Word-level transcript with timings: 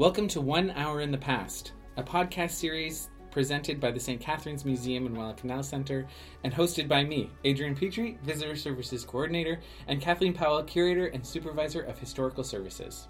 Welcome 0.00 0.28
to 0.28 0.40
One 0.40 0.70
Hour 0.70 1.02
in 1.02 1.10
the 1.10 1.18
Past, 1.18 1.72
a 1.98 2.02
podcast 2.02 2.52
series 2.52 3.10
presented 3.30 3.78
by 3.78 3.90
the 3.90 4.00
St. 4.00 4.18
Catharines 4.18 4.64
Museum 4.64 5.04
and 5.04 5.14
Welland 5.14 5.36
Canal 5.36 5.62
Center 5.62 6.06
and 6.42 6.54
hosted 6.54 6.88
by 6.88 7.04
me, 7.04 7.30
Adrian 7.44 7.76
Petry, 7.76 8.18
Visitor 8.22 8.56
Services 8.56 9.04
Coordinator, 9.04 9.60
and 9.88 10.00
Kathleen 10.00 10.32
Powell, 10.32 10.62
Curator 10.62 11.08
and 11.08 11.24
Supervisor 11.24 11.82
of 11.82 11.98
Historical 11.98 12.42
Services. 12.42 13.08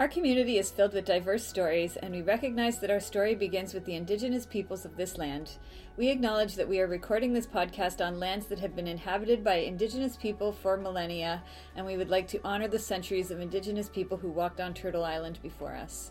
Our 0.00 0.08
community 0.08 0.56
is 0.56 0.70
filled 0.70 0.94
with 0.94 1.04
diverse 1.04 1.46
stories, 1.46 1.98
and 1.98 2.14
we 2.14 2.22
recognize 2.22 2.78
that 2.78 2.90
our 2.90 2.98
story 2.98 3.34
begins 3.34 3.74
with 3.74 3.84
the 3.84 3.94
indigenous 3.94 4.46
peoples 4.46 4.86
of 4.86 4.96
this 4.96 5.18
land. 5.18 5.58
We 5.98 6.08
acknowledge 6.08 6.54
that 6.54 6.66
we 6.66 6.80
are 6.80 6.86
recording 6.86 7.34
this 7.34 7.46
podcast 7.46 8.02
on 8.02 8.18
lands 8.18 8.46
that 8.46 8.60
have 8.60 8.74
been 8.74 8.88
inhabited 8.88 9.44
by 9.44 9.56
indigenous 9.56 10.16
people 10.16 10.50
for 10.50 10.78
millennia, 10.78 11.42
and 11.76 11.84
we 11.84 11.98
would 11.98 12.08
like 12.08 12.26
to 12.28 12.40
honor 12.42 12.68
the 12.68 12.78
centuries 12.78 13.30
of 13.30 13.38
indigenous 13.38 13.90
people 13.90 14.16
who 14.16 14.30
walked 14.30 14.62
on 14.62 14.72
Turtle 14.72 15.04
Island 15.04 15.38
before 15.42 15.74
us. 15.74 16.10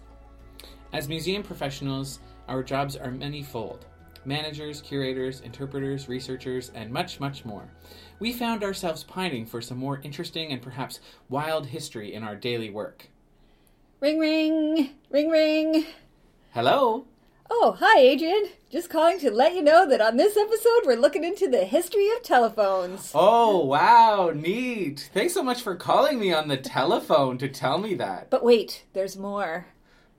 As 0.94 1.08
museum 1.08 1.42
professionals, 1.42 2.20
our 2.50 2.62
jobs 2.64 2.98
are 2.98 3.12
many-fold 3.12 3.86
managers, 4.26 4.82
curators, 4.82 5.42
interpreters, 5.42 6.08
researchers, 6.08 6.70
and 6.76 6.92
much, 6.92 7.20
much 7.20 7.44
more. 7.44 7.68
We 8.20 8.34
found 8.34 8.64
ourselves 8.64 9.04
pining 9.04 9.46
for 9.46 9.62
some 9.62 9.78
more 9.78 10.00
interesting 10.04 10.52
and 10.52 10.62
perhaps 10.62 11.00
wild 11.30 11.66
history 11.66 12.14
in 12.14 12.24
our 12.24 12.36
daily 12.36 12.70
work. 12.70 13.08
Ring 14.00 14.20
ring! 14.20 14.92
Ring 15.10 15.30
ring! 15.30 15.86
Hello! 16.52 17.08
Oh, 17.50 17.78
hi, 17.80 18.00
Adrian. 18.00 18.50
Just 18.70 18.90
calling 18.90 19.20
to 19.20 19.32
let 19.32 19.56
you 19.56 19.62
know 19.62 19.88
that 19.88 20.02
on 20.02 20.18
this 20.18 20.38
episode, 20.38 20.86
we're 20.86 20.96
looking 20.96 21.24
into 21.24 21.50
the 21.50 21.66
history 21.66 22.10
of 22.12 22.22
telephones. 22.22 23.12
Oh, 23.14 23.66
wow, 23.66 24.32
neat. 24.34 25.10
Thanks 25.14 25.34
so 25.34 25.44
much 25.44 25.62
for 25.62 25.76
calling 25.76 26.20
me 26.20 26.32
on 26.32 26.48
the 26.48 26.58
telephone 26.58 27.38
to 27.40 27.50
tell 27.50 27.78
me 27.78 27.94
that. 27.96 28.30
But 28.30 28.44
wait, 28.44 28.86
there's 28.94 29.18
more. 29.18 29.68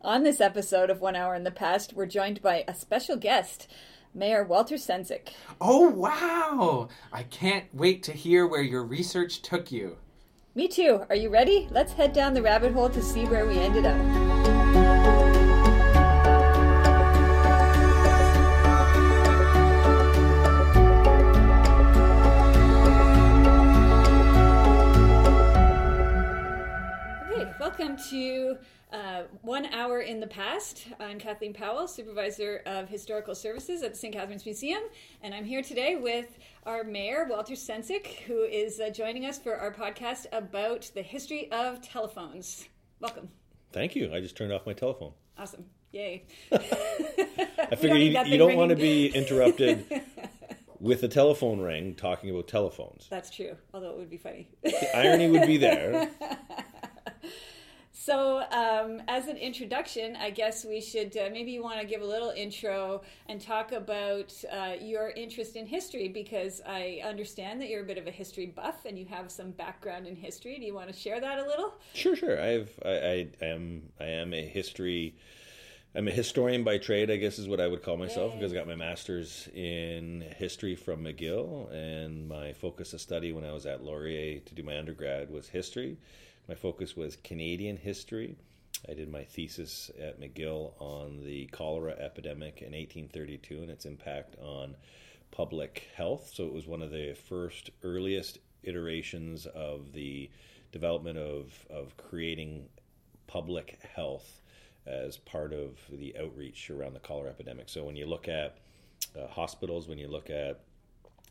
On 0.05 0.25
this 0.25 0.41
episode 0.41 0.91
of 0.91 1.01
One 1.01 1.15
Hour 1.15 1.37
in 1.37 1.45
the 1.45 1.53
Past, 1.53 1.93
we're 1.93 2.07
joined 2.07 2.43
by 2.43 2.65
a 2.67 2.75
special 2.75 3.17
guest, 3.17 3.69
Mayor 4.13 4.43
Walter 4.43 4.75
Sendzik. 4.75 5.29
Oh, 5.61 5.89
wow! 5.91 6.89
I 7.13 7.23
can't 7.23 7.73
wait 7.73 8.03
to 8.03 8.13
hear 8.13 8.45
where 8.45 8.63
your 8.63 8.83
research 8.83 9.43
took 9.43 9.71
you. 9.71 9.99
Me 10.57 10.67
too. 10.67 11.07
Are 11.09 11.15
you 11.15 11.29
ready? 11.29 11.69
Let's 11.71 11.93
head 11.93 12.13
down 12.13 12.35
the 12.35 12.43
rabbit 12.43 12.73
hole 12.73 12.91
to 12.91 13.01
see 13.01 13.27
where 13.27 13.47
we 13.47 13.59
ended 13.59 13.87
up. 13.87 13.97
Okay, 27.31 27.53
welcome 27.61 27.97
to 28.11 28.59
uh, 28.93 29.23
One 29.43 29.67
Hour 29.67 30.01
in 30.01 30.21
the 30.21 30.27
Past. 30.27 30.87
I'm 31.01 31.19
Kathleen 31.19 31.55
Powell, 31.55 31.89
Supervisor 31.89 32.63
of 32.67 32.89
Historical 32.89 33.35
Services 33.35 33.83
at 33.83 33.93
the 33.93 33.99
St. 33.99 34.15
Catharines 34.15 34.45
Museum, 34.45 34.83
and 35.23 35.35
I'm 35.35 35.45
here 35.45 35.63
today 35.63 35.97
with 35.97 36.39
our 36.67 36.85
mayor, 36.85 37.27
Walter 37.29 37.55
Sendzik, 37.55 38.21
who 38.27 38.43
is 38.43 38.81
uh, 38.81 38.91
joining 38.91 39.25
us 39.25 39.39
for 39.39 39.57
our 39.57 39.73
podcast 39.73 40.27
about 40.33 40.91
the 40.95 41.03
history 41.03 41.51
of 41.51 41.81
telephones. 41.81 42.69
Welcome. 43.01 43.31
Thank 43.73 43.97
you. 43.97 44.13
I 44.15 44.21
just 44.21 44.37
turned 44.37 44.53
off 44.53 44.67
my 44.67 44.75
telephone. 44.75 45.13
Awesome. 45.39 45.65
Yay. 45.93 46.25
I 46.53 47.77
figure 47.77 47.97
you, 47.97 48.19
you 48.27 48.39
don't 48.39 48.57
want 48.57 48.71
to 48.71 48.77
be 48.77 49.07
interrupted 49.09 50.03
with 50.81 51.03
a 51.03 51.09
telephone 51.09 51.61
ring 51.61 51.95
talking 51.95 52.31
about 52.31 52.49
telephones. 52.49 53.07
That's 53.09 53.31
true, 53.31 53.57
although 53.73 53.91
it 53.91 53.99
would 53.99 54.11
be 54.11 54.19
funny. 54.19 54.49
The 54.63 54.97
irony 54.97 55.31
would 55.31 55.47
be 55.47 55.57
there. 55.57 56.11
So, 58.05 58.43
um, 58.51 59.01
as 59.07 59.29
an 59.29 59.37
introduction, 59.37 60.17
I 60.17 60.31
guess 60.31 60.65
we 60.65 60.81
should 60.81 61.17
uh, 61.17 61.29
maybe 61.31 61.53
you 61.53 61.63
want 61.63 61.81
to 61.81 61.87
give 61.87 62.03
a 62.03 62.05
little 62.05 62.31
intro 62.31 63.03
and 63.29 63.41
talk 63.41 63.71
about 63.71 64.35
uh, 64.51 64.73
your 64.81 65.11
interest 65.11 65.55
in 65.55 65.67
history 65.67 66.09
because 66.09 66.61
I 66.67 67.01
understand 67.05 67.61
that 67.61 67.69
you're 67.69 67.85
a 67.85 67.87
bit 67.87 67.99
of 67.99 68.09
a 68.09 68.11
history 68.11 68.47
buff 68.47 68.87
and 68.87 68.99
you 68.99 69.07
have 69.07 69.31
some 69.31 69.53
background 69.53 70.09
in 70.09 70.17
history. 70.17 70.59
Do 70.59 70.65
you 70.65 70.75
want 70.75 70.89
to 70.89 70.93
share 70.93 71.21
that 71.21 71.39
a 71.39 71.47
little? 71.47 71.75
Sure, 71.95 72.17
sure. 72.17 72.43
I've 72.43 72.77
I, 72.85 72.91
I 72.91 73.45
am 73.45 73.83
I 74.01 74.07
am 74.07 74.35
a 74.35 74.45
history. 74.49 75.15
I'm 75.95 76.09
a 76.09 76.13
historian 76.13 76.65
by 76.65 76.79
trade, 76.79 77.09
I 77.09 77.19
guess 77.19 77.39
is 77.39 77.47
what 77.47 77.61
I 77.61 77.69
would 77.69 77.85
call 77.85 77.99
myself, 77.99 78.33
Yay. 78.33 78.39
because 78.39 78.53
I 78.53 78.57
got 78.57 78.67
my 78.67 78.75
master's 78.75 79.49
in 79.55 80.25
history 80.39 80.75
from 80.75 81.05
McGill, 81.05 81.73
and 81.73 82.27
my 82.27 82.53
focus 82.53 82.95
of 82.95 83.01
study 83.01 83.31
when 83.31 83.45
I 83.45 83.53
was 83.53 83.65
at 83.65 83.85
Laurier 83.85 84.41
to 84.41 84.55
do 84.57 84.65
my 84.65 84.77
undergrad 84.77 85.31
was 85.31 85.47
history. 85.51 85.99
My 86.49 86.55
focus 86.55 86.97
was 86.97 87.17
Canadian 87.17 87.77
history. 87.77 88.37
I 88.89 88.95
did 88.95 89.09
my 89.09 89.23
thesis 89.23 89.91
at 90.01 90.21
McGill 90.21 90.73
on 90.81 91.23
the 91.25 91.47
cholera 91.47 91.93
epidemic 91.93 92.63
in 92.63 92.73
1832 92.73 93.63
and 93.63 93.71
its 93.71 93.85
impact 93.85 94.37
on 94.41 94.77
public 95.31 95.89
health. 95.95 96.33
So 96.35 96.47
it 96.47 96.53
was 96.53 96.67
one 96.67 96.83
of 96.83 96.91
the 96.91 97.15
first, 97.15 97.71
earliest 97.85 98.39
iterations 98.65 99.47
of 99.47 99.93
the 99.93 100.31
development 100.73 101.19
of, 101.19 101.53
of 101.71 101.97
creating 101.97 102.69
public 103.29 103.79
health 103.95 104.43
as 104.87 105.19
part 105.19 105.53
of 105.53 105.79
the 105.91 106.17
outreach 106.19 106.71
around 106.71 106.95
the 106.95 107.01
cholera 107.01 107.31
epidemic. 107.31 107.69
So 107.69 107.85
when 107.85 107.95
you 107.95 108.07
look 108.07 108.29
at 108.29 108.59
uh, 109.17 109.29
hospitals, 109.29 109.87
when 109.87 109.99
you 109.99 110.09
look 110.09 110.29
at 110.29 110.61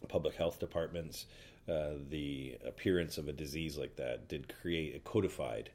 public 0.08 0.36
health 0.36 0.60
departments, 0.60 1.26
uh, 1.70 1.92
the 2.10 2.58
appearance 2.66 3.18
of 3.18 3.28
a 3.28 3.34
disease 3.34 3.78
like 3.78 3.96
that 3.96 4.28
did 4.28 4.54
create 4.62 4.96
a 4.96 5.00
codified 5.00 5.70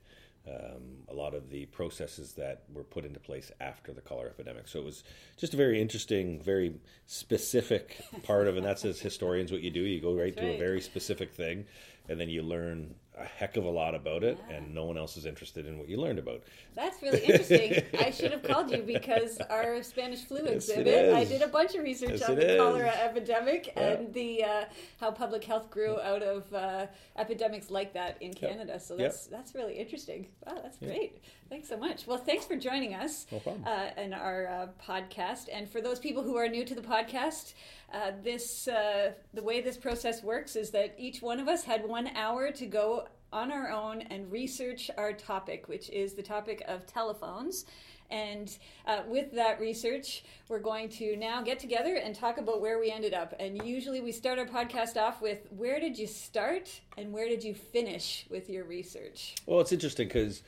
um, 0.49 1.03
a 1.09 1.15
lot 1.15 1.35
of 1.35 1.51
the 1.51 1.67
processes 1.67 2.35
that 2.35 2.63
were 2.73 2.85
put 2.85 3.05
into 3.05 3.19
place 3.19 3.51
after 3.61 3.93
the 3.93 4.01
cholera 4.01 4.31
epidemic. 4.31 4.69
So 4.69 4.79
it 4.79 4.85
was 4.85 5.03
just 5.37 5.55
a 5.55 5.57
very 5.57 5.81
interesting, 5.81 6.41
very 6.41 6.75
specific 7.07 7.97
part 8.23 8.47
of, 8.47 8.57
and 8.57 8.65
that's 8.65 8.85
as 8.85 9.01
historians 9.01 9.51
what 9.51 9.63
you 9.63 9.71
do. 9.71 9.81
You 9.81 10.01
go 10.01 10.15
right 10.15 10.35
That's 10.35 10.47
to 10.47 10.55
a 10.55 10.59
very 10.59 10.81
specific 10.81 11.33
thing, 11.33 11.67
and 12.09 12.21
then 12.21 12.29
you 12.29 12.43
learn 12.43 12.95
a 13.19 13.25
heck 13.25 13.57
of 13.57 13.65
a 13.65 13.71
lot 13.71 13.95
about 13.95 14.23
it, 14.23 14.39
and 14.51 14.75
no 14.75 14.85
one 14.85 14.99
else 14.99 15.17
is 15.17 15.25
interested 15.25 15.67
in 15.67 15.79
what 15.79 15.89
you 15.89 15.97
learned 15.97 16.19
about. 16.19 16.43
That's 16.75 17.01
really 17.03 17.21
interesting. 17.25 17.83
I 17.99 18.11
should 18.11 18.31
have 18.33 18.43
called 18.43 18.71
you 18.71 18.83
because 18.83 19.41
our 19.49 19.83
Spanish 19.83 20.25
flu 20.25 20.39
Yes, 20.39 20.47
it 20.49 20.55
exhibit. 20.81 21.15
I 21.15 21.25
did 21.25 21.41
a 21.43 21.49
bunch 21.49 21.75
of 21.75 21.83
research 21.83 22.21
Yes, 22.21 22.29
on 22.29 22.37
the 22.37 22.53
is. 22.55 22.61
cholera 22.61 22.91
epidemic 22.91 23.73
Yeah. 23.75 23.83
and 23.83 24.13
the 24.13 24.45
uh, 24.45 24.65
how 25.01 25.11
public 25.13 25.45
health 25.45 25.71
grew 25.71 25.99
out 26.01 26.23
of 26.23 26.53
uh, 26.53 26.87
epidemics 27.17 27.71
like 27.71 27.95
that 27.95 28.21
in 28.21 28.35
Canada. 28.35 28.79
So 28.79 28.95
Yep. 28.99 29.11
that's 29.11 29.27
that's 29.27 29.55
really 29.55 29.75
interesting. 29.75 30.29
Wow, 30.47 30.59
that's 30.63 30.79
great. 30.79 31.23
Thanks 31.49 31.69
so 31.69 31.77
much. 31.77 32.07
Well, 32.07 32.19
thanks 32.19 32.45
for 32.45 32.57
joining 32.57 32.95
us 32.95 33.27
No 33.31 33.39
problem. 33.39 33.65
uh, 33.67 34.01
in 34.01 34.13
our 34.13 34.47
uh, 34.49 34.67
podcast. 34.85 35.49
And 35.53 35.69
for 35.71 35.81
those 35.81 35.99
people 36.01 36.23
who 36.25 36.37
are 36.37 36.49
new 36.49 36.65
to 36.65 36.75
the 36.75 36.81
podcast, 36.83 37.55
uh, 37.93 38.13
this 38.23 38.67
uh, 38.67 39.13
the 39.33 39.43
way 39.43 39.61
this 39.61 39.77
process 39.77 40.23
works 40.25 40.57
is 40.57 40.71
that 40.73 40.95
each 40.99 41.23
one 41.23 41.39
of 41.39 41.47
us 41.47 41.63
had 41.63 41.87
one 41.89 42.09
hour 42.17 42.51
to 42.51 42.67
go 42.67 43.07
on 43.33 43.53
our 43.53 43.71
own 43.71 44.03
and 44.03 44.31
research 44.33 44.91
our 44.99 45.13
topic, 45.13 45.69
which 45.69 45.89
is 45.91 46.15
the 46.15 46.23
topic 46.23 46.65
of 46.67 46.85
telephones. 46.87 47.65
And 48.11 48.57
uh, 48.87 49.03
with 49.09 49.33
that 49.33 49.61
research, 49.61 50.25
we're 50.49 50.61
going 50.61 50.89
to 50.91 51.17
now 51.17 51.43
get 51.43 51.59
together 51.59 51.97
and 51.97 52.15
talk 52.15 52.39
about 52.39 52.61
where 52.61 52.79
we 52.79 52.91
ended 52.91 53.15
up. 53.15 53.35
And 53.41 53.65
usually 53.65 54.01
we 54.01 54.13
start 54.13 54.39
our 54.39 54.47
podcast 54.47 54.97
off 54.97 55.21
with 55.21 55.47
where 55.51 55.81
did 55.81 55.99
you 55.99 56.07
start 56.07 56.81
and 56.97 57.13
where 57.13 57.29
did 57.29 57.43
you 57.43 57.53
finish 57.55 58.25
with 58.31 58.49
your 58.49 58.65
research? 58.65 59.35
Well, 59.47 59.61
it's 59.61 59.73
interesting 59.73 60.07
because 60.07 60.43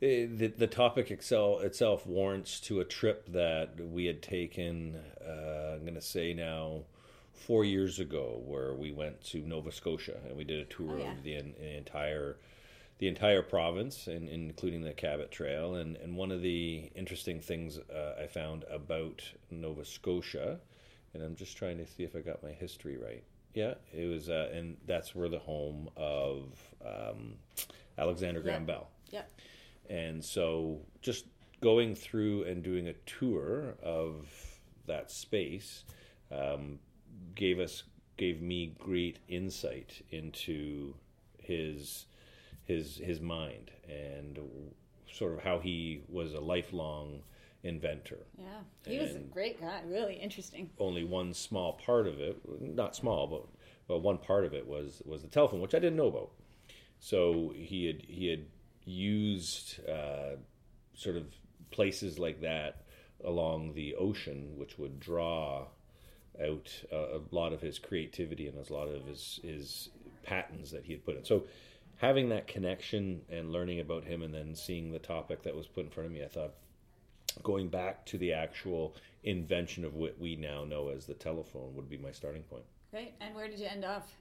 the 0.00 0.52
the 0.56 0.66
topic 0.66 1.10
excel, 1.10 1.58
itself 1.60 2.06
warrants 2.06 2.60
to 2.60 2.80
a 2.80 2.84
trip 2.84 3.26
that 3.32 3.80
we 3.80 4.06
had 4.06 4.22
taken. 4.22 5.00
Uh, 5.24 5.74
I'm 5.74 5.82
going 5.82 5.94
to 5.94 6.00
say 6.00 6.34
now 6.34 6.82
four 7.32 7.64
years 7.64 7.98
ago, 7.98 8.42
where 8.44 8.74
we 8.74 8.92
went 8.92 9.22
to 9.24 9.38
Nova 9.46 9.70
Scotia 9.72 10.18
and 10.26 10.36
we 10.36 10.44
did 10.44 10.60
a 10.60 10.64
tour 10.64 10.96
Oh, 10.98 11.02
yeah. 11.04 11.12
of 11.12 11.22
the, 11.22 11.36
en- 11.36 11.54
entire 11.60 12.36
the 12.98 13.06
entire 13.08 13.42
province, 13.42 14.08
and 14.08 14.28
including 14.28 14.82
the 14.82 14.92
Cabot 14.92 15.30
Trail. 15.30 15.74
And 15.76 15.96
and 15.96 16.16
one 16.16 16.30
of 16.32 16.42
the 16.42 16.90
interesting 16.94 17.40
things 17.40 17.78
uh, 17.78 18.14
I 18.22 18.26
found 18.26 18.64
about 18.70 19.22
Nova 19.50 19.84
Scotia, 19.84 20.58
and 21.14 21.22
I'm 21.22 21.36
just 21.36 21.56
trying 21.56 21.78
to 21.78 21.86
see 21.86 22.02
if 22.04 22.14
I 22.16 22.20
got 22.20 22.42
my 22.42 22.50
history 22.52 22.96
right. 22.96 23.22
Yeah, 23.54 23.74
it 23.92 24.06
was, 24.06 24.28
uh, 24.28 24.50
and 24.52 24.76
that's 24.86 25.14
where 25.14 25.28
the 25.28 25.38
home 25.38 25.88
of 25.96 26.52
um, 26.84 27.34
Alexander 27.96 28.40
Graham 28.40 28.62
Yeah. 28.62 28.66
Bell. 28.66 28.88
Yep. 29.10 29.30
And 29.88 30.24
so 30.24 30.80
just 31.00 31.26
going 31.60 31.94
through 31.94 32.44
and 32.44 32.62
doing 32.62 32.88
a 32.88 32.92
tour 33.06 33.74
of 33.82 34.28
that 34.86 35.10
space 35.10 35.84
um, 36.30 36.78
gave 37.34 37.58
us 37.58 37.84
gave 38.16 38.42
me 38.42 38.74
great 38.78 39.18
insight 39.28 40.04
into 40.10 40.94
his 41.38 42.06
his 42.64 42.96
his 42.98 43.20
mind 43.20 43.70
and 43.88 44.38
sort 45.10 45.32
of 45.32 45.40
how 45.40 45.58
he 45.58 46.02
was 46.08 46.34
a 46.34 46.40
lifelong 46.40 47.22
inventor. 47.62 48.18
Yeah, 48.36 48.60
he 48.86 48.98
was 48.98 49.14
a 49.14 49.20
great 49.20 49.60
guy, 49.60 49.80
really 49.86 50.14
interesting. 50.14 50.70
Only 50.78 51.04
one 51.04 51.32
small 51.32 51.74
part 51.84 52.06
of 52.06 52.20
it, 52.20 52.36
not 52.60 52.94
small, 52.94 53.26
but 53.26 53.46
but 53.86 53.98
one 53.98 54.18
part 54.18 54.44
of 54.44 54.52
it 54.52 54.66
was 54.66 55.02
was 55.06 55.22
the 55.22 55.28
telephone, 55.28 55.60
which 55.60 55.74
I 55.74 55.78
didn't 55.78 55.96
know 55.96 56.08
about. 56.08 56.30
So 57.00 57.52
he 57.56 57.86
had 57.86 58.02
he 58.06 58.28
had 58.28 58.44
used 58.88 59.80
uh, 59.88 60.36
sort 60.94 61.16
of 61.16 61.24
places 61.70 62.18
like 62.18 62.40
that 62.40 62.82
along 63.24 63.74
the 63.74 63.94
ocean, 63.96 64.52
which 64.56 64.78
would 64.78 64.98
draw 64.98 65.66
out 66.42 66.70
uh, 66.92 67.18
a 67.18 67.20
lot 67.30 67.52
of 67.52 67.60
his 67.60 67.78
creativity 67.78 68.46
and 68.46 68.56
a 68.56 68.72
lot 68.72 68.88
of 68.88 69.04
his 69.06 69.40
his 69.42 69.90
patents 70.22 70.70
that 70.70 70.84
he 70.84 70.92
had 70.92 71.04
put 71.04 71.16
in. 71.16 71.24
So 71.24 71.44
having 71.96 72.28
that 72.28 72.46
connection 72.46 73.22
and 73.28 73.52
learning 73.52 73.80
about 73.80 74.04
him 74.04 74.22
and 74.22 74.32
then 74.32 74.54
seeing 74.54 74.92
the 74.92 74.98
topic 74.98 75.42
that 75.42 75.54
was 75.54 75.66
put 75.66 75.84
in 75.84 75.90
front 75.90 76.06
of 76.06 76.12
me, 76.12 76.22
I 76.22 76.28
thought 76.28 76.54
going 77.42 77.68
back 77.68 78.06
to 78.06 78.18
the 78.18 78.32
actual 78.32 78.94
invention 79.24 79.84
of 79.84 79.94
what 79.94 80.18
we 80.18 80.36
now 80.36 80.64
know 80.64 80.88
as 80.88 81.06
the 81.06 81.14
telephone 81.14 81.74
would 81.74 81.88
be 81.88 81.98
my 81.98 82.12
starting 82.12 82.42
point. 82.42 82.64
Great. 82.90 83.14
And 83.20 83.34
where 83.34 83.48
did 83.48 83.58
you 83.58 83.66
end 83.66 83.84
off? 83.84 84.12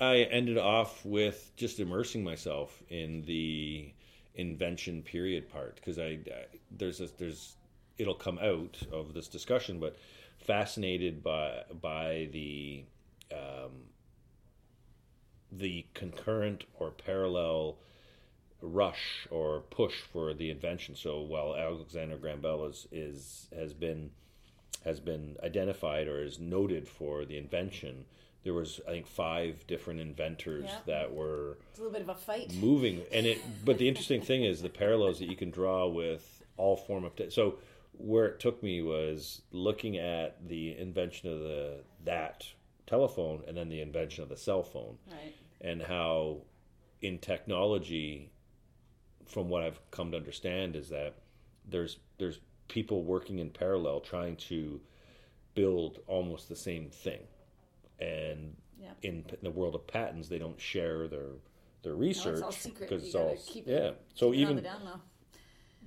I 0.00 0.18
ended 0.18 0.56
off 0.56 1.04
with 1.04 1.52
just 1.56 1.78
immersing 1.78 2.24
myself 2.24 2.82
in 2.88 3.22
the 3.22 3.92
invention 4.34 5.02
period 5.02 5.50
part 5.50 5.76
because 5.76 5.98
I, 5.98 6.18
I, 6.26 6.46
there's 6.70 7.00
a, 7.00 7.08
there's 7.18 7.56
it'll 7.98 8.14
come 8.14 8.38
out 8.38 8.78
of 8.92 9.12
this 9.12 9.28
discussion, 9.28 9.78
but 9.78 9.96
fascinated 10.38 11.22
by 11.22 11.62
by 11.80 12.28
the 12.32 12.84
um, 13.32 13.72
the 15.52 15.84
concurrent 15.94 16.64
or 16.78 16.90
parallel 16.90 17.76
rush 18.62 19.26
or 19.30 19.60
push 19.70 20.00
for 20.00 20.34
the 20.34 20.50
invention. 20.50 20.94
So 20.94 21.20
while 21.20 21.54
Alexander 21.54 22.16
Graham 22.16 22.40
Bell 22.40 22.64
is, 22.66 22.86
is 22.92 23.48
has 23.54 23.72
been 23.74 24.10
has 24.84 25.00
been 25.00 25.36
identified 25.44 26.08
or 26.08 26.22
is 26.22 26.38
noted 26.38 26.88
for 26.88 27.26
the 27.26 27.36
invention, 27.36 28.06
there 28.42 28.54
was 28.54 28.80
I 28.88 28.92
think 28.92 29.06
five 29.06 29.66
different 29.66 30.00
inventors 30.00 30.64
Yeah. 30.66 30.78
that 30.86 31.12
were 31.14 31.58
It's 31.70 31.78
a 31.78 31.82
little 31.82 31.92
bit 31.92 32.02
of 32.02 32.08
a 32.08 32.14
fight. 32.14 32.52
moving 32.54 33.02
and 33.12 33.26
it 33.26 33.38
but 33.64 33.78
the 33.78 33.88
interesting 33.88 34.20
thing 34.22 34.44
is 34.44 34.62
the 34.62 34.68
parallels 34.68 35.18
that 35.18 35.28
you 35.28 35.36
can 35.36 35.50
draw 35.50 35.86
with 35.86 36.42
all 36.56 36.76
form 36.76 37.04
of 37.04 37.14
te- 37.16 37.30
so 37.30 37.58
where 37.92 38.26
it 38.26 38.40
took 38.40 38.62
me 38.62 38.80
was 38.80 39.42
looking 39.52 39.98
at 39.98 40.46
the 40.48 40.76
invention 40.78 41.30
of 41.30 41.40
the 41.40 41.80
that 42.04 42.46
telephone 42.86 43.42
and 43.46 43.56
then 43.56 43.68
the 43.68 43.80
invention 43.80 44.22
of 44.22 44.28
the 44.28 44.36
cell 44.36 44.62
phone 44.62 44.96
Right. 45.10 45.34
and 45.60 45.82
how 45.82 46.42
in 47.02 47.18
technology 47.18 48.30
from 49.26 49.48
what 49.48 49.62
I've 49.62 49.80
come 49.90 50.10
to 50.12 50.16
understand 50.16 50.76
is 50.76 50.88
that 50.88 51.14
there's 51.68 51.98
there's 52.18 52.40
people 52.68 53.02
working 53.04 53.38
in 53.38 53.50
parallel 53.50 54.00
trying 54.00 54.36
to 54.36 54.80
build 55.54 55.98
almost 56.06 56.48
the 56.48 56.56
same 56.56 56.88
thing 56.90 57.20
and 58.00 58.56
Yeah. 58.80 58.92
in 59.02 59.22
p- 59.24 59.36
the 59.42 59.50
world 59.50 59.74
of 59.74 59.86
patents 59.86 60.28
they 60.28 60.38
don't 60.38 60.60
share 60.60 61.06
their 61.08 61.30
their 61.82 61.92
No, 61.92 61.98
research 61.98 62.34
it's 62.34 62.42
all 62.42 62.52
secret. 62.52 62.88
because 62.88 63.02
You 63.02 63.06
it's 63.08 63.14
all 63.14 63.34
gotta 63.34 63.46
keep 63.52 63.66
yeah 63.66 63.90
so 64.14 64.32
keep 64.32 64.40
it 64.40 64.44
on 64.44 64.58
even 64.58 64.64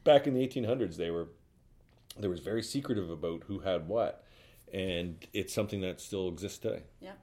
back 0.04 0.28
in 0.28 0.34
the 0.34 0.42
1800s 0.48 0.96
they 0.98 1.12
were 1.12 1.30
there 2.18 2.30
was 2.30 2.40
very 2.42 2.62
secretive 2.62 3.10
about 3.10 3.44
who 3.44 3.60
had 3.60 3.88
what 3.88 4.24
and 4.74 5.26
it's 5.34 5.54
something 5.54 5.82
that 5.82 6.00
still 6.02 6.28
exists 6.30 6.58
today 6.60 6.84
Yeah, 7.00 7.14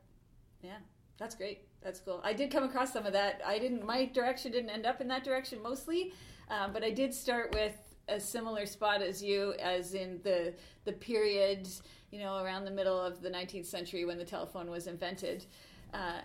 yeah, 0.63 0.79
that's 1.19 1.35
great. 1.35 1.67
That's 1.83 1.99
cool. 2.01 2.21
I 2.23 2.35
did 2.35 2.51
come 2.51 2.63
across 2.65 2.93
some 2.93 3.07
of 3.07 3.15
that. 3.15 3.41
I 3.45 3.59
didn't. 3.59 3.87
My 3.87 4.05
direction 4.05 4.53
didn't 4.53 4.69
end 4.69 4.85
up 4.85 5.01
in 5.01 5.09
that 5.09 5.25
direction 5.25 5.63
mostly, 5.63 6.13
um, 6.51 6.75
but 6.75 6.85
I 6.85 6.91
did 6.91 7.15
start 7.15 7.55
with 7.55 7.73
a 8.11 8.21
similar 8.21 8.67
spot 8.67 9.03
as 9.03 9.23
you, 9.23 9.55
as 9.61 9.95
in 9.95 10.21
the 10.23 10.55
the 10.85 10.93
period, 10.93 11.69
you 12.11 12.19
know, 12.19 12.43
around 12.43 12.65
the 12.65 12.71
middle 12.71 13.01
of 13.01 13.23
the 13.23 13.31
19th 13.31 13.67
century 13.67 14.05
when 14.05 14.19
the 14.19 14.25
telephone 14.25 14.71
was 14.71 14.87
invented. 14.87 15.47
Uh, 15.95 16.21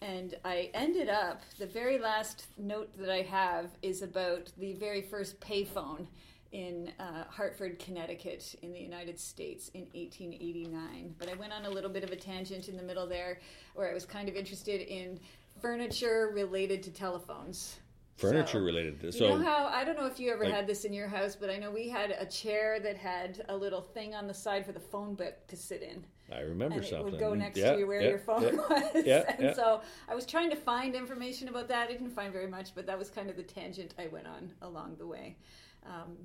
and 0.00 0.34
I 0.44 0.70
ended 0.74 1.08
up, 1.08 1.42
the 1.58 1.66
very 1.66 1.98
last 1.98 2.46
note 2.58 2.96
that 2.98 3.08
I 3.08 3.22
have 3.22 3.70
is 3.80 4.02
about 4.02 4.52
the 4.58 4.74
very 4.74 5.00
first 5.00 5.40
payphone 5.40 6.06
in 6.52 6.92
uh, 7.00 7.24
Hartford, 7.28 7.78
Connecticut, 7.78 8.54
in 8.62 8.72
the 8.72 8.78
United 8.78 9.18
States 9.18 9.70
in 9.74 9.82
1889. 9.92 11.14
But 11.18 11.28
I 11.28 11.34
went 11.34 11.52
on 11.52 11.64
a 11.64 11.70
little 11.70 11.90
bit 11.90 12.04
of 12.04 12.10
a 12.10 12.16
tangent 12.16 12.68
in 12.68 12.76
the 12.76 12.82
middle 12.82 13.06
there 13.06 13.40
where 13.74 13.90
I 13.90 13.94
was 13.94 14.04
kind 14.04 14.28
of 14.28 14.36
interested 14.36 14.82
in 14.82 15.18
furniture 15.60 16.30
related 16.32 16.82
to 16.84 16.90
telephones. 16.90 17.78
Furniture 18.16 18.58
So- 18.58 18.60
related 18.60 19.02
You 19.02 19.12
so 19.12 19.36
know 19.36 19.44
how 19.44 19.66
I 19.66 19.84
don't 19.84 19.96
know 19.96 20.06
if 20.06 20.20
you 20.20 20.32
ever 20.32 20.44
Like- 20.44 20.54
had 20.54 20.66
this 20.66 20.84
in 20.84 20.92
your 20.92 21.08
house, 21.08 21.36
but 21.36 21.50
I 21.50 21.56
know 21.58 21.70
we 21.70 21.88
had 21.88 22.10
a 22.10 22.26
chair 22.26 22.78
that 22.80 22.96
had 22.96 23.44
a 23.48 23.56
little 23.56 23.82
thing 23.82 24.14
on 24.14 24.26
the 24.26 24.34
side 24.34 24.64
for 24.64 24.72
the 24.72 24.80
phone 24.80 25.14
book 25.14 25.34
to 25.48 25.56
sit 25.56 25.82
in 25.82 26.04
I 26.32 26.40
remember 26.40 26.76
and 26.76 26.84
it 26.84 26.88
something 26.88 27.12
would 27.12 27.20
go 27.20 27.34
next 27.34 27.58
Yeah, 27.58 27.72
to 27.72 27.78
you 27.80 27.86
where 27.86 28.00
yeah, 28.00 28.08
your 28.08 28.18
phone 28.18 28.42
yeah. 28.42 28.50
was. 28.54 29.06
Yeah, 29.06 29.24
and 29.28 29.42
yeah. 29.42 29.52
so 29.52 29.82
I 30.08 30.14
was 30.14 30.24
trying 30.24 30.50
to 30.50 30.56
find 30.56 30.94
information 30.94 31.48
about 31.48 31.68
that. 31.68 31.88
I 31.88 31.92
didn't 31.92 32.10
find 32.10 32.32
very 32.32 32.46
much, 32.46 32.74
but 32.74 32.86
that 32.86 32.98
was 32.98 33.10
kind 33.10 33.28
of 33.28 33.36
the 33.36 33.42
tangent 33.42 33.94
I 33.98 34.06
went 34.06 34.26
on 34.26 34.50
along 34.62 34.96
the 34.96 35.06
way, 35.06 35.36
um, 35.84 36.16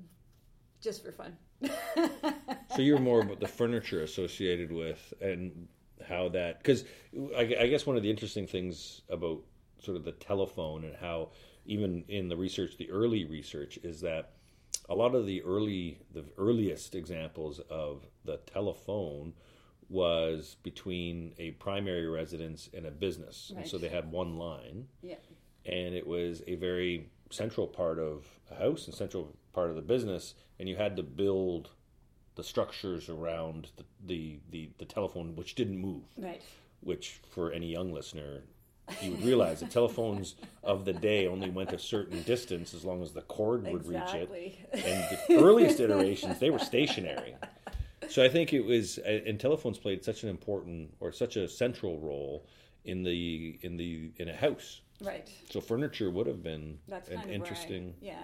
just 0.80 1.04
for 1.04 1.12
fun. 1.12 1.36
so 2.74 2.80
you're 2.82 2.98
more 2.98 3.20
about 3.20 3.40
the 3.40 3.48
furniture 3.60 4.02
associated 4.02 4.72
with 4.72 5.12
and 5.20 5.68
how 6.08 6.30
that 6.30 6.58
because 6.58 6.84
I, 7.36 7.54
I 7.60 7.66
guess 7.66 7.84
one 7.84 7.96
of 7.96 8.02
the 8.02 8.10
interesting 8.10 8.46
things 8.46 9.02
about 9.10 9.42
sort 9.82 9.98
of 9.98 10.04
the 10.04 10.12
telephone 10.12 10.84
and 10.84 10.96
how 10.96 11.32
even 11.70 12.04
in 12.08 12.28
the 12.28 12.36
research 12.36 12.76
the 12.76 12.90
early 12.90 13.24
research 13.24 13.78
is 13.82 14.00
that 14.00 14.32
a 14.88 14.94
lot 14.94 15.14
of 15.14 15.24
the 15.24 15.40
early 15.42 15.98
the 16.12 16.24
earliest 16.36 16.94
examples 16.94 17.60
of 17.70 18.04
the 18.24 18.38
telephone 18.38 19.32
was 19.88 20.56
between 20.62 21.32
a 21.38 21.50
primary 21.52 22.08
residence 22.08 22.70
and 22.72 22.86
a 22.86 22.90
business. 22.92 23.52
And 23.56 23.66
so 23.66 23.76
they 23.76 23.88
had 23.88 24.12
one 24.12 24.38
line. 24.38 24.86
Yeah, 25.02 25.16
and 25.66 25.94
it 25.94 26.06
was 26.06 26.42
a 26.46 26.54
very 26.54 27.10
central 27.30 27.66
part 27.66 27.98
of 27.98 28.24
a 28.50 28.54
house 28.54 28.86
and 28.86 28.94
central 28.94 29.36
part 29.52 29.68
of 29.68 29.76
the 29.76 29.82
business. 29.82 30.34
And 30.58 30.68
you 30.68 30.76
had 30.76 30.96
to 30.96 31.02
build 31.02 31.70
the 32.36 32.44
structures 32.44 33.08
around 33.08 33.70
the, 33.76 33.84
the, 34.06 34.38
the, 34.50 34.70
the 34.78 34.84
telephone 34.84 35.34
which 35.36 35.54
didn't 35.56 35.78
move. 35.78 36.04
Right. 36.16 36.42
which 36.80 37.20
for 37.28 37.52
any 37.52 37.70
young 37.70 37.92
listener 37.92 38.42
you 39.00 39.12
would 39.12 39.24
realize 39.24 39.60
the 39.60 39.66
telephones 39.66 40.36
of 40.62 40.84
the 40.84 40.92
day 40.92 41.26
only 41.26 41.50
went 41.50 41.72
a 41.72 41.78
certain 41.78 42.22
distance 42.22 42.74
as 42.74 42.84
long 42.84 43.02
as 43.02 43.12
the 43.12 43.22
cord 43.22 43.64
would 43.66 43.86
reach 43.86 44.14
it 44.14 44.30
and 44.72 45.18
the 45.28 45.42
earliest 45.42 45.80
iterations 45.80 46.38
they 46.38 46.50
were 46.50 46.58
stationary 46.58 47.34
so 48.08 48.22
i 48.22 48.28
think 48.28 48.52
it 48.52 48.64
was 48.64 48.98
and 48.98 49.38
telephones 49.40 49.78
played 49.78 50.04
such 50.04 50.22
an 50.22 50.28
important 50.28 50.92
or 51.00 51.12
such 51.12 51.36
a 51.36 51.48
central 51.48 51.98
role 52.00 52.46
in 52.84 53.02
the 53.02 53.58
in 53.62 53.76
the 53.76 54.10
in 54.16 54.28
a 54.28 54.36
house 54.36 54.80
right. 55.02 55.28
so 55.50 55.60
furniture 55.60 56.10
would 56.10 56.26
have 56.26 56.42
been 56.42 56.78
That's 56.88 57.08
an 57.08 57.28
interesting. 57.30 57.94
I, 58.02 58.06
yeah, 58.06 58.22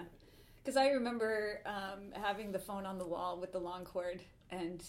because 0.62 0.76
I 0.76 0.88
remember 0.88 1.60
um, 1.66 2.12
having 2.12 2.52
the 2.52 2.58
phone 2.58 2.86
on 2.86 2.98
the 2.98 3.06
wall 3.06 3.38
with 3.40 3.52
the 3.52 3.58
long 3.58 3.84
cord, 3.84 4.22
and 4.50 4.82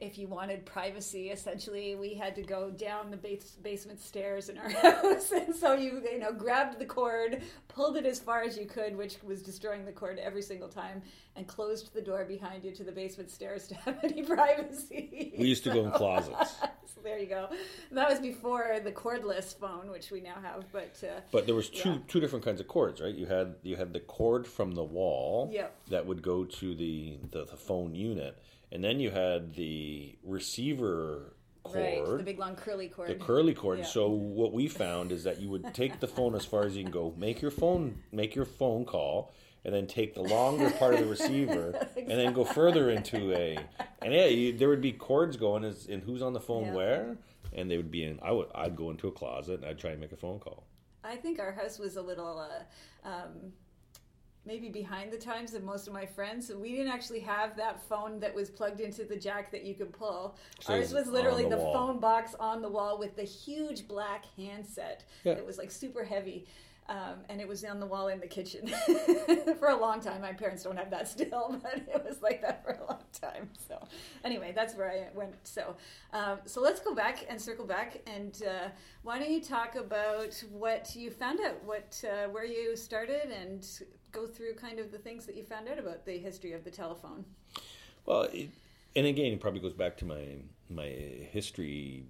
if 0.00 0.18
you 0.18 0.26
wanted 0.26 0.66
privacy, 0.66 1.30
essentially 1.30 1.94
we 1.94 2.14
had 2.14 2.34
to 2.34 2.42
go 2.42 2.70
down 2.70 3.10
the 3.10 3.16
base, 3.16 3.56
basement 3.62 4.00
stairs 4.00 4.48
in 4.48 4.58
our 4.58 4.68
house, 4.82 5.30
and 5.32 5.54
so 5.54 5.74
you 5.74 6.02
you 6.10 6.18
know 6.18 6.32
grabbed 6.32 6.78
the 6.78 6.84
cord, 6.84 7.42
pulled 7.68 7.96
it 7.96 8.04
as 8.04 8.18
far 8.18 8.42
as 8.42 8.56
you 8.58 8.66
could, 8.66 8.96
which 8.96 9.22
was 9.22 9.40
destroying 9.42 9.84
the 9.84 9.92
cord 9.92 10.18
every 10.18 10.42
single 10.42 10.68
time, 10.68 11.00
and 11.36 11.46
closed 11.46 11.92
the 11.94 12.02
door 12.02 12.24
behind 12.24 12.64
you 12.64 12.72
to 12.72 12.82
the 12.84 12.92
basement 12.92 13.30
stairs 13.30 13.68
to 13.68 13.74
have 13.76 13.98
any 14.02 14.22
privacy. 14.22 15.32
We 15.38 15.46
used 15.46 15.64
to 15.64 15.72
go 15.72 15.84
in 15.84 15.90
closets, 16.02 16.54
so 16.60 17.00
there 17.02 17.18
you 17.18 17.26
go. 17.26 17.48
That 17.92 18.08
was 18.10 18.18
before 18.20 18.78
the 18.82 18.92
cordless 18.92 19.56
phone, 19.56 19.90
which 19.90 20.10
we 20.10 20.20
now 20.20 20.36
have, 20.42 20.64
but. 20.72 20.96
Uh, 21.02 21.20
but 21.30 21.46
there 21.46 21.54
was 21.54 21.70
two 21.70 21.90
Yeah. 21.90 21.98
two 22.08 22.20
different 22.20 22.44
kinds 22.44 22.60
of 22.60 22.68
cords, 22.68 23.00
right? 23.00 23.14
You 23.14 23.26
had 23.26 23.54
you 23.62 23.76
had 23.76 23.92
the 23.92 24.00
cord 24.00 24.46
from 24.46 24.72
the 24.72 24.84
wall 24.84 25.50
Yep. 25.52 25.76
that 25.88 26.06
would 26.06 26.22
go 26.22 26.44
to 26.44 26.74
the, 26.74 27.18
the 27.30 27.44
the 27.44 27.56
phone 27.56 27.94
unit, 27.94 28.36
and 28.74 28.82
then 28.82 28.98
you 29.00 29.10
had 29.10 29.54
the 29.54 30.18
receiver 30.24 31.36
Right, 31.72 32.04
cord. 32.04 32.20
the 32.20 32.24
big 32.24 32.38
long 32.38 32.56
curly 32.56 32.88
cord. 32.88 33.08
the 33.08 33.14
curly 33.14 33.54
cord. 33.54 33.78
Yeah. 33.78 33.84
So 33.86 34.10
what 34.10 34.52
we 34.52 34.68
found 34.68 35.12
is 35.12 35.24
that 35.24 35.40
you 35.40 35.48
would 35.48 35.72
take 35.72 35.98
the 36.00 36.06
phone 36.08 36.34
as 36.34 36.44
far 36.44 36.64
as 36.64 36.76
you 36.76 36.82
can 36.82 36.92
go, 36.92 37.14
make 37.16 37.40
your 37.40 37.50
phone 37.52 38.02
make 38.12 38.34
your 38.34 38.44
phone 38.44 38.84
call, 38.84 39.32
and 39.64 39.72
then 39.74 39.86
take 39.86 40.12
the 40.14 40.20
longer 40.22 40.68
part 40.72 40.92
of 40.94 41.00
the 41.00 41.06
receiver, 41.06 41.86
and 41.96 42.10
then 42.10 42.34
go 42.34 42.44
further 42.44 42.90
into 42.90 43.32
a. 43.32 43.56
And 44.02 44.12
yeah, 44.12 44.26
you, 44.26 44.58
there 44.58 44.68
would 44.68 44.82
be 44.82 44.92
cords 44.92 45.38
going 45.38 45.64
as 45.64 45.86
in 45.86 46.00
who's 46.02 46.20
on 46.20 46.34
the 46.34 46.40
phone 46.40 46.66
Yeah. 46.66 46.74
where, 46.74 47.16
and 47.54 47.70
they 47.70 47.78
would 47.78 47.90
be 47.90 48.04
in. 48.04 48.18
I 48.22 48.32
would 48.32 48.48
I'd 48.54 48.76
go 48.76 48.90
into 48.90 49.08
a 49.08 49.12
closet 49.12 49.60
and 49.60 49.64
I'd 49.66 49.78
try 49.78 49.92
and 49.92 50.00
make 50.00 50.12
a 50.12 50.16
phone 50.16 50.40
call. 50.40 50.64
I 51.02 51.16
think 51.16 51.38
our 51.38 51.52
house 51.52 51.78
was 51.78 51.96
a 51.96 52.02
little, 52.02 52.38
uh, 52.38 53.08
um, 53.08 53.52
maybe 54.46 54.68
behind 54.68 55.12
the 55.12 55.16
times 55.16 55.54
of 55.54 55.64
most 55.64 55.86
of 55.86 55.92
my 55.92 56.06
friends. 56.06 56.48
So 56.48 56.58
we 56.58 56.72
didn't 56.72 56.92
actually 56.92 57.20
have 57.20 57.56
that 57.56 57.82
phone 57.88 58.20
that 58.20 58.34
was 58.34 58.50
plugged 58.50 58.80
into 58.80 59.04
the 59.04 59.16
jack 59.16 59.50
that 59.52 59.64
you 59.64 59.74
could 59.74 59.92
pull. 59.92 60.36
So 60.60 60.74
Ours 60.74 60.92
was 60.92 61.06
literally 61.08 61.44
the 61.44 61.56
the, 61.56 61.62
phone 61.72 61.98
box 61.98 62.34
on 62.38 62.62
the 62.62 62.68
wall 62.68 62.98
with 62.98 63.16
the 63.16 63.22
huge 63.22 63.88
black 63.88 64.24
handset 64.36 65.04
Yeah. 65.24 65.34
that 65.34 65.46
was 65.46 65.58
like 65.58 65.70
super 65.70 66.04
heavy. 66.04 66.46
Um, 66.86 67.24
and 67.30 67.40
it 67.40 67.48
was 67.48 67.64
on 67.64 67.80
the 67.80 67.86
wall 67.86 68.08
in 68.08 68.20
the 68.20 68.26
kitchen 68.26 68.68
for 69.58 69.68
a 69.68 69.76
long 69.76 70.00
time. 70.00 70.20
My 70.20 70.34
parents 70.34 70.64
don't 70.64 70.76
have 70.76 70.90
that 70.90 71.08
still, 71.08 71.58
but 71.62 71.76
it 71.76 72.04
was 72.04 72.20
like 72.20 72.42
that 72.42 72.62
for 72.62 72.72
a 72.72 72.84
long 72.86 73.02
time. 73.18 73.48
So, 73.66 73.82
anyway, 74.22 74.52
that's 74.54 74.74
where 74.74 74.90
I 74.90 75.16
went. 75.16 75.34
So, 75.44 75.76
um, 76.12 76.40
so 76.44 76.60
let's 76.60 76.80
go 76.80 76.94
back 76.94 77.24
and 77.26 77.40
circle 77.40 77.64
back. 77.64 78.02
And 78.06 78.38
uh, 78.46 78.68
why 79.02 79.18
don't 79.18 79.30
you 79.30 79.40
talk 79.40 79.76
about 79.76 80.34
what 80.52 80.94
you 80.94 81.10
found 81.10 81.40
out, 81.40 81.64
what 81.64 82.04
uh, 82.06 82.28
where 82.28 82.44
you 82.44 82.76
started, 82.76 83.30
and 83.30 83.66
go 84.14 84.26
through 84.26 84.54
kind 84.54 84.78
of 84.78 84.90
the 84.90 84.98
things 84.98 85.26
that 85.26 85.36
you 85.36 85.42
found 85.42 85.68
out 85.68 85.78
about 85.78 86.06
the 86.06 86.16
history 86.16 86.52
of 86.52 86.64
the 86.64 86.70
telephone. 86.70 87.24
Well, 88.06 88.22
it, 88.32 88.48
and 88.96 89.06
again, 89.06 89.32
it 89.32 89.40
probably 89.40 89.60
goes 89.60 89.74
back 89.74 89.96
to 89.98 90.04
my 90.04 90.36
my 90.70 90.86
history 91.30 92.04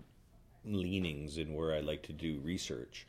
leanings 0.64 1.38
and 1.38 1.54
where 1.56 1.74
I 1.74 1.80
like 1.80 2.02
to 2.04 2.12
do 2.12 2.38
research 2.44 3.06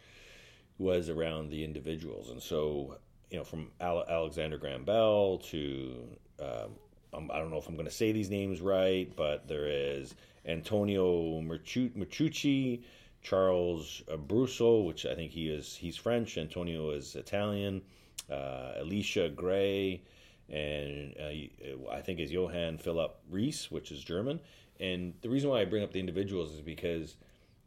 was 0.77 1.09
around 1.09 1.49
the 1.49 1.63
individuals, 1.63 2.31
and 2.31 2.41
so 2.41 2.97
you 3.29 3.37
know, 3.37 3.43
from 3.43 3.71
Alexander 3.81 4.57
Graham 4.57 4.85
Bell 4.85 5.39
to 5.49 6.07
um, 6.39 7.29
I 7.31 7.39
don't 7.39 7.49
know 7.51 7.57
if 7.57 7.67
I'm 7.67 7.75
going 7.75 7.87
to 7.87 7.93
say 7.93 8.11
these 8.11 8.29
names 8.29 8.61
right, 8.61 9.11
but 9.15 9.47
there 9.47 9.67
is 9.67 10.15
Antonio 10.45 11.41
Mercucci, 11.41 12.83
Charles 13.21 14.03
Brusso, 14.27 14.85
which 14.85 15.05
I 15.05 15.15
think 15.15 15.31
he 15.31 15.49
is 15.49 15.75
he's 15.75 15.97
French. 15.97 16.37
Antonio 16.37 16.91
is 16.91 17.15
Italian. 17.15 17.81
Uh, 18.29 18.74
Elisha 18.79 19.29
Gray, 19.29 20.01
and 20.50 21.13
uh, 21.20 21.91
I 21.91 22.01
think 22.01 22.20
is 22.20 22.32
Johann 22.32 22.77
Philipp 22.77 23.15
Reis, 23.29 23.70
which 23.70 23.91
is 23.91 24.03
German. 24.03 24.39
And 24.79 25.13
the 25.22 25.29
reason 25.29 25.50
why 25.50 25.62
I 25.62 25.65
bring 25.65 25.84
up 25.84 25.91
the 25.91 26.00
individuals 26.00 26.53
is 26.53 26.62
because 26.62 27.15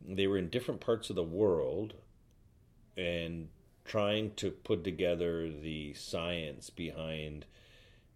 they 0.06 0.26
were 0.26 0.38
in 0.38 0.48
different 0.48 0.80
parts 0.80 1.10
of 1.10 1.16
the 1.16 1.22
world 1.22 1.94
and 2.96 3.48
trying 3.84 4.32
to 4.34 4.50
put 4.50 4.84
together 4.84 5.50
the 5.50 5.94
science 5.94 6.70
behind 6.70 7.46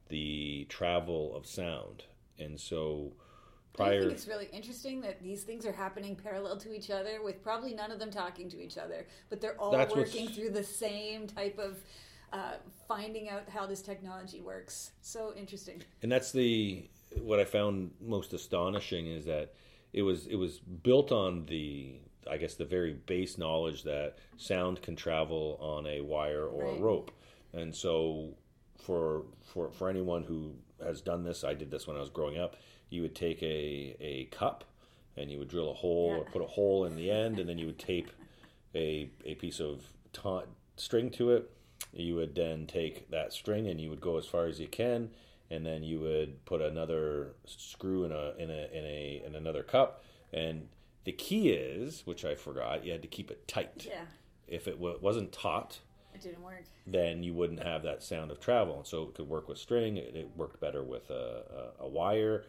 the 0.08 0.66
travel 0.68 1.34
of 1.34 1.46
sound. 1.46 2.04
And 2.38 2.60
so 2.60 3.12
prior. 3.72 3.94
I 3.94 4.00
think 4.00 4.12
it's 4.12 4.28
really 4.28 4.48
interesting 4.52 5.00
that 5.00 5.22
these 5.22 5.42
things 5.42 5.64
are 5.64 5.72
happening 5.72 6.14
parallel 6.16 6.58
to 6.58 6.74
each 6.74 6.90
other 6.90 7.22
with 7.22 7.42
probably 7.42 7.74
none 7.74 7.90
of 7.90 7.98
them 7.98 8.10
talking 8.10 8.48
to 8.50 8.60
each 8.60 8.78
other, 8.78 9.06
but 9.30 9.40
they're 9.40 9.58
all 9.60 9.72
working 9.94 10.28
through 10.28 10.50
the 10.50 10.64
same 10.64 11.26
type 11.26 11.58
of 11.58 11.78
uh, 12.32 12.54
finding 12.88 13.28
out 13.28 13.48
how 13.48 13.66
this 13.66 13.82
technology 13.82 14.40
works. 14.40 14.92
So 15.00 15.32
interesting. 15.36 15.82
And 16.02 16.10
that's 16.10 16.32
the 16.32 16.88
what 17.20 17.38
I 17.38 17.44
found 17.44 17.90
most 18.00 18.32
astonishing 18.32 19.06
is 19.06 19.24
that 19.26 19.54
it 19.92 20.02
was 20.02 20.26
it 20.26 20.36
was 20.36 20.58
built 20.58 21.12
on 21.12 21.46
the 21.46 22.00
I 22.30 22.36
guess 22.36 22.54
the 22.54 22.64
very 22.64 22.92
base 22.92 23.36
knowledge 23.36 23.82
that 23.84 24.18
sound 24.36 24.80
can 24.82 24.96
travel 24.96 25.58
on 25.60 25.86
a 25.86 26.00
wire 26.00 26.46
or 26.46 26.64
right. 26.64 26.78
a 26.78 26.82
rope, 26.82 27.10
and 27.52 27.74
so 27.74 28.34
for 28.78 29.24
for 29.42 29.70
for 29.70 29.88
anyone 29.90 30.22
who 30.22 30.54
has 30.82 31.00
done 31.00 31.24
this, 31.24 31.44
I 31.44 31.54
did 31.54 31.70
this 31.70 31.86
when 31.86 31.96
I 31.96 32.00
was 32.00 32.10
growing 32.10 32.38
up. 32.38 32.56
You 32.90 33.02
would 33.02 33.14
take 33.14 33.42
a 33.42 33.96
a 34.00 34.28
cup 34.30 34.64
and 35.16 35.30
you 35.30 35.38
would 35.38 35.48
drill 35.48 35.70
a 35.70 35.74
hole 35.74 36.12
yeah. 36.12 36.22
or 36.22 36.24
put 36.24 36.42
a 36.42 36.46
hole 36.46 36.84
in 36.84 36.96
the 36.96 37.10
end, 37.10 37.38
and 37.38 37.48
then 37.48 37.58
you 37.58 37.66
would 37.66 37.78
tape 37.78 38.10
a 38.74 39.10
a 39.24 39.34
piece 39.34 39.60
of 39.60 39.82
ta- 40.12 40.44
string 40.76 41.10
to 41.10 41.30
it. 41.30 41.50
You 41.92 42.14
would 42.16 42.34
then 42.34 42.66
take 42.66 43.10
that 43.10 43.32
string 43.32 43.66
and 43.68 43.80
you 43.80 43.90
would 43.90 44.00
go 44.00 44.16
as 44.16 44.26
far 44.26 44.46
as 44.46 44.58
you 44.58 44.68
can, 44.68 45.10
and 45.50 45.64
then 45.66 45.82
you 45.82 46.00
would 46.00 46.44
put 46.46 46.62
another 46.62 47.34
screw 47.46 48.04
in 48.04 48.12
a 48.12 48.32
in 48.38 48.50
a 48.50 48.68
in 48.72 48.84
a 48.84 49.22
in 49.26 49.34
another 49.34 49.62
cup. 49.62 50.02
And 50.32 50.68
the 51.04 51.12
key 51.12 51.50
is, 51.50 52.02
which 52.06 52.24
I 52.24 52.34
forgot, 52.34 52.84
you 52.84 52.92
had 52.92 53.02
to 53.02 53.08
keep 53.08 53.30
it 53.30 53.46
tight. 53.46 53.86
Yeah. 53.88 54.04
If 54.46 54.66
it 54.66 54.76
w- 54.76 54.98
wasn't 55.00 55.32
taut, 55.32 55.80
it 56.14 56.22
didn't 56.22 56.42
work. 56.42 56.64
Then 56.86 57.22
you 57.22 57.34
wouldn't 57.34 57.62
have 57.62 57.82
that 57.82 58.02
sound 58.02 58.30
of 58.30 58.40
travel. 58.40 58.78
And 58.78 58.86
so 58.86 59.04
it 59.04 59.14
could 59.14 59.28
work 59.28 59.48
with 59.48 59.58
string. 59.58 59.96
It, 59.96 60.14
it 60.14 60.30
worked 60.36 60.60
better 60.60 60.82
with 60.82 61.10
a, 61.10 61.72
a, 61.80 61.84
a 61.84 61.88
wire, 61.88 62.44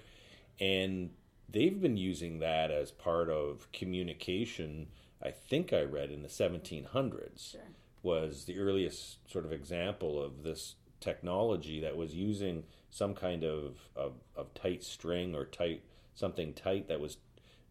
and 0.60 1.10
they've 1.50 1.82
been 1.82 1.98
using 1.98 2.40
that 2.40 2.72
as 2.72 2.92
part 2.92 3.30
of 3.30 3.72
communication. 3.74 4.88
I 5.22 5.32
think 5.32 5.74
I 5.74 5.82
read 5.82 6.12
in 6.12 6.22
the 6.22 6.30
1700s 6.30 7.52
sure. 7.52 7.62
Was 8.04 8.46
the 8.46 8.60
earliest 8.60 9.18
sort 9.32 9.46
of 9.46 9.52
example 9.52 10.22
of 10.22 10.44
this 10.44 10.76
technology 11.00 11.80
that 11.82 11.98
was 11.98 12.14
using 12.14 12.64
some 12.92 13.16
kind 13.16 13.44
of, 13.44 13.78
of, 13.96 14.14
of 14.36 14.54
tight 14.54 14.84
string 14.84 15.34
or 15.34 15.46
tight 15.46 15.82
something 16.16 16.54
tight 16.54 16.88
that 16.88 17.00
was 17.00 17.18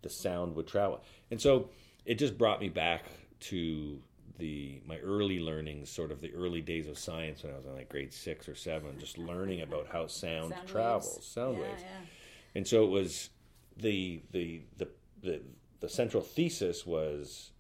the 0.02 0.08
sound 0.08 0.56
would 0.56 0.66
travel. 0.66 1.02
And 1.30 1.40
so 1.40 1.70
it 2.04 2.16
just 2.16 2.36
brought 2.36 2.60
me 2.60 2.68
back 2.68 3.04
to 3.40 4.00
the 4.38 4.80
my 4.86 4.98
early 4.98 5.38
learnings, 5.38 5.90
sort 5.90 6.10
of 6.10 6.20
the 6.20 6.32
early 6.34 6.60
days 6.60 6.88
of 6.88 6.98
science 6.98 7.42
when 7.42 7.52
I 7.52 7.56
was 7.56 7.66
in 7.66 7.74
like 7.74 7.88
grade 7.88 8.12
six 8.12 8.48
or 8.48 8.54
seven, 8.54 8.98
just 8.98 9.18
learning 9.18 9.60
about 9.62 9.86
how 9.92 10.06
sound, 10.06 10.52
sound 10.54 10.68
travels, 10.68 11.16
waves. 11.16 11.26
sound 11.26 11.58
yeah, 11.58 11.62
waves. 11.62 11.82
Yeah. 11.82 12.06
And 12.54 12.66
so 12.66 12.84
it 12.84 12.90
was 12.90 13.30
the, 13.76 14.22
the 14.32 14.62
the 14.78 14.88
the 15.22 15.40
the 15.80 15.88
central 15.88 16.22
thesis 16.22 16.86
was 16.86 17.52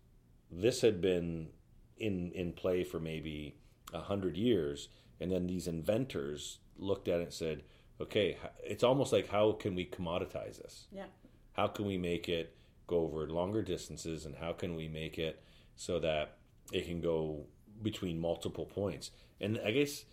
this 0.50 0.80
had 0.80 1.00
been 1.00 1.48
in 2.02 2.32
in 2.32 2.52
play 2.52 2.82
for 2.84 2.98
maybe 2.98 3.56
a 3.94 4.00
hundred 4.00 4.36
years, 4.36 4.88
and 5.20 5.30
then 5.30 5.46
these 5.46 5.68
inventors 5.68 6.58
looked 6.76 7.08
at 7.08 7.20
it 7.20 7.24
and 7.24 7.32
said, 7.32 7.62
"Okay, 8.00 8.36
it's 8.64 8.82
almost 8.82 9.12
like 9.12 9.28
how 9.28 9.52
can 9.52 9.74
we 9.74 9.86
commoditize 9.86 10.60
this? 10.60 10.86
Yeah, 10.90 11.06
how 11.52 11.68
can 11.68 11.86
we 11.86 11.96
make 11.96 12.28
it 12.28 12.56
go 12.86 12.98
over 13.04 13.26
longer 13.28 13.62
distances, 13.62 14.26
and 14.26 14.34
how 14.36 14.52
can 14.52 14.74
we 14.74 14.88
make 14.88 15.18
it 15.18 15.42
so 15.76 16.00
that 16.00 16.36
it 16.72 16.86
can 16.86 17.00
go 17.00 17.46
between 17.82 18.18
multiple 18.18 18.66
points?" 18.66 19.12
And 19.40 19.60
I 19.64 19.70
guess 19.70 20.04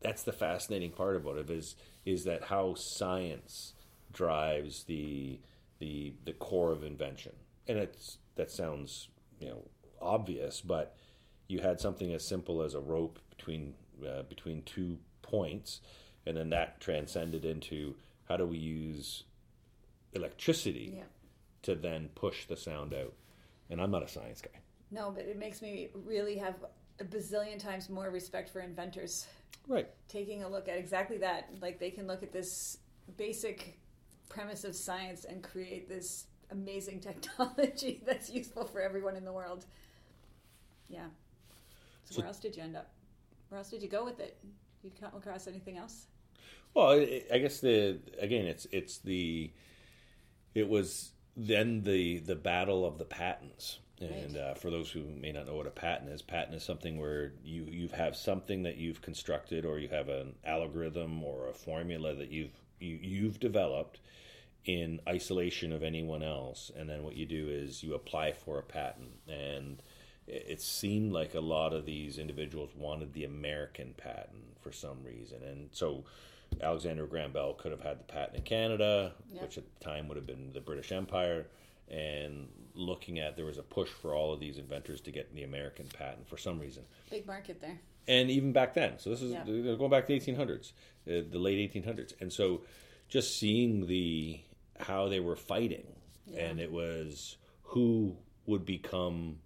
that's 0.00 0.22
the 0.22 0.32
fascinating 0.32 0.92
part 0.92 1.16
about 1.16 1.38
it 1.38 1.50
is 1.50 1.74
is 2.04 2.24
that 2.24 2.44
how 2.44 2.74
science 2.74 3.74
drives 4.12 4.84
the 4.84 5.40
the 5.80 6.14
the 6.24 6.32
core 6.32 6.72
of 6.72 6.84
invention. 6.84 7.32
And 7.66 7.78
it's 7.78 8.18
that 8.36 8.50
sounds 8.50 9.08
you 9.40 9.48
know 9.48 9.62
obvious, 10.00 10.60
but 10.60 10.96
you 11.48 11.60
had 11.60 11.80
something 11.80 12.12
as 12.12 12.26
simple 12.26 12.62
as 12.62 12.74
a 12.74 12.80
rope 12.80 13.18
between 13.30 13.74
uh, 14.06 14.22
between 14.22 14.62
two 14.62 14.98
points, 15.22 15.80
and 16.26 16.36
then 16.36 16.50
that 16.50 16.80
transcended 16.80 17.44
into 17.44 17.94
how 18.28 18.36
do 18.36 18.46
we 18.46 18.58
use 18.58 19.24
electricity 20.12 20.94
yeah. 20.96 21.02
to 21.62 21.74
then 21.74 22.08
push 22.14 22.46
the 22.46 22.56
sound 22.56 22.92
out. 22.92 23.14
And 23.70 23.80
I'm 23.80 23.90
not 23.90 24.02
a 24.02 24.08
science 24.08 24.40
guy. 24.40 24.60
No, 24.90 25.10
but 25.10 25.24
it 25.24 25.38
makes 25.38 25.62
me 25.62 25.88
really 25.94 26.36
have 26.38 26.54
a 27.00 27.04
bazillion 27.04 27.58
times 27.58 27.88
more 27.88 28.10
respect 28.10 28.50
for 28.50 28.60
inventors. 28.60 29.26
Right. 29.66 29.88
Taking 30.08 30.44
a 30.44 30.48
look 30.48 30.68
at 30.68 30.78
exactly 30.78 31.18
that. 31.18 31.50
Like 31.60 31.78
they 31.78 31.90
can 31.90 32.06
look 32.06 32.22
at 32.22 32.32
this 32.32 32.78
basic 33.16 33.78
premise 34.28 34.64
of 34.64 34.74
science 34.74 35.24
and 35.24 35.42
create 35.42 35.88
this 35.88 36.26
amazing 36.50 37.00
technology 37.00 38.02
that's 38.06 38.30
useful 38.30 38.64
for 38.64 38.80
everyone 38.80 39.16
in 39.16 39.24
the 39.24 39.32
world. 39.32 39.66
Yeah. 40.88 41.06
So, 42.06 42.14
so 42.14 42.20
where 42.20 42.28
else 42.28 42.38
did 42.38 42.56
you 42.56 42.62
end 42.62 42.76
up? 42.76 42.90
Where 43.48 43.58
else 43.58 43.70
did 43.70 43.82
you 43.82 43.88
go 43.88 44.04
with 44.04 44.20
it? 44.20 44.38
You 44.82 44.90
come 44.98 45.10
across 45.16 45.46
anything 45.46 45.76
else? 45.76 46.06
Well, 46.74 47.00
I 47.32 47.38
guess 47.38 47.60
the 47.60 47.98
again, 48.18 48.46
it's 48.46 48.66
it's 48.72 48.98
the 48.98 49.50
it 50.54 50.68
was 50.68 51.12
then 51.36 51.82
the 51.82 52.18
the 52.18 52.36
battle 52.36 52.86
of 52.86 52.98
the 52.98 53.04
patents. 53.04 53.80
And 53.98 54.36
uh, 54.36 54.52
for 54.52 54.70
those 54.70 54.90
who 54.90 55.04
may 55.04 55.32
not 55.32 55.46
know 55.46 55.54
what 55.54 55.66
a 55.66 55.70
patent 55.70 56.10
is, 56.10 56.20
patent 56.20 56.54
is 56.54 56.62
something 56.62 56.98
where 56.98 57.32
you 57.42 57.64
you 57.64 57.88
have 57.88 58.14
something 58.14 58.64
that 58.64 58.76
you've 58.76 59.00
constructed, 59.00 59.64
or 59.64 59.78
you 59.78 59.88
have 59.88 60.10
an 60.10 60.34
algorithm 60.44 61.24
or 61.24 61.48
a 61.48 61.54
formula 61.54 62.14
that 62.14 62.30
you've 62.30 62.60
you, 62.78 62.98
you've 63.00 63.40
developed 63.40 64.00
in 64.66 65.00
isolation 65.08 65.72
of 65.72 65.82
anyone 65.82 66.22
else, 66.22 66.70
and 66.76 66.90
then 66.90 67.04
what 67.04 67.16
you 67.16 67.24
do 67.24 67.48
is 67.48 67.82
you 67.82 67.94
apply 67.94 68.32
for 68.32 68.58
a 68.58 68.62
patent. 68.62 69.12
And 69.28 69.80
it 70.26 70.60
seemed 70.60 71.12
like 71.12 71.34
a 71.34 71.40
lot 71.40 71.72
of 71.72 71.86
these 71.86 72.18
individuals 72.18 72.70
wanted 72.76 73.12
the 73.12 73.24
American 73.24 73.94
patent 73.96 74.58
for 74.60 74.72
some 74.72 75.04
reason, 75.04 75.42
and 75.42 75.68
so 75.72 76.04
Alexander 76.60 77.06
Graham 77.06 77.32
Bell 77.32 77.54
could 77.54 77.70
have 77.70 77.80
had 77.80 77.98
the 78.00 78.04
patent 78.04 78.36
in 78.36 78.42
Canada, 78.42 79.12
yep. 79.32 79.42
which 79.42 79.58
at 79.58 79.64
the 79.78 79.84
time 79.84 80.08
would 80.08 80.16
have 80.16 80.26
been 80.26 80.52
the 80.52 80.60
British 80.60 80.92
Empire. 80.92 81.46
And 81.88 82.48
looking 82.74 83.20
at 83.20 83.36
there 83.36 83.44
was 83.44 83.58
a 83.58 83.62
push 83.62 83.88
for 83.88 84.14
all 84.14 84.32
of 84.32 84.40
these 84.40 84.58
inventors 84.58 85.00
to 85.02 85.12
get 85.12 85.32
the 85.34 85.44
American 85.44 85.86
patent 85.86 86.28
for 86.28 86.36
some 86.36 86.58
reason. 86.58 86.82
Big 87.10 87.26
market 87.26 87.60
there. 87.60 87.78
And 88.08 88.30
even 88.30 88.52
back 88.52 88.74
then, 88.74 88.98
so 88.98 89.10
this 89.10 89.22
is 89.22 89.32
yep. 89.32 89.46
going 89.46 89.90
back 89.90 90.06
to 90.06 90.18
the 90.18 90.20
1800s, 90.20 90.72
uh, 91.08 91.24
the 91.30 91.38
late 91.38 91.72
1800s, 91.72 92.12
and 92.20 92.32
so 92.32 92.62
just 93.08 93.38
seeing 93.38 93.86
the 93.86 94.40
how 94.78 95.08
they 95.08 95.20
were 95.20 95.36
fighting, 95.36 95.86
yeah. 96.26 96.44
and 96.44 96.60
it 96.60 96.70
was 96.70 97.36
who 97.62 98.16
would 98.46 98.64
become 98.64 99.38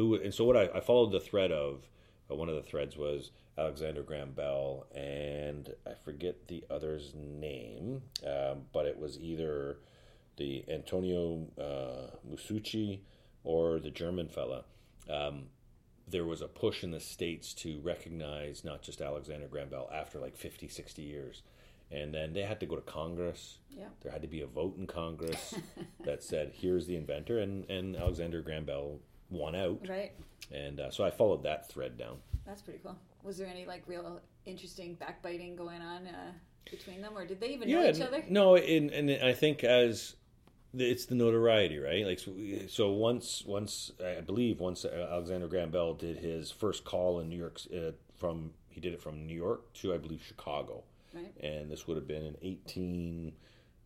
who. 0.00 0.14
And 0.14 0.32
so 0.32 0.44
what 0.44 0.56
I, 0.56 0.68
I 0.74 0.80
followed 0.80 1.12
the 1.12 1.20
thread 1.20 1.52
of 1.52 1.88
uh, 2.30 2.34
one 2.34 2.48
of 2.48 2.54
the 2.54 2.62
threads 2.62 2.96
was 2.96 3.30
Alexander 3.58 4.02
Graham 4.02 4.32
Bell, 4.32 4.86
and 4.94 5.74
I 5.86 5.92
forget 6.04 6.48
the 6.48 6.64
other's 6.70 7.12
name, 7.14 8.02
um, 8.26 8.62
but 8.72 8.86
it 8.86 8.98
was 8.98 9.18
either 9.18 9.78
the 10.36 10.64
Antonio 10.68 11.46
uh, 11.58 12.16
Musucci 12.28 13.00
or 13.44 13.78
the 13.78 13.90
German 13.90 14.28
fella. 14.28 14.64
Um, 15.08 15.46
there 16.08 16.24
was 16.24 16.40
a 16.40 16.48
push 16.48 16.82
in 16.82 16.90
the 16.90 17.00
states 17.00 17.52
to 17.54 17.80
recognize 17.80 18.64
not 18.64 18.82
just 18.82 19.00
Alexander 19.00 19.46
Graham 19.46 19.68
Bell 19.68 19.88
after 19.92 20.18
like 20.18 20.36
50, 20.36 20.68
60 20.68 21.02
years. 21.02 21.42
And 21.92 22.14
then 22.14 22.32
they 22.32 22.42
had 22.42 22.60
to 22.60 22.66
go 22.66 22.76
to 22.76 22.82
Congress. 22.82 23.58
Yeah. 23.68 23.86
There 24.00 24.12
had 24.12 24.22
to 24.22 24.28
be 24.28 24.40
a 24.40 24.46
vote 24.46 24.76
in 24.78 24.86
Congress 24.86 25.54
that 26.04 26.22
said, 26.22 26.52
"Here's 26.54 26.86
the 26.86 26.94
inventor," 26.94 27.40
and, 27.40 27.68
and 27.68 27.96
Alexander 27.96 28.42
Graham 28.42 28.64
Bell 28.64 29.00
won 29.30 29.54
out. 29.54 29.86
Right. 29.88 30.12
And 30.52 30.80
uh, 30.80 30.90
so 30.90 31.04
I 31.04 31.10
followed 31.10 31.42
that 31.44 31.68
thread 31.70 31.96
down. 31.96 32.18
That's 32.46 32.62
pretty 32.62 32.80
cool. 32.82 32.96
Was 33.22 33.38
there 33.38 33.46
any 33.46 33.64
like 33.66 33.84
real 33.86 34.20
interesting 34.46 34.94
backbiting 34.94 35.54
going 35.56 35.82
on 35.82 36.06
uh, 36.06 36.32
between 36.70 37.00
them, 37.02 37.12
or 37.16 37.24
did 37.26 37.40
they 37.40 37.48
even 37.50 37.70
know 37.70 37.88
each 37.88 38.00
other? 38.00 38.24
No, 38.28 38.56
and 38.56 38.90
and 38.90 39.10
I 39.24 39.32
think 39.32 39.62
as 39.62 40.16
it's 40.76 41.06
the 41.06 41.14
notoriety, 41.14 41.78
right? 41.78 42.04
Like 42.06 42.18
so, 42.18 42.32
so 42.68 42.90
once 42.92 43.44
once 43.46 43.92
I 44.04 44.20
believe 44.20 44.60
once 44.60 44.84
uh, 44.84 45.08
Alexander 45.12 45.48
Graham 45.48 45.70
Bell 45.70 45.94
did 45.94 46.18
his 46.18 46.50
first 46.50 46.84
call 46.84 47.20
in 47.20 47.28
New 47.28 47.36
York 47.38 47.60
uh, 47.74 47.92
from 48.16 48.52
he 48.68 48.80
did 48.80 48.94
it 48.94 49.02
from 49.02 49.26
New 49.26 49.34
York 49.36 49.72
to 49.74 49.92
I 49.94 49.98
believe 49.98 50.22
Chicago, 50.26 50.82
Right. 51.14 51.32
and 51.40 51.70
this 51.70 51.86
would 51.86 51.96
have 51.96 52.06
been 52.08 52.22
in 52.24 52.36
18, 52.42 53.32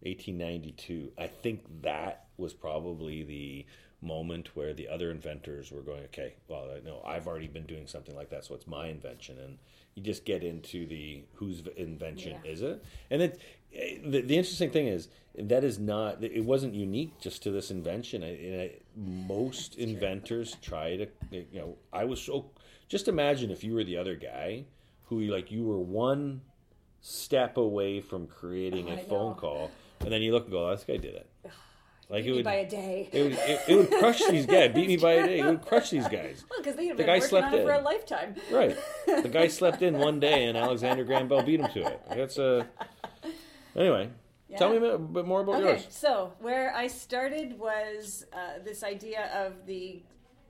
1892. 0.02 1.12
I 1.18 1.26
think 1.26 1.64
that 1.82 2.26
was 2.36 2.52
probably 2.52 3.22
the 3.24 3.66
moment 4.04 4.54
where 4.54 4.72
the 4.74 4.88
other 4.88 5.10
inventors 5.10 5.72
were 5.72 5.82
going, 5.82 6.04
okay, 6.04 6.34
well, 6.48 6.68
I 6.76 6.80
know 6.80 7.02
I've 7.04 7.26
already 7.26 7.48
been 7.48 7.66
doing 7.66 7.86
something 7.86 8.14
like 8.14 8.30
that, 8.30 8.44
so 8.44 8.54
it's 8.54 8.66
my 8.66 8.88
invention, 8.88 9.38
and 9.38 9.58
you 9.94 10.02
just 10.02 10.24
get 10.24 10.42
into 10.44 10.86
the 10.86 11.22
whose 11.34 11.62
invention 11.76 12.36
Yeah. 12.44 12.50
is 12.50 12.62
it? 12.62 12.84
And 13.10 13.22
it, 13.22 13.40
eh, 13.74 13.98
the, 14.04 14.20
the 14.22 14.36
interesting 14.36 14.70
thing 14.70 14.86
is 14.88 15.08
that 15.38 15.64
is 15.64 15.78
not 15.78 16.22
it 16.22 16.44
wasn't 16.44 16.74
unique 16.74 17.18
just 17.20 17.42
to 17.44 17.50
this 17.50 17.70
invention. 17.70 18.22
I, 18.22 18.62
I, 18.62 18.70
most 18.96 19.76
inventors 19.76 20.56
try 20.62 20.96
to, 20.96 21.06
you 21.30 21.46
know, 21.60 21.76
I 21.92 22.04
was 22.04 22.20
so 22.20 22.50
just 22.88 23.08
imagine 23.08 23.50
if 23.50 23.64
you 23.64 23.74
were 23.74 23.84
the 23.84 23.96
other 23.96 24.14
guy 24.16 24.64
who 25.06 25.20
like 25.22 25.50
you 25.50 25.64
were 25.64 25.78
one 25.80 26.42
step 27.00 27.56
away 27.56 28.00
from 28.00 28.26
creating 28.26 28.86
Oh, 28.88 28.94
a 28.94 28.98
I 28.98 29.04
phone 29.04 29.30
know. 29.30 29.34
call, 29.34 29.70
and 30.00 30.10
then 30.12 30.22
you 30.22 30.32
look 30.32 30.44
and 30.44 30.52
go, 30.52 30.68
"Oh, 30.68 30.70
"This 30.70 30.84
guy 30.84 30.96
did 30.96 31.14
it." 31.14 31.28
Like 32.10 32.24
Beat 32.24 32.28
it 32.28 32.30
me 32.32 32.36
would, 32.36 32.44
by 32.44 32.54
a 32.54 32.68
day. 32.68 33.08
it 33.12 33.22
would, 33.22 33.32
it, 33.32 33.60
it 33.66 33.74
would 33.76 33.90
crush 33.90 34.18
these 34.26 34.44
guys. 34.46 34.74
Beat 34.74 34.88
me 34.88 34.96
by 34.98 35.12
a 35.12 35.26
day. 35.26 35.38
It 35.40 35.46
would 35.46 35.62
crush 35.62 35.90
these 35.90 36.06
guys. 36.08 36.44
well, 36.50 36.58
because 36.60 36.76
they 36.76 36.86
had 36.86 36.96
the 36.96 37.02
been 37.02 37.06
guy 37.06 37.14
working 37.16 37.28
slept 37.28 37.46
on 37.48 37.54
it 37.54 37.62
for 37.64 37.72
a 37.72 37.80
lifetime. 37.80 38.34
Right. 38.50 38.76
The 39.06 39.28
guy 39.30 39.48
slept 39.60 39.80
in 39.82 39.96
one 39.98 40.20
day, 40.20 40.44
and 40.44 40.56
Alexander 40.58 41.02
Graham 41.04 41.28
Bell 41.28 41.42
beat 41.42 41.60
him 41.60 41.70
to 41.72 41.80
it. 41.86 42.02
That's 42.10 42.36
a. 42.38 42.66
Anyway, 43.76 44.10
tell 44.56 44.70
me 44.70 44.76
a 44.86 44.98
bit 44.98 45.24
more 45.26 45.40
about 45.40 45.56
Okay, 45.56 45.64
yours. 45.70 45.86
so 45.90 46.32
where 46.40 46.74
I 46.74 46.86
started 46.86 47.58
was 47.58 48.26
uh, 48.32 48.62
this 48.64 48.84
idea 48.84 49.30
of 49.34 49.66
the 49.66 50.02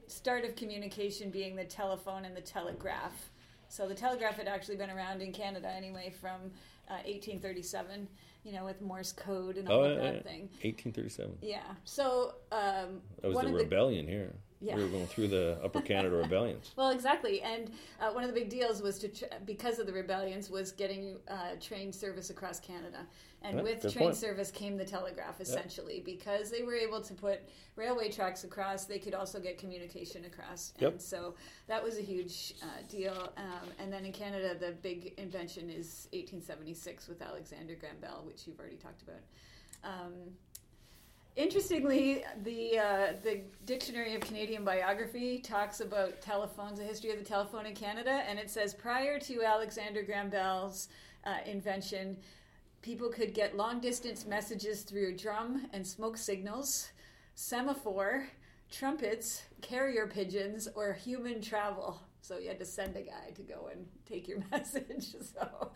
start 0.07 0.45
of 0.45 0.57
communication 0.57 1.31
being 1.31 1.57
the 1.57 1.65
telephone 1.65 2.25
and 2.25 2.37
the 2.37 2.41
telegraph. 2.43 3.31
So 3.69 3.89
the 3.89 3.95
telegraph 3.95 4.37
had 4.37 4.47
actually 4.47 4.77
been 4.77 4.91
around 4.91 5.23
in 5.23 5.33
Canada 5.33 5.69
anyway 5.75 6.13
from 6.21 6.51
uh, 6.89 7.01
1837, 7.07 8.07
you 8.45 8.53
know, 8.53 8.65
with 8.65 8.81
Morse 8.83 9.13
code 9.13 9.57
and 9.57 9.69
all 9.69 9.81
Oh, 9.85 9.95
that 9.97 10.15
yeah. 10.17 10.23
thing. 10.23 10.41
1837. 10.63 11.39
Yeah. 11.43 11.61
So 11.85 12.35
um, 12.53 13.01
That 13.23 13.33
was 13.33 13.45
the 13.45 13.53
rebellion 13.53 14.07
here. 14.07 14.35
Yeah. 14.65 14.77
We 14.77 14.83
were 14.85 14.89
going 14.89 15.07
through 15.07 15.29
the 15.29 15.59
Upper 15.63 15.83
Canada 15.83 16.17
rebellions. 16.17 16.73
Well, 16.77 16.91
exactly, 16.91 17.43
and 17.43 17.71
uh, 18.01 18.11
one 18.13 18.25
of 18.25 18.31
the 18.33 18.41
big 18.41 18.49
deals 18.49 18.81
was 18.81 18.99
to 19.01 19.09
tr- 19.09 19.25
because 19.45 19.79
of 19.79 19.87
the 19.87 19.93
rebellions 19.93 20.49
was 20.49 20.73
getting 20.73 21.17
uh, 21.29 21.57
train 21.61 21.93
service 21.93 22.31
across 22.31 22.61
Canada, 22.61 23.07
and 23.43 23.59
Yeah, 23.59 23.63
with 23.63 23.83
train 23.83 24.07
point. 24.07 24.17
service 24.17 24.51
came 24.51 24.79
the 24.79 24.85
telegraph 24.87 25.39
essentially 25.41 26.01
because 26.05 26.51
they 26.51 26.63
were 26.63 26.75
able 26.75 27.03
to 27.03 27.13
put 27.13 27.41
railway 27.77 28.11
tracks 28.11 28.45
across. 28.45 28.87
They 28.87 28.99
could 28.99 29.15
also 29.15 29.39
get 29.39 29.59
communication 29.59 30.25
across, 30.25 30.73
Yep. 30.79 30.93
and 30.93 31.03
so 31.03 31.35
that 31.67 31.83
was 31.85 31.99
a 31.99 32.03
huge 32.03 32.55
uh, 32.63 32.67
deal. 32.89 33.33
Um, 33.37 33.69
and 33.79 33.93
then 33.93 34.07
in 34.07 34.13
Canada, 34.13 34.57
the 34.59 34.73
big 34.73 35.13
invention 35.19 35.69
is 35.69 36.09
1876 36.13 37.07
with 37.09 37.21
Alexander 37.21 37.75
Graham 37.75 37.97
Bell, 38.01 38.23
which 38.27 38.47
you've 38.47 38.59
already 38.59 38.77
talked 38.77 39.03
about. 39.03 39.21
Um, 39.85 40.13
Interestingly, 41.37 42.23
the 42.45 42.79
uh, 42.79 43.13
the 43.25 43.41
Dictionary 43.65 44.15
of 44.15 44.21
Canadian 44.21 44.65
Biography 44.65 45.41
talks 45.41 45.81
about 45.81 46.21
telephones, 46.21 46.79
a 46.79 46.85
history 46.85 47.11
of 47.11 47.19
the 47.19 47.25
telephone 47.25 47.67
in 47.67 47.75
Canada, 47.75 48.23
and 48.29 48.39
it 48.39 48.49
says 48.49 48.73
prior 48.73 49.19
to 49.19 49.43
Alexander 49.43 50.05
Graham 50.05 50.31
Bell's 50.31 50.89
uh, 51.25 51.39
invention, 51.45 52.17
people 52.83 53.09
could 53.09 53.35
get 53.35 53.57
long 53.57 53.81
distance 53.81 54.25
messages 54.25 54.83
through 54.83 55.17
drum 55.17 55.67
and 55.73 55.85
smoke 55.85 56.17
signals, 56.17 56.91
semaphore, 57.35 58.29
trumpets, 58.71 59.43
carrier 59.61 60.07
pigeons, 60.07 60.69
or 60.77 60.93
human 60.93 61.43
travel. 61.43 62.01
So 62.21 62.39
you 62.39 62.47
had 62.47 62.61
to 62.61 62.65
send 62.65 62.97
a 62.97 63.03
guy 63.03 63.31
to 63.35 63.43
go 63.43 63.71
and 63.73 63.87
take 64.09 64.29
your 64.29 64.39
message. 64.53 65.17
So 65.35 65.73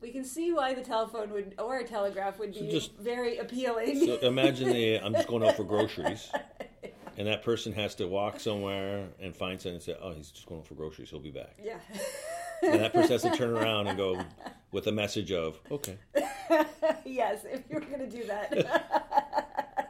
we 0.00 0.10
can 0.10 0.24
see 0.24 0.52
why 0.52 0.74
the 0.74 0.82
telephone 0.82 1.30
would 1.30 1.54
or 1.58 1.78
a 1.78 1.84
telegraph 1.84 2.38
would 2.38 2.54
So 2.54 2.60
be 2.62 2.70
just- 2.70 2.94
very 2.96 3.38
appealing. 3.38 4.04
So 4.06 4.16
imagine 4.18 4.68
the, 4.70 4.96
I'm 4.98 5.12
just 5.12 5.28
going 5.28 5.42
out 5.46 5.56
for 5.56 5.64
groceries, 5.64 6.30
and 7.16 7.26
that 7.26 7.42
person 7.42 7.72
has 7.74 7.94
to 7.96 8.06
walk 8.06 8.40
somewhere 8.40 9.08
and 9.20 9.34
find 9.36 9.60
something 9.60 9.74
and 9.76 9.82
say, 9.82 9.96
"Oh, 10.00 10.12
he's 10.12 10.30
just 10.30 10.46
going 10.46 10.60
out 10.60 10.66
for 10.66 10.74
groceries. 10.74 11.10
He'll 11.10 11.20
be 11.20 11.30
back." 11.30 11.56
yeah. 11.62 11.78
And 12.62 12.80
that 12.80 12.92
person 12.92 13.12
has 13.12 13.22
to 13.22 13.30
turn 13.30 13.50
around 13.56 13.86
and 13.86 13.96
go 13.96 14.22
with 14.72 14.86
a 14.86 14.92
message 14.92 15.32
of, 15.32 15.58
"Okay, 15.70 15.96
yes, 17.06 17.44
if 17.44 17.62
you 17.68 17.76
were 17.76 17.80
going 17.80 18.00
to 18.00 18.08
do 18.10 18.24
that. 18.24 19.46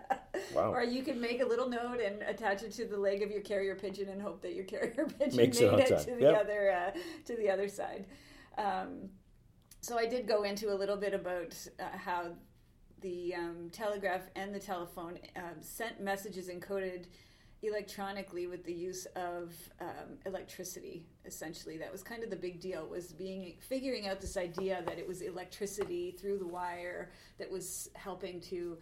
Wow. 0.54 0.72
Or 0.72 0.82
you 0.82 1.04
can 1.04 1.20
make 1.20 1.40
a 1.40 1.44
little 1.44 1.68
note 1.68 2.00
and 2.04 2.22
attach 2.22 2.64
it 2.64 2.72
to 2.72 2.84
the 2.84 2.96
leg 2.98 3.22
of 3.22 3.30
your 3.30 3.40
carrier 3.40 3.76
pigeon 3.76 4.08
and 4.08 4.20
hope 4.20 4.42
that 4.42 4.52
your 4.54 4.64
carrier 4.64 5.06
pigeon 5.18 5.36
Makes 5.36 5.60
made 5.60 5.66
it 5.74 5.90
it 5.92 5.98
to 6.06 6.14
the 6.16 6.22
Yep. 6.22 6.40
other 6.40 6.72
uh, 6.72 6.90
to 7.26 7.36
the 7.36 7.48
other 7.50 7.68
side. 7.68 8.06
Um, 8.58 9.10
so 9.80 9.98
I 9.98 10.06
did 10.06 10.26
go 10.26 10.42
into 10.42 10.72
a 10.72 10.76
little 10.76 10.96
bit 10.96 11.14
about 11.14 11.56
uh, 11.78 11.96
how 11.96 12.32
the 13.00 13.34
um, 13.34 13.70
telegraph 13.72 14.22
and 14.36 14.54
the 14.54 14.58
telephone 14.58 15.18
um, 15.36 15.60
sent 15.60 16.00
messages 16.00 16.48
encoded 16.48 17.06
electronically 17.62 18.46
with 18.46 18.64
the 18.64 18.72
use 18.72 19.06
of 19.16 19.54
um, 19.80 20.18
electricity 20.26 21.06
essentially. 21.24 21.76
That 21.76 21.92
was 21.92 22.02
kind 22.02 22.22
of 22.22 22.30
the 22.30 22.36
big 22.36 22.60
deal 22.60 22.86
was 22.86 23.12
being 23.12 23.54
figuring 23.60 24.08
out 24.08 24.20
this 24.20 24.36
idea 24.36 24.82
that 24.86 24.98
it 24.98 25.06
was 25.06 25.20
electricity 25.20 26.12
through 26.12 26.38
the 26.38 26.46
wire 26.46 27.10
that 27.38 27.50
was 27.50 27.90
helping 27.94 28.40
to 28.42 28.78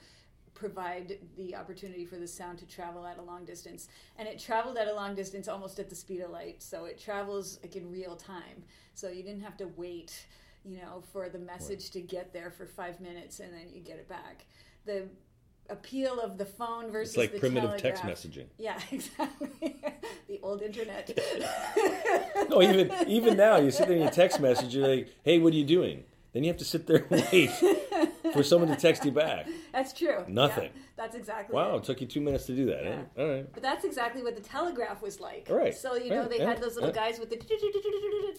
provide 0.55 1.19
the 1.37 1.55
opportunity 1.55 2.05
for 2.05 2.17
the 2.17 2.27
sound 2.27 2.59
to 2.59 2.67
travel 2.67 3.07
at 3.07 3.19
a 3.19 3.23
long 3.23 3.45
distance. 3.45 3.89
And 4.17 4.27
it 4.27 4.39
traveled 4.39 4.77
at 4.77 4.89
a 4.89 4.95
long 4.95 5.15
distance 5.15 5.47
almost 5.47 5.79
at 5.79 5.89
the 5.89 5.95
speed 5.95 6.21
of 6.21 6.31
light. 6.31 6.63
So 6.63 6.85
it 6.85 6.99
travels 6.99 7.59
like 7.63 7.77
in 7.77 7.91
real 7.91 8.17
time. 8.17 8.65
So 8.95 9.09
you 9.09 9.23
didn't 9.23 9.43
have 9.43 9.57
to 9.59 9.69
wait 9.77 10.27
you 10.65 10.79
know 10.79 11.03
for 11.13 11.29
the 11.29 11.39
message 11.39 11.91
to 11.91 12.01
get 12.01 12.33
there 12.33 12.51
for 12.51 12.67
five 12.67 13.01
minutes 13.01 13.41
and 13.41 13.53
then 13.53 13.69
you 13.73 13.81
get 13.81 13.97
it 13.97 14.09
back 14.09 14.45
the 14.85 15.09
appeal 15.71 16.19
of 16.21 16.39
the 16.39 16.45
phone 16.45 16.91
versus 16.91 17.11
it's 17.11 17.19
like 17.19 17.33
the 17.33 17.39
primitive 17.39 17.77
text 17.77 18.03
messaging." 18.03 18.47
Yeah, 18.59 18.81
exactly. 18.91 19.77
the 20.27 20.41
old 20.43 20.63
internet. 20.63 21.19
No, 22.49 22.63
even 22.63 22.91
even 23.07 23.37
now, 23.37 23.57
you 23.59 23.71
sit 23.71 23.89
there 23.89 23.97
and 23.97 24.07
you 24.07 24.11
text 24.11 24.41
message. 24.41 24.75
You're 24.75 24.89
like, 24.89 25.15
"Hey, 25.23 25.39
what 25.39 25.53
are 25.53 25.57
you 25.57 25.67
doing?" 25.67 26.05
Then 26.39 26.45
you 26.45 26.51
have 26.51 26.59
to 26.59 26.65
sit 26.65 26.87
there 26.87 27.05
and 27.11 27.27
wait 27.33 27.51
for 28.33 28.45
someone 28.45 28.71
to 28.71 28.77
text 28.77 29.05
you 29.05 29.11
back. 29.11 29.49
That's 29.73 29.93
true. 29.93 30.25
Nothing. 30.29 30.71
Yeah, 30.73 30.83
that's 30.95 31.17
exactly 31.17 31.53
Wow, 31.53 31.75
it. 31.75 31.79
it 31.79 31.83
took 31.83 32.01
you 32.01 32.07
two 32.07 32.21
minutes 32.21 32.47
to 32.47 32.55
do 32.55 32.67
that. 32.67 32.87
eh? 32.87 33.03
All 33.19 33.29
right. 33.29 33.53
But 33.53 33.61
that's 33.65 33.85
exactly 33.85 34.23
what 34.23 34.37
the 34.37 34.43
telegraph 34.43 35.03
was 35.03 35.19
like. 35.19 35.49
Right, 35.51 35.75
So 35.75 35.97
you 35.97 36.11
know 36.11 36.21
right, 36.21 36.31
they 36.31 36.39
yeah, 36.39 36.51
had 36.51 36.61
those 36.63 36.77
little 36.77 36.91
yeah. 36.91 36.95
guys 37.11 37.19
with 37.19 37.31
the 37.31 37.41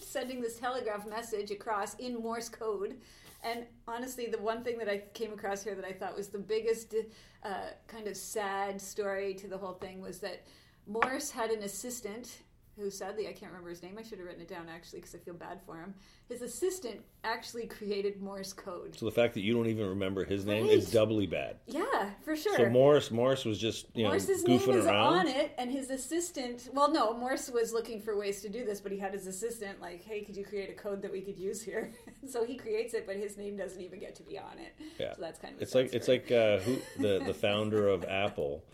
sending 0.00 0.40
this 0.40 0.58
telegraph 0.58 1.06
message 1.06 1.50
across 1.50 1.94
in 1.96 2.14
Morse 2.22 2.48
code. 2.48 2.96
And 3.44 3.66
honestly, 3.86 4.28
the 4.28 4.38
one 4.38 4.64
thing 4.64 4.78
that 4.78 4.88
I 4.88 5.02
came 5.12 5.34
across 5.34 5.62
here 5.62 5.74
that 5.74 5.84
I 5.84 5.92
thought 5.92 6.16
was 6.16 6.28
the 6.28 6.38
biggest 6.38 6.94
uh, 7.42 7.48
kind 7.86 8.06
of 8.06 8.16
sad 8.16 8.80
story 8.80 9.34
to 9.34 9.46
the 9.46 9.58
whole 9.58 9.74
thing 9.74 10.00
was 10.00 10.20
that 10.20 10.46
Morse 10.86 11.30
had 11.30 11.50
an 11.50 11.62
assistant 11.64 12.38
who 12.78 12.90
sadly 12.90 13.28
I 13.28 13.32
can't 13.32 13.50
remember 13.52 13.70
his 13.70 13.82
name. 13.82 13.96
I 13.98 14.02
should 14.02 14.18
have 14.18 14.26
written 14.26 14.40
it 14.42 14.48
down 14.48 14.66
actually 14.68 15.00
because 15.00 15.14
I 15.14 15.18
feel 15.18 15.34
bad 15.34 15.60
for 15.66 15.76
him. 15.76 15.94
His 16.28 16.42
assistant 16.42 17.00
actually 17.24 17.66
created 17.66 18.22
Morse 18.22 18.52
code. 18.52 18.96
So 18.96 19.04
the 19.04 19.10
fact 19.12 19.34
that 19.34 19.40
you 19.40 19.52
don't 19.52 19.66
even 19.66 19.88
remember 19.88 20.24
his 20.24 20.46
name 20.46 20.64
Right. 20.64 20.72
is 20.72 20.90
doubly 20.90 21.26
bad. 21.26 21.56
Yeah, 21.66 22.10
for 22.24 22.36
sure. 22.36 22.56
So 22.56 22.70
Morris, 22.70 23.10
Morris 23.10 23.44
was 23.44 23.58
just 23.58 23.86
you 23.94 24.04
know 24.04 24.10
Morse's 24.10 24.44
name 24.44 24.58
goofing 24.60 24.76
was 24.76 24.86
around. 24.86 25.14
on 25.14 25.28
it, 25.28 25.52
and 25.58 25.70
his 25.70 25.90
assistant. 25.90 26.68
Well, 26.72 26.90
no, 26.92 27.12
Morse 27.12 27.50
was 27.50 27.72
looking 27.72 28.00
for 28.00 28.16
ways 28.16 28.40
to 28.42 28.48
do 28.48 28.64
this, 28.64 28.80
but 28.80 28.92
he 28.92 28.98
had 28.98 29.12
his 29.12 29.26
assistant 29.26 29.80
like, 29.80 30.02
"Hey, 30.04 30.22
could 30.22 30.36
you 30.36 30.44
create 30.44 30.70
a 30.70 30.74
code 30.74 31.02
that 31.02 31.12
we 31.12 31.20
could 31.20 31.38
use 31.38 31.60
here?" 31.62 31.92
so 32.28 32.44
he 32.44 32.56
creates 32.56 32.94
it, 32.94 33.06
but 33.06 33.16
his 33.16 33.36
name 33.36 33.56
doesn't 33.56 33.80
even 33.80 33.98
get 34.00 34.14
to 34.14 34.22
be 34.22 34.38
on 34.38 34.58
it. 34.58 34.74
Yeah. 34.98 35.14
So 35.14 35.20
that's 35.20 35.38
kind 35.38 35.56
of. 35.56 35.60
It's 35.62 35.74
like 35.74 35.92
it's 35.92 36.08
like 36.08 36.30
uh, 36.30 36.58
who 36.60 36.78
the 36.98 37.22
the 37.26 37.34
founder 37.46 37.88
of 37.88 38.04
Apple. 38.04 38.64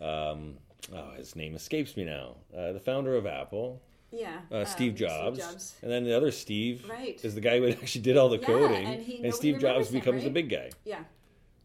Um, 0.00 0.58
oh, 0.92 1.10
his 1.16 1.36
name 1.36 1.54
escapes 1.54 1.96
me 1.96 2.04
now. 2.04 2.36
Uh, 2.56 2.72
the 2.72 2.80
founder 2.80 3.16
of 3.16 3.26
Apple, 3.26 3.80
yeah, 4.10 4.40
uh, 4.50 4.58
um, 4.60 4.66
Steve, 4.66 4.94
Jobs, 4.94 5.38
Jobs. 5.38 5.74
and 5.82 5.90
then 5.90 6.04
the 6.04 6.16
other 6.16 6.30
Steve 6.30 6.88
Right. 6.88 7.18
is 7.24 7.34
the 7.34 7.40
guy 7.40 7.58
who 7.58 7.68
actually 7.70 8.02
did 8.02 8.16
all 8.16 8.28
the 8.28 8.38
Yeah, 8.38 8.46
coding, 8.46 8.86
and 8.86 9.02
he- 9.02 9.14
nobody 9.16 9.32
Steve 9.32 9.58
Jobs 9.60 9.88
him, 9.88 9.94
becomes 9.94 10.24
the 10.24 10.30
big 10.30 10.48
guy. 10.50 10.70
Yeah, 10.84 11.04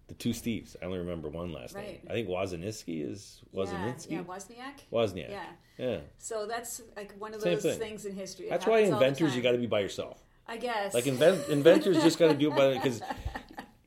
the 0.07 0.13
two 0.15 0.29
Steves. 0.31 0.75
I 0.81 0.85
only 0.85 0.99
remember 0.99 1.29
one 1.29 1.51
last 1.53 1.75
name. 1.75 1.99
I 2.09 2.13
think 2.13 2.27
Wozniacki 2.29 3.09
is 3.11 3.41
Yeah, 3.51 3.59
Wozniacki. 3.59 4.11
yeah, 4.11 4.23
Wozniak. 4.23 4.79
Wozniak. 4.91 5.29
Yeah. 5.29 5.43
Yeah. 5.77 5.97
So 6.17 6.45
that's 6.45 6.81
like 6.95 7.13
one 7.19 7.33
of 7.33 7.41
Same 7.41 7.53
those 7.53 7.63
thing. 7.63 7.79
things 7.79 8.05
in 8.05 8.13
history. 8.15 8.47
It 8.47 8.49
That's 8.49 8.65
why 8.65 8.79
happens 8.79 8.93
all 8.95 8.99
the 8.99 9.05
inventors, 9.05 9.35
you 9.35 9.41
got 9.41 9.51
to 9.53 9.57
be 9.57 9.67
by 9.67 9.79
yourself. 9.79 10.21
I 10.47 10.57
guess. 10.57 10.93
Like 10.95 11.05
invent, 11.07 11.47
inventors 11.49 12.01
just 12.01 12.17
got 12.19 12.29
to 12.29 12.33
do 12.33 12.51
it 12.51 12.55
by 12.57 12.73
because 12.73 13.01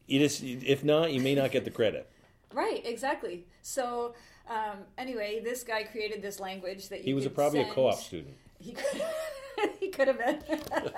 you 0.07 0.19
just 0.21 0.43
if 0.43 0.85
not, 0.85 1.13
you 1.13 1.21
may 1.21 1.35
not 1.35 1.51
get 1.51 1.65
the 1.65 1.71
credit. 1.71 2.09
Right, 2.55 2.81
exactly. 2.87 3.47
So 3.63 4.15
um, 4.49 4.79
anyway, 4.99 5.41
this 5.43 5.63
guy 5.63 5.85
created 5.85 6.23
this 6.23 6.41
language 6.41 6.89
that 6.89 7.01
you 7.01 7.05
He 7.05 7.15
was 7.15 7.27
a, 7.27 7.31
probably 7.31 7.61
a 7.61 7.67
co-op 7.67 7.99
student. 7.99 8.35
He 8.59 8.73
could, 8.73 9.03
he 9.81 9.89
could 9.89 10.09
have 10.09 10.19
been 10.19 10.41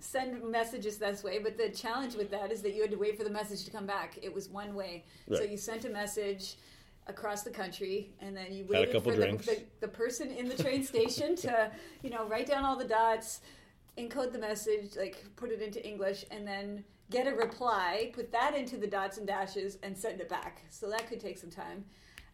send 0.00 0.42
messages 0.42 0.98
this 0.98 1.22
way, 1.22 1.38
but 1.38 1.56
the 1.56 1.68
challenge 1.68 2.14
with 2.14 2.30
that 2.30 2.50
is 2.50 2.62
that 2.62 2.74
you 2.74 2.82
had 2.82 2.90
to 2.90 2.96
wait 2.96 3.16
for 3.16 3.24
the 3.24 3.30
message 3.30 3.64
to 3.64 3.70
come 3.70 3.86
back. 3.86 4.18
It 4.22 4.32
was 4.32 4.48
one 4.48 4.74
way, 4.74 5.04
so 5.28 5.42
you 5.42 5.56
sent 5.56 5.84
a 5.84 5.90
message 5.90 6.56
across 7.06 7.42
the 7.42 7.50
country, 7.50 8.10
and 8.20 8.36
then 8.36 8.52
you 8.52 8.64
waited 8.68 9.02
for 9.02 9.12
the, 9.12 9.26
the, 9.26 9.62
the 9.80 9.88
person 9.88 10.30
in 10.30 10.48
the 10.48 10.60
train 10.60 10.82
station 10.84 11.36
to, 11.36 11.70
you 12.02 12.10
know, 12.10 12.26
write 12.26 12.46
down 12.46 12.64
all 12.64 12.76
the 12.76 12.84
dots, 12.84 13.40
encode 13.98 14.32
the 14.32 14.38
message, 14.38 14.96
like 14.96 15.24
put 15.36 15.50
it 15.50 15.60
into 15.60 15.86
English, 15.86 16.24
and 16.30 16.46
then 16.46 16.84
get 17.10 17.26
a 17.26 17.34
reply, 17.34 18.10
put 18.14 18.32
that 18.32 18.54
into 18.54 18.76
the 18.76 18.86
dots 18.86 19.18
and 19.18 19.26
dashes, 19.26 19.78
and 19.82 19.96
send 19.96 20.20
it 20.20 20.28
back. 20.28 20.62
So 20.70 20.88
that 20.90 21.08
could 21.08 21.20
take 21.20 21.38
some 21.38 21.50
time. 21.50 21.84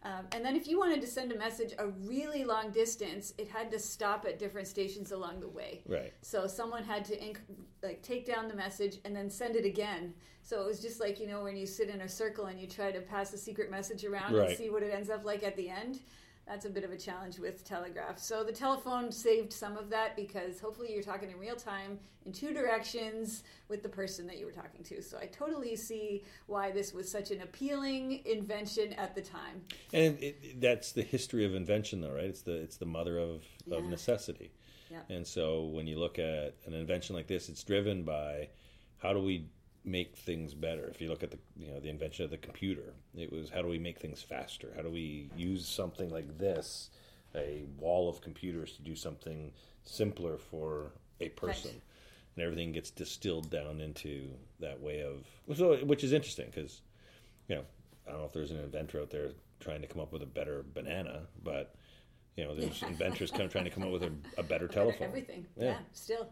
Um, 0.06 0.26
and 0.30 0.44
then 0.44 0.54
if 0.54 0.68
you 0.68 0.78
wanted 0.78 1.00
to 1.00 1.06
send 1.06 1.32
a 1.32 1.38
message 1.38 1.72
a 1.78 1.88
really 1.88 2.44
long 2.44 2.70
distance, 2.70 3.34
it 3.38 3.48
had 3.48 3.72
to 3.72 3.78
stop 3.78 4.24
at 4.24 4.38
different 4.38 4.68
stations 4.68 5.10
along 5.10 5.40
the 5.40 5.48
way. 5.48 5.82
Right. 5.84 6.12
So 6.22 6.46
someone 6.46 6.84
had 6.84 7.04
to 7.06 7.18
inc- 7.18 7.38
like 7.82 8.02
take 8.02 8.24
down 8.24 8.46
the 8.46 8.54
message 8.54 8.98
and 9.04 9.16
then 9.16 9.28
send 9.28 9.56
it 9.56 9.64
again. 9.64 10.14
So 10.42 10.60
it 10.60 10.66
was 10.66 10.80
just 10.80 11.00
like 11.00 11.18
you 11.18 11.26
know 11.26 11.42
when 11.42 11.56
you 11.56 11.66
sit 11.66 11.88
in 11.88 12.02
a 12.02 12.08
circle 12.08 12.46
and 12.46 12.60
you 12.60 12.68
try 12.68 12.92
to 12.92 13.00
pass 13.00 13.32
a 13.32 13.38
secret 13.38 13.68
message 13.68 14.04
around 14.04 14.36
and 14.36 14.56
see 14.56 14.70
what 14.70 14.84
it 14.84 14.94
ends 14.94 15.10
up 15.10 15.24
like 15.24 15.42
at 15.42 15.56
the 15.56 15.68
end. 15.68 15.98
That's 16.46 16.64
a 16.64 16.70
bit 16.70 16.84
of 16.84 16.92
a 16.92 16.96
challenge 16.96 17.40
with 17.40 17.64
telegraph. 17.64 18.20
So 18.20 18.44
the 18.44 18.52
telephone 18.52 19.10
saved 19.10 19.52
some 19.52 19.76
of 19.76 19.90
that 19.90 20.14
because 20.14 20.60
hopefully 20.60 20.92
you're 20.92 21.02
talking 21.02 21.28
in 21.28 21.38
real 21.38 21.56
time 21.56 21.98
in 22.24 22.32
two 22.32 22.52
directions 22.54 23.42
with 23.68 23.82
the 23.82 23.88
person 23.88 24.28
that 24.28 24.38
you 24.38 24.46
were 24.46 24.52
talking 24.52 24.84
to. 24.84 25.02
So 25.02 25.18
I 25.18 25.26
totally 25.26 25.74
see 25.74 26.22
why 26.46 26.70
this 26.70 26.92
was 26.92 27.10
such 27.10 27.32
an 27.32 27.42
appealing 27.42 28.24
invention 28.24 28.92
at 28.92 29.16
the 29.16 29.22
time. 29.22 29.62
And 29.92 30.18
it, 30.20 30.60
that's 30.60 30.92
the 30.92 31.02
history 31.02 31.44
of 31.44 31.54
invention, 31.54 32.00
though, 32.00 32.12
right? 32.12 32.24
It's 32.24 32.42
the 32.42 32.54
it's 32.54 32.76
the 32.76 32.86
mother 32.86 33.18
of, 33.18 33.42
of 33.72 33.84
necessity. 33.84 34.52
Yeah. 34.88 35.00
And 35.10 35.26
so 35.26 35.64
when 35.64 35.88
you 35.88 35.98
look 35.98 36.20
at 36.20 36.54
an 36.64 36.74
invention 36.74 37.16
like 37.16 37.26
this, 37.26 37.48
it's 37.48 37.64
driven 37.64 38.04
by 38.04 38.50
how 38.98 39.12
do 39.12 39.20
we 39.20 39.48
make 39.86 40.16
things 40.16 40.52
better. 40.52 40.86
If 40.88 41.00
you 41.00 41.08
look 41.08 41.22
at 41.22 41.30
the 41.30 41.38
you 41.56 41.68
know 41.68 41.80
the 41.80 41.88
invention 41.88 42.24
of 42.24 42.30
the 42.30 42.36
computer, 42.36 42.92
it 43.16 43.32
was 43.32 43.48
how 43.50 43.62
do 43.62 43.68
we 43.68 43.78
make 43.78 43.98
things 43.98 44.22
faster? 44.22 44.72
How 44.76 44.82
do 44.82 44.90
we 44.90 45.30
use 45.36 45.66
something 45.66 46.10
like 46.10 46.36
this, 46.38 46.90
a 47.34 47.64
wall 47.78 48.08
of 48.08 48.20
computers, 48.20 48.72
to 48.72 48.82
do 48.82 48.96
something 48.96 49.52
simpler 49.84 50.36
for 50.36 50.92
a 51.20 51.28
person? 51.30 51.70
Right. 51.70 51.82
And 52.34 52.44
everything 52.44 52.72
gets 52.72 52.90
distilled 52.90 53.48
down 53.50 53.80
into 53.80 54.28
that 54.60 54.80
way 54.80 55.02
of 55.02 55.24
so, 55.56 55.76
which 55.84 56.04
is 56.04 56.12
interesting 56.12 56.50
because 56.54 56.82
you 57.48 57.54
know 57.54 57.62
I 58.06 58.10
don't 58.10 58.20
know 58.20 58.26
if 58.26 58.32
there's 58.32 58.50
an 58.50 58.58
inventor 58.58 59.00
out 59.00 59.10
there 59.10 59.30
trying 59.60 59.80
to 59.80 59.86
come 59.86 60.02
up 60.02 60.12
with 60.12 60.22
a 60.22 60.26
better 60.26 60.64
banana, 60.74 61.22
but 61.42 61.74
you 62.36 62.44
know 62.44 62.54
there's 62.54 62.82
inventors 62.88 63.30
kind 63.30 63.44
of 63.44 63.52
trying 63.52 63.64
to 63.64 63.70
come 63.70 63.84
up 63.84 63.90
with 63.90 64.02
a, 64.02 64.12
a 64.36 64.42
better 64.42 64.66
Better 64.66 64.68
telephone. 64.68 65.08
Everything. 65.08 65.46
Yeah. 65.56 65.64
Yeah, 65.64 65.78
still. 65.92 66.28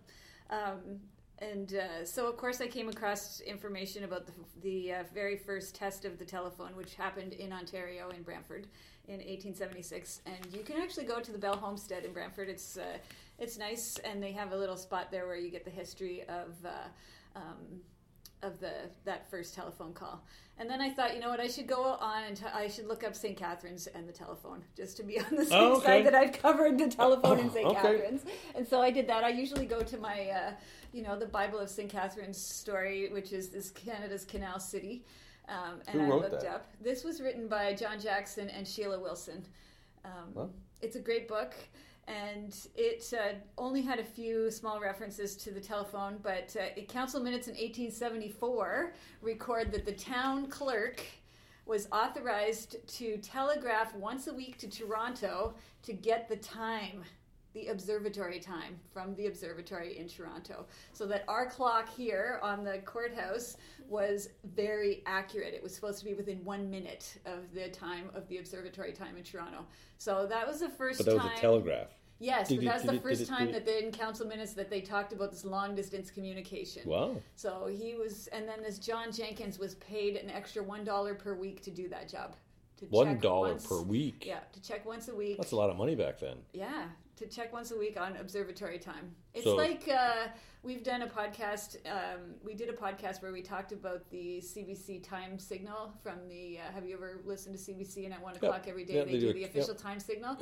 Um, 0.50 1.00
and 1.38 1.74
uh, 1.74 2.04
so, 2.04 2.28
of 2.28 2.36
course, 2.36 2.60
I 2.60 2.68
came 2.68 2.88
across 2.88 3.40
information 3.40 4.04
about 4.04 4.26
the, 4.26 4.32
the 4.62 4.92
uh, 4.92 5.02
very 5.12 5.36
first 5.36 5.74
test 5.74 6.04
of 6.04 6.18
the 6.18 6.24
telephone, 6.24 6.76
which 6.76 6.94
happened 6.94 7.32
in 7.32 7.52
Ontario, 7.52 8.10
in 8.10 8.22
Brantford, 8.22 8.68
in 9.08 9.16
1876. 9.16 10.20
And 10.26 10.54
you 10.54 10.62
can 10.62 10.80
actually 10.80 11.04
go 11.04 11.20
to 11.20 11.32
the 11.32 11.38
Bell 11.38 11.56
Homestead 11.56 12.04
in 12.04 12.12
Brantford. 12.12 12.48
It's 12.48 12.76
uh, 12.76 12.98
it's 13.38 13.58
nice, 13.58 13.98
and 14.04 14.22
they 14.22 14.30
have 14.30 14.52
a 14.52 14.56
little 14.56 14.76
spot 14.76 15.10
there 15.10 15.26
where 15.26 15.36
you 15.36 15.50
get 15.50 15.64
the 15.64 15.70
history 15.70 16.22
of. 16.28 16.54
Uh, 16.64 16.70
um, 17.36 17.80
of 18.44 18.60
the 18.60 18.72
that 19.04 19.28
first 19.30 19.54
telephone 19.54 19.92
call, 19.92 20.22
and 20.58 20.68
then 20.70 20.80
I 20.80 20.90
thought, 20.90 21.14
you 21.14 21.20
know 21.20 21.30
what, 21.30 21.40
I 21.40 21.48
should 21.48 21.66
go 21.66 21.82
on 21.82 22.24
and 22.24 22.36
t- 22.36 22.44
I 22.52 22.68
should 22.68 22.86
look 22.86 23.02
up 23.02 23.14
St. 23.16 23.36
Catharines 23.36 23.86
and 23.88 24.08
the 24.08 24.12
telephone 24.12 24.62
just 24.76 24.96
to 24.98 25.02
be 25.02 25.18
on 25.24 25.26
the 25.34 25.44
same 25.44 25.58
Oh, 25.60 25.76
okay. 25.78 25.86
side 25.86 26.06
that 26.06 26.14
I've 26.14 26.32
covered 26.32 26.78
the 26.78 26.88
telephone 26.88 27.38
in 27.40 27.50
St. 27.50 27.66
Okay. 27.66 27.80
Catharines. 27.80 28.22
And 28.54 28.66
so 28.68 28.80
I 28.80 28.90
did 28.90 29.06
that. 29.08 29.24
I 29.24 29.30
usually 29.30 29.66
go 29.66 29.80
to 29.82 29.96
my, 29.98 30.28
uh, 30.30 30.52
you 30.92 31.02
know, 31.02 31.18
the 31.18 31.26
Bible 31.26 31.58
of 31.58 31.68
St. 31.70 31.88
Catharines 31.90 32.38
story, 32.38 33.08
which 33.12 33.32
is 33.32 33.48
this 33.48 33.70
Canada's 33.70 34.24
Canal 34.24 34.60
City. 34.60 35.04
Um, 35.48 35.80
and 35.88 36.00
Who 36.00 36.12
I 36.12 36.16
looked 36.16 36.40
that? 36.42 36.46
up. 36.54 36.66
This 36.80 37.02
was 37.04 37.20
written 37.20 37.48
by 37.48 37.74
John 37.74 38.00
Jackson 38.00 38.48
and 38.50 38.66
Sheila 38.66 39.00
Wilson. 39.00 39.44
Um, 40.04 40.10
Well. 40.34 40.50
It's 40.82 40.96
a 40.96 41.00
great 41.00 41.28
book, 41.28 41.54
and 42.08 42.54
it 42.74 43.12
uh, 43.18 43.34
only 43.56 43.82
had 43.82 43.98
a 43.98 44.04
few 44.04 44.50
small 44.50 44.80
references 44.80 45.36
to 45.36 45.50
the 45.50 45.60
telephone, 45.60 46.18
but 46.22 46.54
uh, 46.58 46.80
council 46.82 47.20
minutes 47.20 47.48
in 47.48 47.54
1874 47.54 48.94
record 49.22 49.72
that 49.72 49.84
the 49.84 49.92
town 49.92 50.46
clerk 50.46 51.02
was 51.66 51.88
authorized 51.92 52.76
to 52.86 53.16
telegraph 53.18 53.94
once 53.94 54.26
a 54.26 54.34
week 54.34 54.58
to 54.58 54.68
Toronto 54.68 55.54
to 55.82 55.92
get 55.92 56.28
the 56.28 56.36
time, 56.36 57.02
the 57.54 57.68
observatory 57.68 58.38
time 58.40 58.78
from 58.92 59.14
the 59.14 59.26
observatory 59.26 59.96
in 59.96 60.08
Toronto. 60.08 60.66
So 60.92 61.06
that 61.06 61.24
our 61.28 61.46
clock 61.46 61.88
here 61.88 62.38
on 62.42 62.64
the 62.64 62.78
courthouse 62.84 63.56
was 63.88 64.28
very 64.54 65.02
accurate. 65.06 65.54
It 65.54 65.62
was 65.62 65.74
supposed 65.74 65.98
to 66.00 66.04
be 66.04 66.14
within 66.14 66.44
one 66.44 66.70
minute 66.70 67.16
of 67.24 67.52
the 67.54 67.68
time 67.68 68.10
of 68.14 68.28
the 68.28 68.38
observatory 68.38 68.92
time 68.92 69.16
in 69.16 69.22
Toronto. 69.22 69.64
So 69.98 70.26
that 70.26 70.46
was 70.46 70.60
the 70.60 70.68
first 70.68 70.98
But 70.98 71.06
that 71.06 71.14
was 71.14 71.22
time. 71.22 71.36
a 71.36 71.40
telegraph. 71.40 71.88
Yes, 72.20 72.48
Did 72.48 72.58
but 72.60 72.64
that's 72.66 72.84
the 72.84 73.00
first 73.00 73.22
it- 73.22 73.28
time 73.28 73.46
did 73.46 73.54
that 73.56 73.66
they 73.66 73.84
in 73.84 73.90
council 73.92 74.26
minutes 74.26 74.52
that 74.54 74.70
they 74.70 74.80
talked 74.80 75.12
about 75.12 75.30
this 75.30 75.44
long 75.44 75.74
distance 75.74 76.10
communication. 76.10 76.88
Wow. 76.88 77.16
So 77.34 77.66
he 77.66 77.94
was, 77.96 78.28
and 78.28 78.48
then 78.48 78.62
this 78.62 78.78
John 78.78 79.12
Jenkins 79.12 79.58
was 79.58 79.74
paid 79.76 80.16
an 80.16 80.30
extra 80.30 80.62
one 80.62 80.84
dollar 80.84 81.14
per 81.14 81.34
week 81.34 81.62
to 81.62 81.70
do 81.70 81.88
that 81.88 82.08
job. 82.08 82.36
To 82.78 82.86
One 82.86 83.20
once- 83.20 83.66
per 83.66 83.80
week. 83.82 84.24
Yeah, 84.26 84.40
to 84.52 84.62
check 84.62 84.84
once 84.86 85.08
a 85.08 85.14
week. 85.14 85.36
That's 85.36 85.52
a 85.52 85.56
lot 85.56 85.70
of 85.70 85.76
money 85.76 85.94
back 85.96 86.18
then. 86.18 86.38
Yeah, 86.52 86.88
to 87.16 87.26
check 87.26 87.52
once 87.52 87.70
a 87.70 87.78
week 87.78 87.98
on 88.00 88.16
observatory 88.16 88.78
time. 88.78 89.14
It's 89.32 89.44
So- 89.44 89.56
like 89.56 89.88
uh, 89.88 90.28
we've 90.62 90.82
done 90.82 91.02
a 91.02 91.06
podcast. 91.06 91.76
Um, 91.86 92.34
we 92.42 92.54
did 92.54 92.68
a 92.68 92.72
podcast 92.72 93.22
where 93.22 93.32
we 93.32 93.42
talked 93.42 93.72
about 93.72 94.08
the 94.10 94.40
CBC 94.40 95.02
time 95.02 95.38
signal 95.38 95.92
from 96.02 96.28
the. 96.28 96.58
Uh, 96.58 96.72
have 96.72 96.84
you 96.86 96.94
ever 96.94 97.20
listened 97.24 97.56
to 97.56 97.72
CBC? 97.72 98.04
And 98.04 98.14
at 98.14 98.22
one 98.22 98.34
o'clock 98.36 98.66
every 98.66 98.84
day 98.84 98.94
Yeah, 98.94 99.04
they, 99.04 99.12
they 99.12 99.18
do 99.20 99.32
the 99.32 99.44
official 99.44 99.74
time 99.74 100.00
signal. 100.00 100.36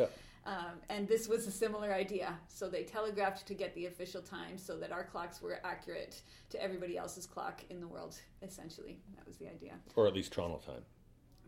Um, 0.44 0.80
and 0.88 1.06
this 1.06 1.28
was 1.28 1.46
a 1.46 1.52
similar 1.52 1.92
idea. 1.92 2.36
So 2.48 2.68
they 2.68 2.82
telegraphed 2.82 3.46
to 3.46 3.54
get 3.54 3.72
the 3.76 3.86
official 3.86 4.20
time 4.20 4.58
so 4.58 4.76
that 4.78 4.90
our 4.90 5.04
clocks 5.04 5.40
were 5.40 5.60
accurate 5.62 6.22
to 6.50 6.60
everybody 6.60 6.98
else's 6.98 7.26
clock 7.26 7.62
in 7.70 7.78
the 7.80 7.86
world. 7.86 8.16
Essentially, 8.42 8.98
that 9.16 9.24
was 9.26 9.36
the 9.36 9.46
idea. 9.48 9.74
Or 9.94 10.08
at 10.08 10.14
least 10.14 10.32
Toronto 10.32 10.58
time. 10.64 10.82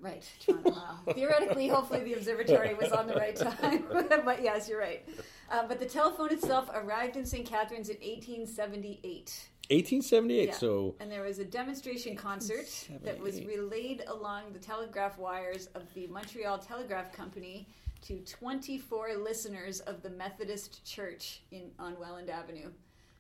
Right, 0.05 0.23
Toronto. 0.39 0.71
Wow. 0.71 0.99
Theoretically, 1.15 1.67
hopefully 1.69 2.05
the 2.05 2.13
observatory 2.13 2.75
was 2.75 2.93
on 2.93 3.07
the 3.07 3.15
right 3.15 3.35
time. 3.35 3.85
but 4.25 4.43
yes, 4.43 4.69
you're 4.69 4.79
right. 4.79 5.03
Uh, 5.51 5.67
but 5.67 5.81
the 5.81 5.87
telephone 5.87 6.31
itself 6.31 6.69
arrived 6.75 7.17
in 7.17 7.25
St. 7.25 7.49
Catharines 7.49 7.89
in 7.89 7.97
1878. 7.97 9.49
1878. 9.71 10.49
Yeah. 10.49 10.55
So 10.55 10.95
And 11.01 11.11
there 11.11 11.23
was 11.23 11.39
a 11.39 11.45
demonstration 11.45 12.17
concert 12.17 12.67
that 13.03 13.19
was 13.19 13.43
relayed 13.47 14.05
along 14.09 14.53
the 14.53 14.59
telegraph 14.59 15.17
wires 15.17 15.69
of 15.75 15.83
the 15.95 16.07
Montreal 16.09 16.59
Telegraph 16.59 17.11
Company 17.13 17.67
to 18.03 18.19
24 18.19 19.17
listeners 19.17 19.81
of 19.81 20.03
the 20.03 20.11
Methodist 20.11 20.85
Church 20.85 21.41
in 21.51 21.71
on 21.79 21.99
Welland 21.99 22.29
Avenue. 22.29 22.71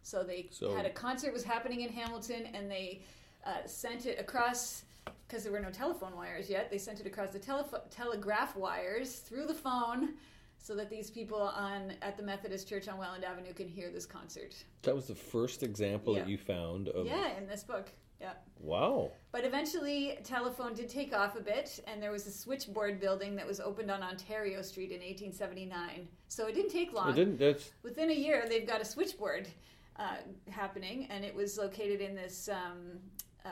So 0.02 0.22
they 0.22 0.48
So- 0.50 0.74
had 0.76 0.84
a 0.84 0.90
concert 0.90 1.32
was 1.32 1.44
happening 1.44 1.80
in 1.80 1.88
Hamilton, 1.88 2.46
and 2.52 2.70
they 2.70 3.00
uh, 3.46 3.66
sent 3.66 4.04
it 4.04 4.20
across 4.20 4.84
because 5.26 5.42
there 5.42 5.52
were 5.52 5.60
no 5.60 5.70
telephone 5.70 6.16
wires 6.16 6.48
yet. 6.48 6.70
They 6.70 6.78
sent 6.78 7.00
it 7.00 7.06
across 7.06 7.30
the 7.30 7.38
telefo- 7.40 7.82
telegraph 7.90 8.56
wires 8.56 9.16
through 9.16 9.46
the 9.46 9.54
phone. 9.54 10.14
So 10.56 10.74
that 10.76 10.88
these 10.88 11.10
people 11.10 11.38
on 11.42 11.92
at 12.00 12.16
the 12.16 12.22
Methodist 12.22 12.66
Church 12.66 12.88
on 12.88 12.96
Welland 12.96 13.22
Avenue 13.22 13.52
can 13.52 13.68
hear 13.68 13.90
this 13.90 14.06
concert. 14.06 14.54
that 14.82 14.94
was 14.94 15.06
the 15.06 15.14
first 15.14 15.62
example 15.62 16.14
that 16.14 16.26
you 16.26 16.38
found 16.38 16.88
of. 16.88 17.06
Yeah, 17.06 17.36
in 17.36 17.46
this 17.46 17.62
book. 17.62 17.90
Yeah. 18.18 18.32
Wow. 18.60 19.10
But 19.30 19.44
eventually, 19.44 20.16
telephone 20.24 20.72
did 20.72 20.88
take 20.88 21.14
off 21.14 21.36
a 21.36 21.42
bit, 21.42 21.80
and 21.86 22.02
there 22.02 22.12
was 22.12 22.26
a 22.26 22.30
switchboard 22.30 22.98
building 22.98 23.36
that 23.36 23.46
was 23.46 23.60
opened 23.60 23.90
on 23.90 24.02
Ontario 24.02 24.62
Street 24.62 24.90
in 24.90 25.00
1879. 25.00 26.08
So 26.28 26.46
it 26.46 26.54
didn't 26.54 26.70
take 26.70 26.94
long. 26.94 27.10
It 27.10 27.16
didn't. 27.16 27.38
That's 27.38 27.72
Within 27.82 28.10
a 28.10 28.14
year, 28.14 28.46
they've 28.48 28.66
got 28.66 28.80
a 28.80 28.86
switchboard 28.86 29.48
uh, 29.96 30.16
happening, 30.48 31.08
and 31.10 31.26
it 31.26 31.34
was 31.34 31.58
located 31.58 32.00
in 32.00 32.14
this 32.14 32.48
um, 32.48 33.00
uh, 33.44 33.48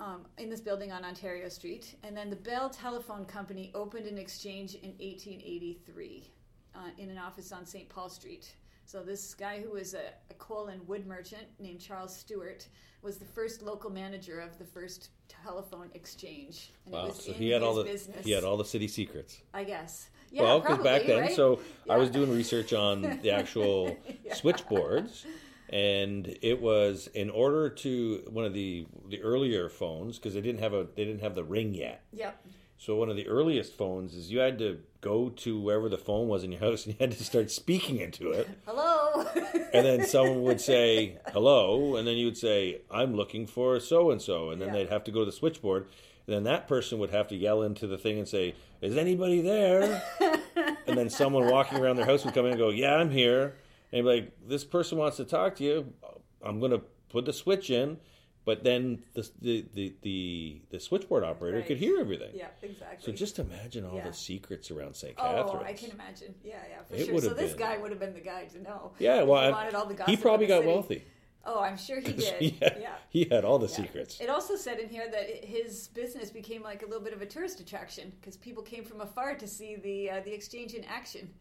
um, 0.00 0.24
in 0.38 0.48
this 0.50 0.60
building 0.60 0.92
on 0.92 1.04
Ontario 1.04 1.48
Street. 1.48 1.96
And 2.02 2.16
then 2.16 2.30
the 2.30 2.36
Bell 2.36 2.70
Telephone 2.70 3.24
Company 3.24 3.70
opened 3.74 4.06
an 4.06 4.18
exchange 4.18 4.74
in 4.74 4.90
1883 4.98 6.30
uh, 6.74 6.78
in 6.98 7.10
an 7.10 7.18
office 7.18 7.52
on 7.52 7.66
St. 7.66 7.88
Paul 7.88 8.08
Street. 8.08 8.54
So 8.84 9.02
this 9.02 9.34
guy 9.34 9.60
who 9.60 9.72
was 9.72 9.94
a, 9.94 10.12
a 10.30 10.34
coal 10.34 10.68
and 10.68 10.86
wood 10.88 11.06
merchant 11.06 11.42
named 11.58 11.80
Charles 11.80 12.16
Stewart 12.16 12.66
was 13.02 13.18
the 13.18 13.24
first 13.24 13.62
local 13.62 13.90
manager 13.90 14.40
of 14.40 14.58
the 14.58 14.64
first 14.64 15.10
telephone 15.28 15.90
exchange. 15.94 16.70
And 16.86 16.94
Wow. 16.94 17.06
was 17.08 17.24
So 17.24 17.32
he 17.32 17.50
had 17.50 17.62
all 17.62 17.74
the 17.74 17.84
business, 17.84 18.24
he 18.24 18.32
had 18.32 18.44
all 18.44 18.56
the 18.56 18.64
city 18.64 18.88
secrets. 18.88 19.42
I 19.52 19.64
guess. 19.64 20.08
Yeah, 20.30 20.42
well, 20.42 20.60
because 20.60 20.78
back 20.78 21.06
then, 21.06 21.20
right? 21.20 21.36
so 21.36 21.60
I 21.88 21.96
was 21.96 22.10
doing 22.10 22.30
research 22.30 22.72
on 22.72 23.02
the 23.22 23.30
actual 23.32 23.96
switchboards, 24.34 25.24
and 25.68 26.36
it 26.42 26.60
was 26.60 27.08
in 27.14 27.30
order 27.30 27.68
to 27.70 28.22
one 28.30 28.44
of 28.44 28.54
the 28.54 28.86
the 29.08 29.20
earlier 29.22 29.68
phones 29.68 30.18
because 30.18 30.34
they 30.34 30.40
didn't 30.40 30.60
have 30.60 30.72
a 30.72 30.86
they 30.94 31.04
didn't 31.04 31.20
have 31.22 31.34
the 31.34 31.44
ring 31.44 31.74
yet. 31.74 32.02
Yep. 32.12 32.46
So 32.80 32.94
one 32.94 33.08
of 33.10 33.16
the 33.16 33.26
earliest 33.26 33.72
phones 33.76 34.14
is 34.14 34.30
you 34.30 34.38
had 34.38 34.58
to 34.60 34.78
go 35.00 35.30
to 35.30 35.60
wherever 35.60 35.88
the 35.88 35.98
phone 35.98 36.28
was 36.28 36.44
in 36.44 36.52
your 36.52 36.60
house 36.60 36.86
and 36.86 36.94
you 36.94 36.98
had 37.00 37.10
to 37.16 37.24
start 37.24 37.50
speaking 37.50 37.98
into 37.98 38.30
it. 38.30 38.48
Hello. 38.66 39.26
And 39.70 39.84
then 39.84 40.06
someone 40.06 40.42
would 40.44 40.62
say 40.62 41.18
hello, 41.32 41.96
and 41.96 42.08
then 42.08 42.16
you 42.16 42.24
would 42.24 42.38
say, 42.38 42.80
"I'm 42.90 43.14
looking 43.14 43.46
for 43.46 43.78
so 43.80 44.10
and 44.10 44.20
so," 44.22 44.48
and 44.48 44.62
then 44.62 44.68
Yeah. 44.68 44.74
they'd 44.74 44.88
have 44.88 45.04
to 45.04 45.10
go 45.10 45.20
to 45.20 45.26
the 45.26 45.32
switchboard, 45.32 45.88
and 46.26 46.34
then 46.34 46.44
that 46.44 46.66
person 46.66 46.98
would 47.00 47.10
have 47.10 47.28
to 47.28 47.36
yell 47.36 47.62
into 47.62 47.86
the 47.86 47.98
thing 47.98 48.18
and 48.18 48.26
say, 48.26 48.54
"Is 48.80 48.96
anybody 48.96 49.42
there?" 49.42 50.02
and 50.86 50.96
then 50.96 51.10
someone 51.10 51.50
walking 51.50 51.78
around 51.78 51.96
their 51.96 52.06
house 52.06 52.24
would 52.24 52.32
come 52.32 52.46
in 52.46 52.52
and 52.52 52.58
go, 52.58 52.70
"Yeah, 52.70 52.94
I'm 52.96 53.10
here," 53.10 53.56
and 53.92 54.04
be 54.04 54.10
like, 54.10 54.32
"This 54.46 54.64
person 54.64 54.98
wants 54.98 55.16
to 55.18 55.24
talk 55.24 55.56
to 55.56 55.64
you. 55.64 55.92
I'm 56.42 56.58
going 56.60 56.72
to 56.72 56.82
put 57.08 57.24
the 57.24 57.32
switch 57.32 57.70
in." 57.70 57.98
But 58.44 58.64
then 58.64 59.02
the 59.12 59.28
the 59.42 59.66
the 59.74 59.94
the, 60.00 60.62
the 60.70 60.80
switchboard 60.80 61.22
operator 61.22 61.60
could 61.60 61.76
hear 61.76 61.98
everything. 62.00 62.30
yeah, 62.34 62.46
exactly 62.62 63.04
So 63.04 63.12
just 63.12 63.38
imagine 63.38 63.84
all 63.84 63.96
Yeah. 63.96 64.04
the 64.08 64.14
secrets 64.14 64.70
around 64.70 64.94
St. 64.96 65.14
Oh, 65.18 65.22
Catharines. 65.22 65.66
I 65.66 65.72
can 65.74 65.90
imagine. 65.90 66.34
Yeah, 66.42 66.54
yeah, 66.70 66.82
for 66.88 66.94
It 66.94 67.06
sure. 67.06 67.20
So 67.20 67.34
this 67.34 67.50
been- 67.50 67.58
guy 67.58 67.76
would 67.76 67.90
have 67.90 68.00
been 68.00 68.14
the 68.14 68.20
guy 68.22 68.46
to 68.46 68.62
know. 68.62 68.92
Yeah, 68.98 69.22
well, 69.24 69.44
he 69.44 69.52
wanted 69.52 69.74
all 69.74 69.84
the 69.84 70.02
he 70.06 70.16
probably 70.16 70.46
got 70.46 70.60
city. 70.60 70.66
wealthy. 70.68 71.04
Oh, 71.44 71.60
I'm 71.60 71.76
sure 71.76 72.00
he 72.00 72.12
did. 72.24 72.34
he, 72.40 72.50
had, 72.62 72.78
yeah. 72.80 72.94
he 73.10 73.24
had 73.30 73.44
all 73.44 73.58
the 73.58 73.66
Yeah. 73.68 73.76
secrets. 73.76 74.18
It 74.18 74.30
also 74.30 74.56
said 74.56 74.78
in 74.78 74.88
here 74.88 75.10
that 75.10 75.28
it- 75.28 75.44
his 75.44 75.88
business 75.88 76.30
became 76.30 76.62
like 76.62 76.82
a 76.82 76.86
little 76.86 77.04
bit 77.04 77.12
of 77.12 77.20
a 77.20 77.26
tourist 77.26 77.60
attraction 77.60 78.12
because 78.18 78.38
people 78.38 78.62
came 78.62 78.82
from 78.84 79.02
afar 79.02 79.34
to 79.34 79.46
see 79.46 79.76
the 79.76 80.08
uh, 80.10 80.20
the 80.24 80.32
exchange 80.32 80.72
in 80.72 80.84
action. 80.84 81.34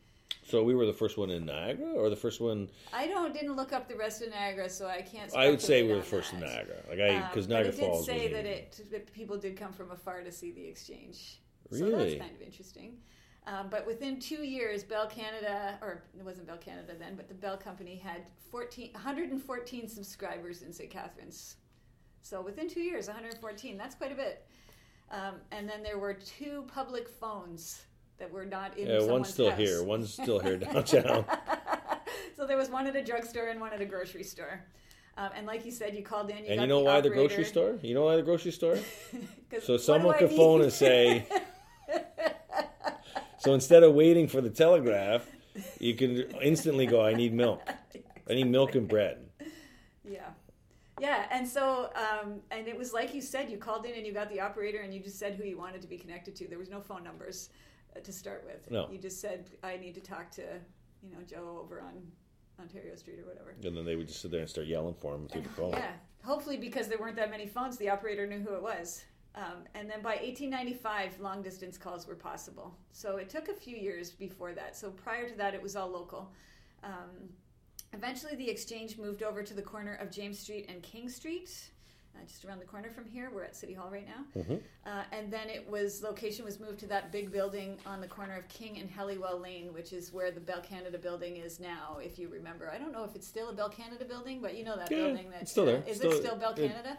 So 0.48 0.64
we 0.64 0.76
were 0.76 0.86
the 0.86 0.94
first 0.94 1.18
one 1.18 1.30
in 1.30 1.46
Niagara, 1.46 1.92
or 1.92 2.10
the 2.10 2.16
first 2.16 2.40
one. 2.40 2.70
I 2.94 3.06
don't 3.08 3.34
didn't 3.34 3.58
look 3.58 3.74
up 3.74 3.90
the 3.90 3.98
rest 3.98 4.22
of 4.22 4.30
Niagara, 4.30 4.70
so 4.70 4.88
I 4.88 5.02
can't. 5.02 5.36
I 5.36 5.50
would 5.50 5.60
say 5.62 5.84
we 5.84 5.90
were 5.90 5.98
the 5.98 6.04
first 6.04 6.32
in. 6.32 6.40
Niagara, 6.40 6.78
like 6.90 7.00
I 7.02 7.16
Um, 7.18 7.28
because 7.30 7.48
but 7.48 7.54
Niagara 7.56 7.74
it 7.74 7.76
did 7.76 7.86
Falls. 7.86 8.06
say 8.06 8.32
that 8.32 8.46
it 8.46 8.80
that 8.92 9.12
people 9.12 9.38
did 9.38 9.58
come 9.58 9.74
from 9.74 9.92
afar 9.92 10.22
to 10.24 10.32
see 10.32 10.52
the 10.52 10.66
exchange. 10.66 11.42
So 11.70 11.84
Really? 11.86 12.12
that's 12.12 12.22
kind 12.22 12.34
of 12.34 12.42
interesting. 12.42 12.98
Um, 13.46 13.68
but 13.70 13.86
within 13.86 14.22
two 14.22 14.44
years, 14.44 14.86
Bell 14.86 15.08
Canada, 15.08 15.78
or 15.82 16.04
it 16.18 16.24
wasn't 16.24 16.48
Bell 16.48 16.58
Canada 16.58 16.94
then, 16.98 17.18
but 17.18 17.28
the 17.28 17.34
Bell 17.36 17.58
Company 17.58 17.98
had 17.98 18.22
14, 18.50 18.94
114 18.94 19.90
subscribers 19.90 20.62
in 20.62 20.72
St. 20.72 20.90
Catharines. 20.90 21.58
So 22.22 22.42
within 22.42 22.70
two 22.70 22.82
years, 22.82 23.08
114. 23.08 23.78
That's 23.78 23.96
quite 23.96 24.14
a 24.14 24.16
bit. 24.16 24.46
Um, 25.12 25.36
and 25.52 25.68
then 25.68 25.84
there 25.84 25.98
were 25.98 26.14
two 26.14 26.66
public 26.68 27.10
phones 27.10 27.87
that 28.20 28.32
we're 28.32 28.46
not 28.46 28.78
in 28.78 28.88
Yeah, 28.88 29.04
one's 29.04 29.30
still 29.30 29.50
house. 29.50 29.60
here. 29.60 29.84
One's 29.84 30.14
still 30.14 30.40
here 30.40 30.58
downtown. 30.58 31.26
so 32.36 32.46
there 32.46 32.58
was 32.58 32.70
one 32.70 32.88
at 32.88 32.96
a 32.96 33.04
drugstore 33.04 33.48
and 33.48 33.60
one 33.60 33.74
at 33.74 33.82
a 33.82 33.86
grocery 33.86 34.24
store. 34.24 34.64
Um, 35.18 35.30
and 35.36 35.48
like 35.48 35.66
you 35.66 35.72
said, 35.72 35.96
you 35.96 36.04
called 36.04 36.30
in. 36.30 36.38
You 36.38 36.52
and 36.52 36.62
you 36.62 36.68
know 36.68 36.80
the 36.80 36.86
why 36.86 37.02
the 37.02 37.10
grocery 37.10 37.46
store? 37.46 37.76
You 37.82 37.96
know 37.96 38.06
why 38.06 38.16
the 38.16 38.24
grocery 38.24 38.52
store? 38.52 38.78
So 39.64 39.78
someone 39.78 40.18
could 40.18 40.32
phone 40.32 40.62
and 40.62 40.74
say. 40.74 41.26
so 43.40 43.54
instead 43.54 43.82
of 43.82 43.94
waiting 43.94 44.28
for 44.28 44.42
the 44.42 44.50
telegraph, 44.50 45.26
you 45.80 45.96
can 45.96 46.18
instantly 46.42 46.86
go. 46.86 47.02
I 47.04 47.14
need 47.14 47.34
milk. 47.34 47.62
I 48.30 48.34
need 48.34 48.48
milk 48.48 48.76
and 48.76 48.90
bread. 48.90 49.26
Yeah. 50.04 50.28
Yeah, 51.00 51.28
and 51.32 51.48
so, 51.48 51.92
um, 51.96 52.42
and 52.52 52.68
it 52.68 52.78
was 52.78 52.92
like 52.92 53.14
you 53.16 53.22
said, 53.22 53.50
you 53.50 53.58
called 53.58 53.86
in 53.86 53.96
and 53.96 54.06
you 54.06 54.12
got 54.12 54.30
the 54.30 54.42
operator 54.42 54.80
and 54.80 54.94
you 54.94 55.00
just 55.00 55.18
said 55.18 55.36
who 55.36 55.46
you 55.46 55.58
wanted 55.58 55.82
to 55.82 55.88
be 55.88 55.98
connected 55.98 56.36
to. 56.36 56.48
There 56.50 56.60
was 56.60 56.70
no 56.70 56.82
phone 56.82 57.06
numbers 57.06 57.50
to 58.04 58.12
start 58.12 58.44
with. 58.46 58.70
No. 58.72 58.88
You 58.92 58.98
just 58.98 59.22
said, 59.22 59.50
I 59.64 59.78
need 59.78 59.96
to 59.96 60.02
talk 60.02 60.32
to, 60.32 60.42
you 60.42 61.12
know, 61.12 61.24
Joe 61.28 61.60
over 61.64 61.82
on 61.82 61.94
Ontario 62.60 62.96
Street 62.96 63.20
or 63.20 63.28
whatever. 63.28 63.56
And 63.64 63.78
then 63.78 63.86
they 63.86 63.96
would 63.96 64.08
just 64.08 64.22
sit 64.22 64.32
there 64.32 64.42
and 64.42 64.50
start 64.50 64.68
yelling 64.68 64.96
for 64.96 65.16
him 65.16 65.28
through 65.28 65.42
the 65.42 65.50
phone. 65.50 65.72
Yeah, 65.72 65.92
hopefully 66.24 66.58
because 66.58 66.88
there 66.88 66.98
weren't 66.98 67.16
that 67.18 67.30
many 67.30 67.48
phones, 67.48 67.78
the 67.78 67.90
operator 67.90 68.26
knew 68.26 68.40
who 68.40 68.54
it 68.56 68.62
was. 68.62 69.04
Um, 69.36 69.66
and 69.76 69.88
then 69.88 70.02
by 70.02 70.16
1895, 70.16 71.20
long 71.20 71.44
distance 71.44 71.78
calls 71.78 72.08
were 72.08 72.16
possible. 72.16 72.76
So 72.92 73.18
it 73.18 73.30
took 73.30 73.50
a 73.50 73.54
few 73.54 73.78
years 73.78 74.10
before 74.10 74.54
that. 74.54 74.76
So 74.76 74.90
prior 74.90 75.30
to 75.30 75.38
that, 75.38 75.54
it 75.54 75.62
was 75.62 75.76
all 75.76 75.90
local. 75.90 76.32
Um, 76.84 77.30
eventually, 77.94 78.36
the 78.36 78.50
exchange 78.50 78.98
moved 78.98 79.22
over 79.22 79.44
to 79.44 79.54
the 79.54 79.62
corner 79.62 79.94
of 80.02 80.10
James 80.10 80.40
Street 80.40 80.66
and 80.70 80.82
King 80.82 81.08
Street. 81.08 81.70
Uh, 82.18 82.26
just 82.26 82.46
around 82.46 82.60
the 82.60 82.66
corner 82.66 82.90
from 82.90 83.06
here, 83.06 83.30
we're 83.34 83.44
at 83.44 83.56
City 83.56 83.74
Hall 83.74 83.90
right 83.92 84.06
now. 84.08 84.42
Mhm. 84.42 84.62
Uh, 84.86 85.04
and 85.12 85.32
then 85.32 85.50
it 85.50 85.70
was 85.70 86.02
location 86.02 86.46
was 86.46 86.60
moved 86.60 86.80
to 86.80 86.88
that 86.88 87.12
big 87.12 87.32
building 87.32 87.78
on 87.86 88.02
the 88.02 88.08
corner 88.08 88.36
of 88.38 88.48
King 88.48 88.78
and 88.80 88.90
Hellywell 88.90 89.42
Lane, 89.42 89.74
which 89.74 89.94
is 89.94 90.12
where 90.14 90.32
the 90.32 90.40
Bell 90.40 90.62
Canada 90.62 90.98
building 90.98 91.38
is 91.38 91.60
now. 91.60 92.00
If 92.02 92.18
you 92.18 92.28
remember, 92.30 92.70
I 92.72 92.78
don't 92.78 92.92
know 92.92 93.04
if 93.04 93.16
it's 93.16 93.28
still 93.28 93.50
a 93.50 93.54
Bell 93.54 93.70
Canada 93.70 94.06
building, 94.06 94.42
but 94.42 94.56
you 94.58 94.64
know 94.64 94.76
that 94.78 94.90
Yeah, 94.92 94.98
building. 95.08 95.30
That, 95.32 95.42
it's 95.44 95.52
still 95.52 95.66
there. 95.66 95.78
uh, 95.78 95.90
is 95.90 95.98
Still- 95.98 96.12
it 96.12 96.18
still 96.18 96.36
Bell 96.36 96.54
Canada? 96.54 96.98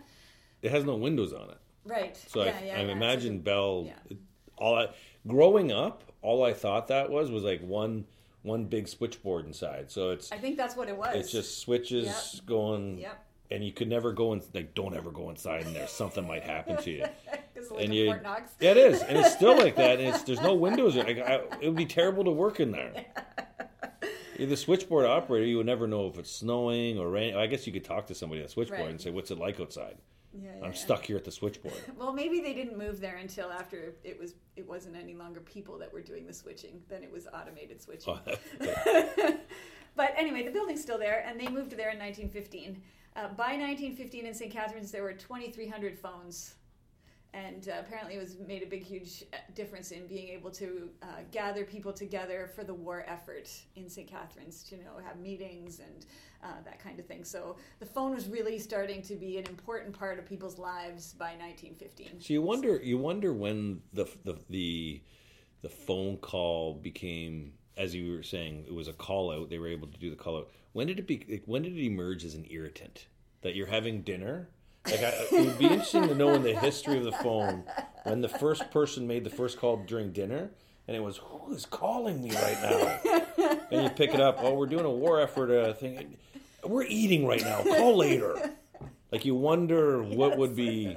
It 0.62 0.70
has 0.70 0.84
no 0.84 0.96
windows 0.96 1.32
on 1.32 1.50
it. 1.50 1.58
Right. 1.84 2.16
So 2.16 2.44
yeah, 2.44 2.58
I, 2.60 2.64
yeah, 2.64 2.76
I 2.78 2.80
imagine 2.80 3.38
So 3.38 3.42
Bell. 3.44 3.84
yeah. 3.86 4.16
All 4.58 4.74
I, 4.76 4.88
growing 5.26 5.70
up, 5.72 6.02
all 6.20 6.44
I 6.44 6.52
thought 6.52 6.88
that 6.88 7.10
was 7.10 7.30
was 7.30 7.42
like 7.44 7.60
one 7.62 8.06
one 8.42 8.64
big 8.64 8.86
switchboard 8.88 9.44
inside. 9.46 9.90
So 9.90 10.10
it's 10.10 10.30
I 10.32 10.38
think 10.38 10.56
that's 10.56 10.76
what 10.76 10.88
it 10.88 10.96
was. 10.96 11.14
it's 11.14 11.30
just 11.30 11.58
switches 11.58 12.06
Yep. 12.36 12.46
going, 12.46 12.98
Yep. 12.98 13.24
And 13.50 13.64
you 13.64 13.72
could 13.72 13.88
never 13.88 14.12
go 14.12 14.32
in. 14.32 14.42
Like, 14.54 14.74
don't 14.74 14.94
ever 14.94 15.10
go 15.10 15.30
inside 15.30 15.66
in 15.66 15.74
there. 15.74 15.86
Something 15.88 16.26
might 16.26 16.42
happen 16.44 16.76
to 16.82 16.90
you. 16.90 17.04
Like 17.72 17.84
and 17.84 17.94
you-. 17.94 18.06
Yeah, 18.60 18.70
it 18.70 18.76
is, 18.76 19.02
and 19.02 19.18
it's 19.18 19.32
still 19.34 19.58
like 19.58 19.74
that. 19.76 19.98
And 19.98 20.08
it's 20.14 20.22
there's 20.22 20.40
no 20.40 20.54
windows. 20.66 20.94
Like, 20.94 21.18
I, 21.18 21.40
it 21.60 21.64
would 21.66 21.74
be 21.76 21.86
terrible 21.86 22.22
to 22.24 22.30
work 22.30 22.60
in 22.60 22.70
there. 22.70 23.04
You're 24.38 24.46
the 24.48 24.56
switchboard 24.56 25.04
operator, 25.06 25.44
you 25.44 25.56
would 25.56 25.66
never 25.66 25.88
know 25.88 26.06
if 26.06 26.16
it's 26.18 26.30
snowing 26.30 26.98
or 26.98 27.10
rain. 27.10 27.34
I 27.34 27.48
guess 27.48 27.66
you 27.66 27.72
could 27.72 27.84
talk 27.84 28.06
to 28.06 28.14
somebody 28.14 28.40
at 28.40 28.46
the 28.46 28.52
switchboard 28.52 28.80
Right. 28.82 28.90
and 28.90 29.00
say, 29.00 29.10
"What's 29.10 29.32
it 29.32 29.38
like 29.38 29.58
outside?" 29.58 29.96
Yeah, 30.32 30.50
yeah, 30.60 30.64
I'm 30.64 30.74
stuck 30.74 31.04
here 31.04 31.16
at 31.16 31.24
the 31.24 31.32
switchboard. 31.32 31.74
Well, 31.96 32.12
maybe 32.12 32.40
they 32.40 32.54
didn't 32.54 32.78
move 32.78 33.00
there 33.00 33.16
until 33.16 33.50
after 33.50 33.94
it 34.04 34.16
was 34.18 34.34
it 34.54 34.66
wasn't 34.68 34.96
any 34.96 35.14
longer 35.14 35.40
people 35.40 35.76
that 35.78 35.92
were 35.92 36.00
doing 36.02 36.26
the 36.28 36.32
switching. 36.32 36.80
Then 36.88 37.02
it 37.02 37.10
was 37.10 37.26
automated 37.34 37.82
switching. 37.82 38.14
Oh, 38.14 39.34
but 39.96 40.14
anyway, 40.16 40.44
the 40.44 40.52
building's 40.52 40.80
still 40.80 40.98
there, 40.98 41.24
and 41.26 41.40
they 41.40 41.48
moved 41.48 41.72
there 41.72 41.90
in 41.90 41.98
1915. 41.98 42.80
Uh, 43.18 43.26
by 43.30 43.56
1915 43.56 44.26
in 44.26 44.32
St. 44.34 44.52
Catharines, 44.52 44.92
there 44.92 45.02
were 45.02 45.12
2,300 45.12 45.98
phones, 45.98 46.54
and 47.34 47.68
uh, 47.68 47.80
apparently 47.80 48.14
it 48.14 48.20
was 48.20 48.36
made 48.46 48.62
a 48.62 48.66
big, 48.66 48.84
huge 48.84 49.24
uh, 49.32 49.38
difference 49.56 49.90
in 49.90 50.06
being 50.06 50.28
able 50.28 50.52
to 50.52 50.88
uh, 51.02 51.06
gather 51.32 51.64
people 51.64 51.92
together 51.92 52.48
for 52.54 52.62
the 52.62 52.72
war 52.72 53.04
effort 53.08 53.50
in 53.74 53.88
St. 53.88 54.06
Catharines. 54.06 54.62
To 54.68 54.76
you 54.76 54.84
know, 54.84 55.04
have 55.04 55.18
meetings 55.18 55.80
and 55.80 56.06
uh, 56.44 56.62
that 56.64 56.78
kind 56.78 57.00
of 57.00 57.06
thing. 57.06 57.24
So 57.24 57.56
the 57.80 57.86
phone 57.86 58.14
was 58.14 58.28
really 58.28 58.56
starting 58.56 59.02
to 59.02 59.16
be 59.16 59.36
an 59.36 59.46
important 59.46 59.98
part 59.98 60.20
of 60.20 60.24
people's 60.24 60.56
lives 60.56 61.14
by 61.14 61.30
1915. 61.30 62.20
So 62.20 62.32
you 62.32 62.40
wonder, 62.40 62.76
you 62.76 62.98
wonder 62.98 63.32
when 63.32 63.82
the 63.94 64.06
the 64.24 64.38
the, 64.48 65.02
the 65.62 65.68
phone 65.68 66.18
call 66.18 66.74
became, 66.74 67.54
as 67.78 67.94
you 67.94 68.16
were 68.16 68.22
saying, 68.22 68.64
it 68.66 68.74
was 68.74 68.88
a 68.88 68.92
call 68.92 69.30
out. 69.30 69.48
They 69.48 69.58
were 69.58 69.68
able 69.68 69.86
to 69.88 69.98
do 69.98 70.10
the 70.10 70.16
call 70.16 70.36
out. 70.38 70.50
When 70.72 70.86
did 70.86 70.98
it 70.98 71.06
be? 71.06 71.24
like, 71.30 71.42
When 71.46 71.62
did 71.62 71.76
it 71.76 71.84
emerge 71.84 72.24
as 72.24 72.34
an 72.34 72.46
irritant 72.50 73.06
that 73.42 73.54
you're 73.54 73.68
having 73.68 74.02
dinner? 74.02 74.48
Like, 74.86 75.02
I, 75.02 75.12
it 75.32 75.46
would 75.46 75.58
be 75.58 75.66
interesting 75.66 76.08
to 76.08 76.14
know 76.14 76.30
in 76.34 76.42
the 76.42 76.54
history 76.54 76.98
of 76.98 77.04
the 77.04 77.12
phone 77.12 77.64
when 78.04 78.20
the 78.20 78.28
first 78.28 78.70
person 78.70 79.06
made 79.06 79.24
the 79.24 79.30
first 79.30 79.58
call 79.58 79.78
during 79.78 80.12
dinner, 80.12 80.50
and 80.86 80.96
it 80.96 81.00
was 81.00 81.18
who 81.18 81.52
is 81.52 81.66
calling 81.66 82.22
me 82.22 82.30
right 82.30 82.58
now? 82.62 83.56
And 83.70 83.84
you 83.84 83.90
pick 83.90 84.14
it 84.14 84.20
up. 84.20 84.38
Oh, 84.40 84.54
we're 84.54 84.66
doing 84.66 84.84
a 84.86 84.90
war 84.90 85.20
effort 85.20 85.50
uh, 85.50 85.74
thing. 85.74 86.16
We're 86.64 86.84
eating 86.84 87.26
right 87.26 87.42
now. 87.42 87.62
Call 87.62 87.96
later. 87.96 88.52
Like 89.12 89.24
you 89.24 89.34
wonder 89.34 90.02
what 90.02 90.36
would 90.38 90.56
be. 90.56 90.96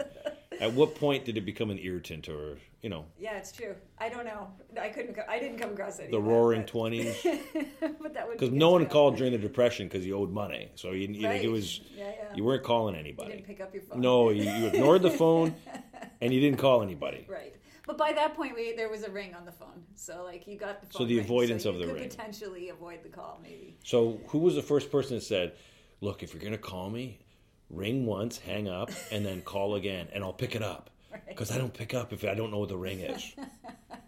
At 0.61 0.73
what 0.73 0.93
point 0.95 1.25
did 1.25 1.37
it 1.37 1.41
become 1.45 1.71
an 1.71 1.79
irritant, 1.79 2.29
or 2.29 2.57
you 2.81 2.89
know, 2.89 3.05
Yeah, 3.19 3.37
it's 3.37 3.51
true. 3.51 3.75
I 3.97 4.09
don't 4.09 4.25
know. 4.25 4.47
I 4.79 4.89
couldn't. 4.89 5.15
Co- 5.15 5.25
I 5.27 5.39
didn't 5.39 5.57
come 5.57 5.71
across 5.71 5.97
it. 5.99 6.11
the 6.11 6.21
Roaring 6.21 6.65
Twenties? 6.65 7.17
but 7.81 8.13
that 8.13 8.27
would 8.27 8.37
Because 8.37 8.51
no 8.51 8.69
one 8.71 8.85
called 8.85 9.17
during 9.17 9.31
the 9.33 9.39
Depression 9.39 9.87
because 9.87 10.05
you 10.05 10.15
owed 10.15 10.31
money, 10.31 10.69
so 10.75 10.91
you, 10.91 11.07
you 11.07 11.27
like 11.27 11.41
it 11.43 11.47
Right. 11.47 11.51
was 11.51 11.81
Yeah, 11.97 12.05
yeah. 12.15 12.35
you 12.35 12.43
weren't 12.43 12.63
calling 12.63 12.93
You 12.93 12.99
anybody. 13.01 13.31
didn't 13.31 13.45
pick 13.47 13.59
up 13.59 13.73
your 13.73 13.81
phone. 13.83 14.01
No, 14.01 14.29
you, 14.29 14.43
you 14.43 14.67
ignored 14.67 15.01
the 15.01 15.09
phone, 15.11 15.55
and 16.21 16.31
you 16.31 16.39
didn't 16.39 16.59
call 16.59 16.83
anybody. 16.83 17.25
Right. 17.27 17.55
But 17.87 17.97
by 17.97 18.13
that 18.13 18.35
point, 18.35 18.53
we, 18.55 18.73
there 18.73 18.87
was 18.89 19.01
a 19.03 19.09
ring 19.09 19.33
on 19.33 19.43
the 19.45 19.51
phone, 19.51 19.83
so 19.95 20.23
like 20.23 20.45
you 20.47 20.57
got 20.57 20.79
the 20.81 20.85
phone. 20.85 20.99
So 21.01 21.05
the 21.05 21.15
ring, 21.15 21.25
avoidance 21.25 21.63
so 21.63 21.71
of 21.71 21.79
the 21.79 21.85
could 21.85 21.95
ring. 21.95 22.09
potentially 22.09 22.69
avoid 22.69 23.01
the 23.01 23.09
call, 23.09 23.39
maybe. 23.41 23.75
So 23.83 24.21
who 24.27 24.37
was 24.37 24.53
the 24.53 24.61
first 24.61 24.91
person 24.91 25.15
that 25.17 25.21
said, 25.23 25.53
"Look, 26.01 26.21
if 26.21 26.33
you're 26.33 26.43
gonna 26.43 26.59
call 26.59 26.91
me, 26.91 27.17
ring 27.71 28.05
once, 28.05 28.37
hang 28.37 28.67
up, 28.67 28.91
and 29.11 29.25
then 29.25 29.41
call 29.41 29.75
again, 29.75 30.07
and 30.13 30.23
I'll 30.23 30.33
pick 30.33 30.55
it 30.55 30.63
up." 30.63 30.89
Because 31.27 31.51
I 31.51 31.57
don't 31.57 31.73
pick 31.73 31.93
up 31.93 32.13
if 32.13 32.23
I 32.25 32.33
don't 32.35 32.51
know 32.51 32.59
what 32.59 32.69
the 32.69 32.77
ring 32.77 32.99
is. 32.99 33.33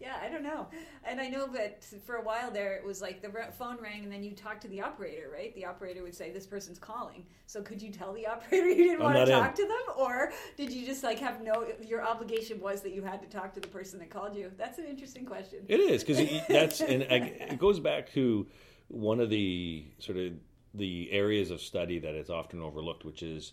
Yeah, 0.00 0.16
I 0.22 0.28
don't 0.28 0.42
know. 0.42 0.66
And 1.04 1.20
I 1.20 1.28
know 1.28 1.46
that 1.48 1.84
for 2.06 2.16
a 2.16 2.22
while 2.22 2.50
there, 2.50 2.74
it 2.74 2.84
was 2.84 3.02
like 3.02 3.20
the 3.20 3.30
phone 3.52 3.76
rang, 3.82 4.02
and 4.02 4.10
then 4.10 4.24
you 4.24 4.32
talked 4.32 4.62
to 4.62 4.68
the 4.68 4.80
operator, 4.80 5.30
right? 5.30 5.54
The 5.54 5.66
operator 5.66 6.02
would 6.02 6.14
say, 6.14 6.30
"This 6.32 6.46
person's 6.46 6.78
calling." 6.78 7.26
So 7.46 7.60
could 7.60 7.82
you 7.82 7.90
tell 7.90 8.14
the 8.14 8.26
operator 8.34 8.68
you 8.68 8.84
didn't 8.84 9.02
I'm 9.02 9.14
want 9.14 9.26
to 9.26 9.32
talk 9.32 9.50
in. 9.50 9.56
to 9.56 9.62
them, 9.68 9.96
or 9.98 10.32
did 10.56 10.72
you 10.72 10.86
just 10.86 11.04
like 11.04 11.18
have 11.18 11.42
no? 11.42 11.66
Your 11.86 12.02
obligation 12.02 12.60
was 12.60 12.80
that 12.80 12.92
you 12.92 13.02
had 13.02 13.20
to 13.20 13.28
talk 13.28 13.52
to 13.54 13.60
the 13.60 13.68
person 13.68 13.98
that 13.98 14.08
called 14.08 14.34
you. 14.34 14.50
That's 14.56 14.78
an 14.78 14.86
interesting 14.86 15.26
question. 15.26 15.60
It 15.68 15.80
is 15.80 16.02
because 16.02 16.26
that's 16.48 16.80
and 16.80 17.02
I, 17.04 17.16
it 17.50 17.58
goes 17.58 17.78
back 17.78 18.10
to 18.14 18.46
one 18.88 19.20
of 19.20 19.28
the 19.28 19.84
sort 19.98 20.16
of 20.16 20.32
the 20.74 21.10
areas 21.10 21.50
of 21.50 21.60
study 21.60 21.98
that 21.98 22.14
is 22.14 22.30
often 22.30 22.60
overlooked, 22.60 23.04
which 23.04 23.22
is 23.22 23.52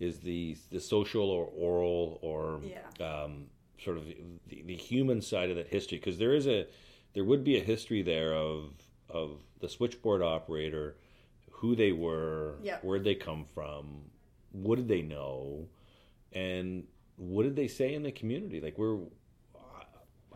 is 0.00 0.20
the 0.20 0.56
the 0.70 0.80
social 0.80 1.30
or 1.30 1.46
oral 1.46 2.18
or 2.22 2.60
Yeah. 2.64 3.06
um, 3.22 3.46
sort 3.82 3.96
of 3.96 4.06
the, 4.06 4.62
the 4.62 4.76
human 4.76 5.20
side 5.20 5.50
of 5.50 5.56
that 5.56 5.68
history. 5.68 5.98
Because 5.98 6.18
there 6.18 6.34
is 6.34 6.46
a 6.46 6.66
there 7.14 7.24
would 7.24 7.44
be 7.44 7.56
a 7.58 7.62
history 7.62 8.02
there 8.02 8.34
of 8.34 8.72
of 9.08 9.42
the 9.60 9.68
switchboard 9.68 10.22
operator, 10.22 10.96
who 11.50 11.76
they 11.76 11.92
were, 11.92 12.56
Yeah. 12.62 12.78
where 12.82 12.98
they 12.98 13.14
come 13.14 13.44
from, 13.44 14.10
what 14.52 14.76
did 14.76 14.88
they 14.88 15.02
know, 15.02 15.68
and 16.32 16.86
what 17.16 17.44
did 17.44 17.54
they 17.56 17.68
say 17.68 17.94
in 17.94 18.02
the 18.02 18.12
community? 18.12 18.60
Like 18.60 18.78
we're 18.78 18.98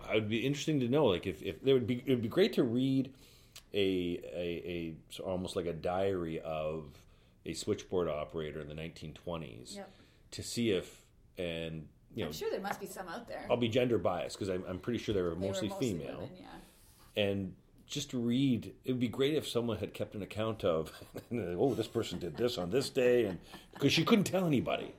I 0.08 0.14
would 0.14 0.28
be 0.28 0.46
interesting 0.46 0.80
to 0.80 0.88
know, 0.88 1.06
like 1.06 1.26
if, 1.26 1.42
if 1.42 1.60
there 1.62 1.74
would 1.74 1.86
be, 1.86 2.02
it 2.06 2.08
would 2.08 2.22
be 2.22 2.28
great 2.28 2.52
to 2.54 2.62
read 2.62 3.12
a, 3.74 4.20
a, 4.34 4.94
a 5.18 5.22
almost 5.22 5.56
like 5.56 5.66
a 5.66 5.72
diary 5.72 6.40
of 6.40 6.84
a 7.46 7.54
switchboard 7.54 8.08
operator 8.08 8.60
in 8.60 8.68
the 8.68 8.74
1920s 8.74 9.76
Yep. 9.76 9.90
to 10.32 10.42
see 10.42 10.70
if, 10.70 11.04
and 11.36 11.86
you 12.14 12.22
know, 12.24 12.28
I'm 12.28 12.32
sure 12.32 12.50
there 12.50 12.60
must 12.60 12.80
be 12.80 12.86
some 12.86 13.08
out 13.08 13.28
there. 13.28 13.44
I'll 13.50 13.56
be 13.56 13.68
gender 13.68 13.98
biased 13.98 14.36
because 14.38 14.48
I'm, 14.48 14.64
I'm 14.68 14.78
pretty 14.78 14.98
sure 14.98 15.14
they 15.14 15.22
were 15.22 15.30
They 15.30 15.34
were 15.34 15.52
mostly, 15.52 15.68
female, 15.78 16.14
women, 16.16 16.30
yeah. 16.40 17.22
and 17.22 17.54
just 17.86 18.10
to 18.10 18.18
read, 18.18 18.74
it 18.84 18.92
would 18.92 19.00
be 19.00 19.08
great 19.08 19.34
if 19.34 19.48
someone 19.48 19.78
had 19.78 19.94
kept 19.94 20.14
an 20.14 20.22
account 20.22 20.62
of, 20.64 20.92
oh, 21.32 21.74
this 21.74 21.88
person 21.88 22.18
did 22.18 22.36
this 22.36 22.58
on 22.58 22.70
this 22.70 22.90
day, 22.90 23.24
and 23.24 23.38
because 23.72 23.92
she 23.92 24.04
couldn't 24.04 24.24
tell 24.24 24.46
anybody, 24.46 24.92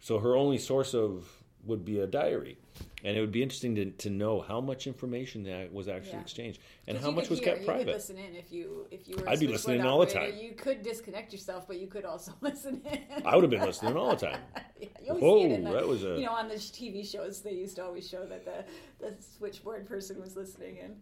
so 0.00 0.18
her 0.20 0.36
only 0.36 0.58
source 0.58 0.94
of 0.94 1.28
would 1.64 1.84
be 1.84 1.98
a 1.98 2.06
diary, 2.06 2.56
and 3.04 3.16
it 3.16 3.20
would 3.20 3.30
be 3.32 3.42
interesting 3.42 3.74
to, 3.76 3.90
to 3.92 4.10
know 4.10 4.40
how 4.40 4.60
much 4.60 4.86
information 4.86 5.42
that 5.44 5.72
was 5.72 5.88
actually 5.88 6.12
Yeah. 6.12 6.20
exchanged 6.20 6.60
and 6.86 6.98
how 6.98 7.10
much 7.10 7.28
was 7.30 7.38
hear, 7.38 7.48
kept 7.48 7.60
You 7.60 7.66
could 7.66 7.72
private. 7.74 7.94
listen 7.94 8.18
in 8.18 8.34
if 8.34 8.50
you 8.52 8.86
if 8.90 9.06
you 9.08 9.16
were. 9.16 9.28
I'd 9.28 9.38
be 9.40 9.46
listening 9.46 9.82
all 9.82 10.00
the 10.00 10.06
time. 10.06 10.34
You 10.36 10.52
could 10.52 10.82
disconnect 10.82 11.32
yourself, 11.32 11.66
but 11.68 11.78
you 11.78 11.86
could 11.86 12.04
also 12.04 12.32
listen 12.40 12.82
in. 12.90 13.00
I 13.24 13.34
would 13.34 13.44
have 13.44 13.50
been 13.50 13.62
listening 13.62 13.96
all 13.96 14.10
the 14.16 14.26
time. 14.26 14.40
Yeah, 14.80 14.86
you 15.02 15.08
always 15.10 15.22
Whoa, 15.24 15.38
see 15.38 15.44
it 15.44 15.52
in 15.58 15.64
the, 15.64 15.72
that 15.72 15.88
was 15.88 16.04
a- 16.04 16.18
you 16.20 16.26
know 16.26 16.32
on 16.32 16.46
the 16.48 16.54
TV 16.54 17.04
shows 17.04 17.40
they 17.40 17.50
used 17.52 17.74
to 17.76 17.84
always 17.84 18.08
show 18.08 18.24
that 18.26 18.44
the 18.44 18.64
the 19.04 19.12
switchboard 19.36 19.88
person 19.88 20.20
was 20.20 20.36
listening 20.36 20.76
in. 20.76 20.94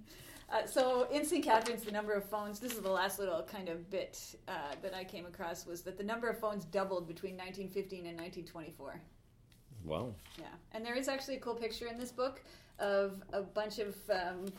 Uh, 0.49 0.65
so 0.65 1.07
in 1.13 1.25
St. 1.27 1.45
Catharines, 1.45 1.83
the 1.83 1.91
number 1.93 2.13
of 2.15 2.25
phones. 2.25 2.59
This 2.61 2.73
is 2.73 2.81
the 2.81 2.89
last 2.91 3.19
little 3.19 3.43
kind 3.43 3.69
of 3.69 3.91
bit 3.91 4.19
uh, 4.49 4.53
that 4.81 4.95
I 4.95 5.03
came 5.05 5.27
across 5.27 5.67
was 5.67 5.83
that 5.83 5.99
the 5.99 6.05
number 6.05 6.29
of 6.29 6.39
phones 6.39 6.65
doubled 6.65 7.07
between 7.09 7.33
1915 7.33 8.07
and 8.07 8.17
1924. 8.19 9.01
Wow. 9.87 10.15
Yeah, 10.39 10.47
and 10.73 10.85
there 10.85 10.97
is 10.97 11.09
actually 11.09 11.37
a 11.37 11.41
cool 11.41 11.55
picture 11.55 11.87
in 11.87 11.99
this 11.99 12.11
book 12.11 12.43
of 12.79 13.23
a 13.33 13.41
bunch 13.43 13.79
of 13.79 13.95
um, 14.11 14.53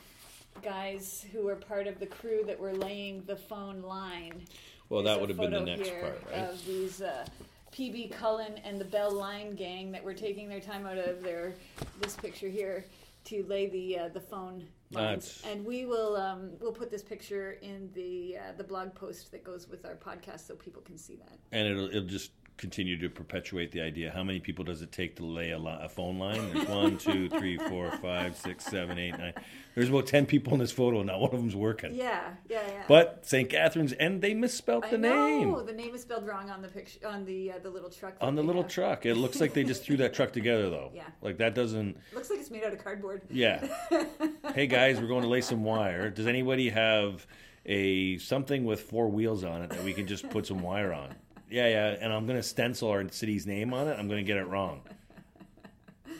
guys 0.63 1.25
who 1.31 1.43
were 1.43 1.55
part 1.55 1.85
of 1.85 1.99
the 1.99 2.05
crew 2.05 2.43
that 2.47 2.59
were 2.59 2.73
laying 2.73 3.23
the 3.25 3.35
phone 3.35 3.81
line. 3.81 4.41
Well, 4.89 5.03
There's 5.03 5.15
that 5.15 5.21
would 5.21 5.29
have 5.29 5.37
been 5.37 5.51
the 5.51 5.59
next 5.59 5.91
part, 5.99 6.23
right? 6.31 6.45
Of 6.45 6.65
these 6.65 7.01
uh, 7.01 7.25
PB 7.73 8.11
Cullen 8.11 8.57
and 8.63 8.79
the 8.79 8.85
Bell 8.85 9.11
Line 9.11 9.53
gang 9.55 9.91
that 9.91 10.03
were 10.03 10.13
taking 10.13 10.47
their 10.47 10.61
time 10.61 10.85
out 10.85 10.97
of 10.97 11.21
their 11.21 11.53
this 11.99 12.15
picture 12.15 12.47
here 12.47 12.85
to 13.25 13.43
lay 13.43 13.67
the 13.67 13.99
uh, 13.99 14.07
the 14.09 14.21
phone 14.21 14.63
lines. 14.91 15.41
That's- 15.41 15.43
And 15.45 15.65
we 15.65 15.85
will 15.85 16.15
um, 16.15 16.51
we'll 16.61 16.71
put 16.71 16.89
this 16.89 17.03
picture 17.03 17.57
in 17.61 17.89
the 17.93 18.37
uh, 18.37 18.53
the 18.57 18.63
blog 18.63 18.95
post 18.95 19.31
that 19.33 19.43
goes 19.43 19.67
with 19.67 19.85
our 19.85 19.95
podcast 19.95 20.47
so 20.47 20.55
people 20.55 20.81
can 20.81 20.97
see 20.97 21.15
that. 21.17 21.37
And 21.51 21.67
it'll, 21.67 21.89
it'll 21.89 22.03
just 22.07 22.31
continue 22.57 22.97
to 22.99 23.09
perpetuate 23.09 23.71
the 23.71 23.81
idea. 23.81 24.11
How 24.13 24.23
many 24.23 24.39
people 24.39 24.65
does 24.65 24.81
it 24.81 24.91
take 24.91 25.15
to 25.17 25.25
lay 25.25 25.51
a, 25.51 25.59
li- 25.59 25.77
a 25.79 25.87
phone 25.87 26.17
line? 26.17 26.53
There's 26.53 26.67
one, 26.67 26.97
two, 26.99 27.29
three, 27.29 27.57
four, 27.57 27.91
five, 28.01 28.35
six, 28.35 28.65
seven, 28.65 28.97
eight, 28.97 29.17
nine. 29.17 29.33
There's 29.75 29.89
about 29.89 30.07
ten 30.07 30.25
people 30.25 30.53
in 30.53 30.59
this 30.59 30.71
photo. 30.71 30.97
And 30.97 31.07
not 31.07 31.19
one 31.19 31.31
of 31.31 31.39
them's 31.39 31.55
working. 31.55 31.93
Yeah, 31.93 32.21
yeah, 32.49 32.61
yeah. 32.67 32.83
But 32.87 33.25
St. 33.27 33.47
Catharines, 33.49 33.93
and 33.93 34.21
they 34.21 34.33
misspelt 34.33 34.85
I 34.85 34.89
the 34.89 34.97
know 34.97 35.27
name 35.27 35.65
the 35.65 35.73
name 35.73 35.93
is 35.93 36.01
spelled 36.01 36.25
wrong 36.25 36.49
on 36.49 36.61
the 36.61 36.67
picture 36.67 37.07
on 37.07 37.25
the 37.25 37.51
uh, 37.51 37.59
the 37.59 37.69
little 37.69 37.89
truck. 37.89 38.17
that 38.19 38.25
on 38.25 38.35
the 38.35 38.41
they 38.41 38.47
little 38.47 38.63
have. 38.63 38.71
truck. 38.71 39.05
It 39.05 39.15
looks 39.15 39.39
like 39.39 39.53
they 39.53 39.63
just 39.63 39.83
threw 39.83 39.97
that 39.97 40.13
truck 40.13 40.33
together, 40.33 40.69
though. 40.69 40.91
Yeah. 40.97 41.03
Like 41.21 41.37
that 41.37 41.53
doesn't. 41.53 41.95
Looks 42.13 42.29
like 42.31 42.39
it's 42.39 42.49
made 42.49 42.63
out 42.63 42.73
of 42.73 42.83
cardboard. 42.83 43.21
Yeah. 43.29 43.67
hey 44.55 44.65
guys, 44.65 44.99
we're 44.99 45.07
going 45.07 45.21
to 45.21 45.27
lay 45.29 45.41
some 45.41 45.63
wire. 45.63 46.09
Does 46.09 46.25
anybody 46.25 46.69
have 46.69 47.27
a 47.67 48.17
something 48.17 48.65
with 48.65 48.81
four 48.81 49.09
wheels 49.09 49.43
on 49.43 49.61
it 49.61 49.69
that 49.69 49.83
we 49.83 49.93
can 49.93 50.07
just 50.07 50.27
put 50.31 50.47
some 50.47 50.61
wire 50.63 50.91
on? 50.91 51.13
Yeah, 51.49 51.67
yeah. 51.67 51.95
And 51.99 52.11
I'm 52.11 52.25
going 52.25 52.37
to 52.37 52.43
stencil 52.43 52.89
our 52.89 53.07
city's 53.09 53.45
name 53.47 53.73
on 53.73 53.87
it. 53.87 53.97
I'm 53.97 54.07
going 54.07 54.23
to 54.23 54.27
get 54.27 54.37
it 54.37 54.47
wrong. 54.47 54.81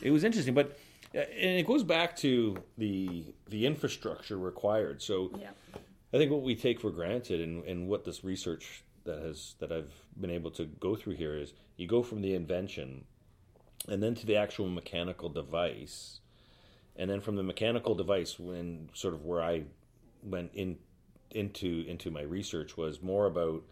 It 0.01 0.11
was 0.11 0.23
interesting, 0.23 0.53
but 0.53 0.77
uh, 1.15 1.19
and 1.19 1.59
it 1.59 1.65
goes 1.65 1.83
back 1.83 2.15
to 2.17 2.57
the 2.77 3.25
the 3.47 3.65
infrastructure 3.65 4.37
required. 4.37 5.01
So 5.01 5.31
Yeah. 5.39 5.49
I 6.13 6.17
think 6.17 6.31
what 6.31 6.41
we 6.41 6.55
take 6.55 6.79
for 6.79 6.89
granted 6.89 7.41
and, 7.41 7.63
and 7.65 7.87
what 7.87 8.05
this 8.05 8.23
research 8.23 8.83
that 9.03 9.19
has 9.19 9.55
that 9.59 9.71
I've 9.71 9.93
been 10.19 10.31
able 10.31 10.51
to 10.51 10.65
go 10.65 10.95
through 10.95 11.15
here 11.15 11.35
is 11.35 11.53
you 11.75 11.87
go 11.87 12.03
from 12.03 12.21
the 12.21 12.33
invention 12.33 13.05
and 13.87 14.01
then 14.01 14.15
to 14.15 14.25
the 14.25 14.35
actual 14.35 14.69
mechanical 14.69 15.29
device 15.29 16.19
and 16.95 17.09
then 17.09 17.21
from 17.21 17.35
the 17.35 17.43
mechanical 17.43 17.95
device 17.95 18.39
when 18.39 18.89
sort 18.93 19.13
of 19.13 19.25
where 19.25 19.41
I 19.41 19.63
went 20.23 20.51
in 20.53 20.77
into 21.31 21.83
into 21.87 22.09
my 22.11 22.21
research 22.21 22.77
was 22.77 23.01
more 23.01 23.25
about 23.25 23.63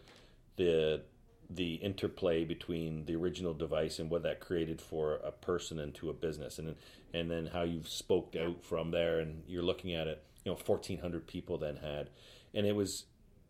the 0.56 1.02
the 1.48 1.74
interplay 1.74 2.44
between 2.44 3.04
the 3.04 3.14
original 3.14 3.54
device 3.54 3.98
and 3.98 4.10
what 4.10 4.22
that 4.22 4.40
created 4.40 4.80
for 4.80 5.14
a 5.16 5.30
person 5.30 5.78
and 5.78 5.94
to 5.94 6.10
a 6.10 6.14
business. 6.14 6.58
And 6.58 6.76
and 7.14 7.30
then 7.30 7.46
how 7.46 7.62
you've 7.62 7.88
spoked 7.88 8.36
out 8.36 8.62
from 8.62 8.90
there 8.90 9.20
and 9.20 9.42
you're 9.46 9.62
looking 9.62 9.94
at 9.94 10.06
it 10.06 10.22
you 10.44 10.52
know 10.52 10.58
1400 10.64 11.26
people 11.26 11.58
then 11.58 11.76
had. 11.76 12.10
And 12.54 12.66
it 12.66 12.74
was 12.74 13.04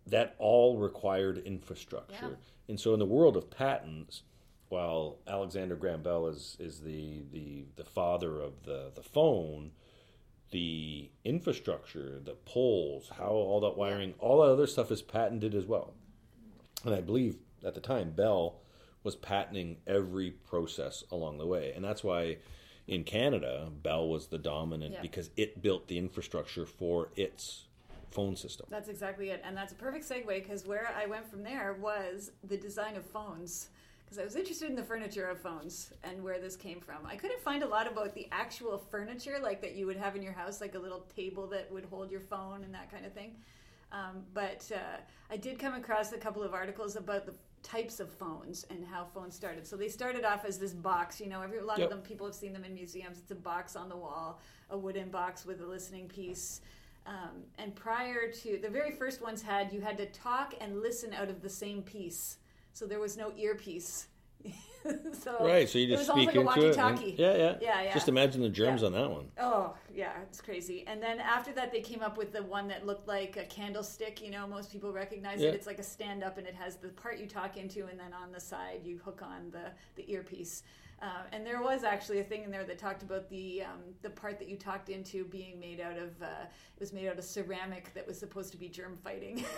that 0.07 0.35
all 0.39 0.79
required 0.79 1.39
infrastructure. 1.39 2.15
Yeah. 2.23 2.69
and 2.69 2.81
so 2.81 2.93
in 2.93 2.99
the 2.99 3.07
world 3.07 3.37
of 3.37 3.51
patents 3.51 4.23
while 4.69 5.19
Alexander 5.29 5.77
Graham 5.77 6.03
Bell 6.03 6.27
is 6.27 6.57
is 6.59 6.81
the 6.81 7.23
the 7.33 7.65
the 7.77 7.85
father 7.85 8.41
of 8.41 8.65
the 8.65 8.91
the 8.95 9.03
phone 9.03 9.73
the 10.53 11.11
infrastructure 11.25 12.21
the 12.25 12.37
poles 12.45 13.11
how 13.19 13.31
all 13.31 13.61
that 13.61 13.77
wiring 13.77 14.15
all 14.19 14.43
that 14.43 14.53
other 14.53 14.67
stuff 14.67 14.91
is 14.91 15.03
patented 15.03 15.55
as 15.55 15.67
well. 15.67 15.95
And 16.85 16.95
I 16.95 17.01
believe 17.01 17.37
at 17.65 17.75
the 17.75 17.81
time 17.81 18.11
Bell 18.11 18.57
was 19.03 19.15
patenting 19.17 19.77
every 19.87 20.31
process 20.31 21.05
along 21.11 21.39
the 21.39 21.47
way, 21.47 21.73
and 21.75 21.85
that's 21.85 22.03
why 22.03 22.39
in 22.87 23.05
Canada 23.05 23.71
Bell 23.83 24.09
was 24.09 24.27
the 24.29 24.39
dominant 24.39 24.95
Yeah. 24.95 25.03
because 25.03 25.31
it 25.37 25.63
built 25.63 25.89
the 25.89 25.99
infrastructure 25.99 26.67
for 26.67 27.09
its 27.17 27.67
phone 28.11 28.37
system. 28.37 28.67
That's 28.71 28.89
exactly 28.89 29.31
it, 29.31 29.43
and 29.45 29.57
that's 29.57 29.73
a 29.73 29.77
perfect 29.77 30.09
segue 30.09 30.27
because 30.27 30.67
where 30.67 30.89
I 30.97 31.07
went 31.07 31.29
from 31.31 31.43
there 31.43 31.75
was 31.75 32.33
the 32.45 32.57
design 32.57 32.97
of 32.97 33.05
phones. 33.05 33.69
Because 34.05 34.19
I 34.21 34.25
was 34.25 34.37
interested 34.37 34.71
in 34.71 34.77
the 34.77 34.85
furniture 34.85 35.27
of 35.27 35.41
phones 35.41 35.93
and 36.05 36.23
where 36.23 36.39
this 36.39 36.55
came 36.55 36.81
from. 36.81 37.05
I 37.05 37.17
couldn't 37.17 37.41
find 37.41 37.65
a 37.65 37.67
lot 37.67 37.91
about 37.91 38.15
the 38.15 38.29
actual 38.31 38.79
furniture, 38.79 39.39
like 39.43 39.61
that 39.63 39.75
you 39.75 39.85
would 39.87 39.97
have 39.97 40.15
in 40.15 40.23
your 40.23 40.33
house, 40.33 40.61
like 40.61 40.77
a 40.77 40.79
little 40.79 41.05
table 41.17 41.49
that 41.49 41.73
would 41.73 41.87
hold 41.87 42.09
your 42.13 42.21
phone 42.21 42.63
and 42.63 42.73
that 42.73 42.89
kind 42.89 43.05
of 43.05 43.13
thing. 43.13 43.35
Um, 43.91 44.23
but 44.33 44.71
uh, 44.73 45.01
I 45.29 45.37
did 45.37 45.59
come 45.59 45.75
across 45.75 46.13
a 46.13 46.19
couple 46.19 46.45
of 46.45 46.55
articles 46.55 46.95
about 46.95 47.27
the 47.27 47.35
types 47.67 47.99
of 47.99 48.09
phones 48.11 48.65
and 48.71 48.85
how 48.85 49.05
phones 49.05 49.35
started. 49.35 49.67
So 49.67 49.77
they 49.77 49.89
started 49.89 50.25
off 50.25 50.45
as 50.45 50.57
this 50.59 50.73
box. 50.73 51.21
You 51.21 51.29
know, 51.29 51.43
every 51.43 51.59
a 51.59 51.65
lot 51.65 51.79
Yep. 51.79 51.87
of 51.87 51.91
them 51.91 52.03
people 52.03 52.27
have 52.27 52.35
seen 52.35 52.53
them 52.53 52.65
in 52.65 52.73
museums. 52.75 53.19
It's 53.19 53.31
a 53.33 53.35
box 53.35 53.75
on 53.75 53.89
the 53.89 53.97
wall, 53.97 54.41
a 54.71 54.79
wooden 54.79 55.11
box 55.11 55.45
with 55.45 55.61
a 55.61 55.67
listening 55.67 56.07
piece. 56.09 56.61
Um, 57.07 57.45
and 57.59 57.75
prior 57.75 58.31
to 58.31 58.59
the 58.63 58.69
very 58.71 58.93
first 58.93 59.21
ones 59.21 59.43
had 59.43 59.73
you 59.73 59.81
had 59.81 59.97
to 59.99 60.07
talk 60.07 60.55
and 60.61 60.81
listen 60.81 61.13
out 61.13 61.29
of 61.29 61.43
the 61.43 61.49
same 61.51 61.83
piece. 61.83 62.39
So 62.73 62.87
there 62.87 63.01
was 63.01 63.17
no 63.17 63.33
earpiece. 63.37 64.07
so 65.13 65.37
Right, 65.45 65.69
so 65.69 65.79
you 65.79 65.87
it 65.87 65.97
just 65.97 66.09
speak 66.11 66.27
like 66.29 66.37
a 66.37 66.41
into 66.41 66.69
it. 66.71 66.79
and- 66.79 67.01
yeah, 67.19 67.35
yeah, 67.37 67.57
Yeah, 67.61 67.83
yeah. 67.83 67.95
Just 67.95 68.09
imagine 68.09 68.41
the 68.43 68.49
germs 68.49 68.81
Yeah. 68.83 68.87
on 68.87 68.93
that 68.93 69.11
one. 69.11 69.27
Oh, 69.41 69.75
yeah, 69.95 70.13
it's 70.23 70.41
crazy. 70.41 70.85
And 70.87 71.03
then 71.03 71.19
after 71.19 71.53
that, 71.55 71.73
they 71.73 71.81
came 71.81 72.03
up 72.03 72.17
with 72.17 72.33
the 72.33 72.43
one 72.43 72.69
that 72.69 72.87
looked 72.87 73.09
like 73.09 73.37
a 73.37 73.45
candlestick. 73.45 74.23
You 74.23 74.31
know, 74.31 74.47
most 74.47 74.71
people 74.71 74.93
recognize 74.93 75.41
Yeah. 75.41 75.49
it. 75.49 75.55
It's 75.57 75.67
like 75.67 75.79
a 75.81 75.83
stand 75.85 76.23
up 76.23 76.39
and 76.39 76.47
it 76.47 76.55
has 76.55 76.77
the 76.77 76.89
part 76.89 77.19
you 77.19 77.27
talk 77.27 77.57
into, 77.57 77.87
and 77.87 77.99
then 77.99 78.13
on 78.13 78.31
the 78.33 78.41
side, 78.41 78.83
you 78.85 78.99
hook 79.05 79.23
on 79.23 79.51
the, 79.51 79.73
the 79.97 80.11
earpiece. 80.11 80.63
Uh, 81.03 81.09
and 81.33 81.45
there 81.45 81.61
was 81.61 81.85
actually 81.85 82.21
a 82.21 82.25
thing 82.25 82.43
in 82.43 82.51
there 82.51 82.65
that 82.65 82.79
talked 82.79 83.03
about 83.03 83.29
the 83.29 83.63
um, 83.63 83.81
the 84.01 84.09
part 84.09 84.39
that 84.39 84.49
you 84.49 84.57
talked 84.57 84.89
into 84.89 85.25
being 85.27 85.61
made 85.61 85.79
out 85.79 85.99
of 85.99 86.11
uh, 86.23 86.27
it 86.47 86.81
was 86.81 86.91
made 86.95 87.07
out 87.07 87.19
of 87.19 87.25
ceramic 87.25 87.93
that 87.93 88.07
was 88.07 88.19
supposed 88.19 88.51
to 88.51 88.57
be 88.57 88.69
germ 88.69 88.97
fighting. 89.03 89.45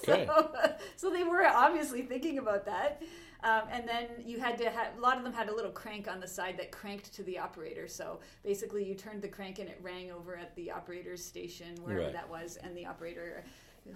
Okay. 0.00 0.26
so, 0.26 0.50
so 0.96 1.10
they 1.10 1.22
were 1.24 1.44
obviously 1.46 2.02
thinking 2.02 2.38
about 2.38 2.64
that. 2.66 3.02
Um, 3.44 3.62
and 3.70 3.86
then 3.88 4.06
you 4.24 4.40
had 4.40 4.58
to 4.58 4.68
have 4.68 4.96
a 4.98 5.00
lot 5.00 5.16
of 5.16 5.22
them 5.22 5.32
had 5.32 5.48
a 5.48 5.54
little 5.54 5.70
crank 5.70 6.08
on 6.08 6.18
the 6.18 6.26
side 6.26 6.56
that 6.58 6.72
cranked 6.72 7.12
to 7.14 7.22
the 7.22 7.38
operator. 7.38 7.86
So 7.86 8.18
basically, 8.42 8.84
you 8.84 8.94
turned 8.94 9.22
the 9.22 9.28
crank 9.28 9.60
and 9.60 9.68
it 9.68 9.78
rang 9.80 10.10
over 10.10 10.36
at 10.36 10.54
the 10.56 10.70
operator's 10.72 11.24
station, 11.24 11.76
wherever 11.84 12.04
Right. 12.04 12.12
that 12.12 12.28
was, 12.28 12.56
and 12.56 12.76
the 12.76 12.86
operator 12.86 13.44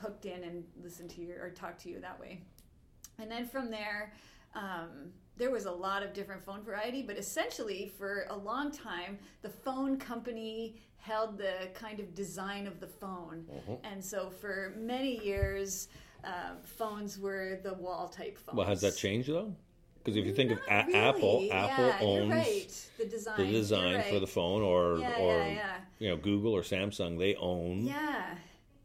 hooked 0.01 0.27
in 0.27 0.45
and 0.45 0.65
listened 0.83 1.11
to 1.11 1.21
you 1.21 1.35
or 1.41 1.51
talked 1.51 1.81
to 1.83 1.89
you 1.91 2.01
that 2.01 2.19
way. 2.21 2.41
And 3.19 3.31
then 3.31 3.47
from 3.49 3.71
there, 3.71 4.13
um, 4.55 5.13
there 5.37 5.51
was 5.51 5.65
a 5.65 5.73
lot 5.73 6.03
of 6.03 6.13
different 6.13 6.45
phone 6.45 6.63
variety, 6.63 7.03
but 7.03 7.17
essentially, 7.17 7.93
for 7.99 8.27
a 8.31 8.37
long 8.37 8.71
time, 8.71 9.19
the 9.43 9.49
phone 9.49 9.97
company 9.99 10.77
held 10.99 11.37
the 11.37 11.69
kind 11.75 11.99
of 11.99 12.15
design 12.15 12.67
of 12.67 12.79
the 12.79 12.87
phone. 12.87 13.45
And 13.83 14.05
so 14.05 14.31
for 14.31 14.75
many 14.79 15.19
years, 15.25 15.89
um, 16.25 16.57
phones 16.63 17.19
were 17.19 17.59
the 17.63 17.75
wall 17.75 18.09
type 18.09 18.39
phones. 18.39 18.57
Well, 18.57 18.67
has 18.67 18.81
that 18.83 18.97
changed 18.97 19.29
though? 19.29 19.55
Because 19.99 20.17
if 20.17 20.27
you 20.27 20.35
think 20.35 20.51
of 20.51 20.59
a- 20.69 20.97
Apple, 20.97 21.41
really. 21.41 21.53
Apple 21.53 21.87
yeah, 21.87 21.99
owns 22.01 22.31
right. 22.31 22.91
the 22.99 23.05
design. 23.07 23.37
the 23.37 23.53
design 23.53 24.03
for 24.11 24.19
the 24.19 24.27
phone, 24.27 24.63
or 24.63 24.99
Yeah, 24.99 25.17
or 25.19 25.39
yeah, 25.49 25.77
you 25.99 26.09
know 26.09 26.17
Google 26.17 26.53
or 26.53 26.63
Samsung, 26.63 27.19
they 27.19 27.37
own. 27.37 27.85
Yeah. 27.85 28.35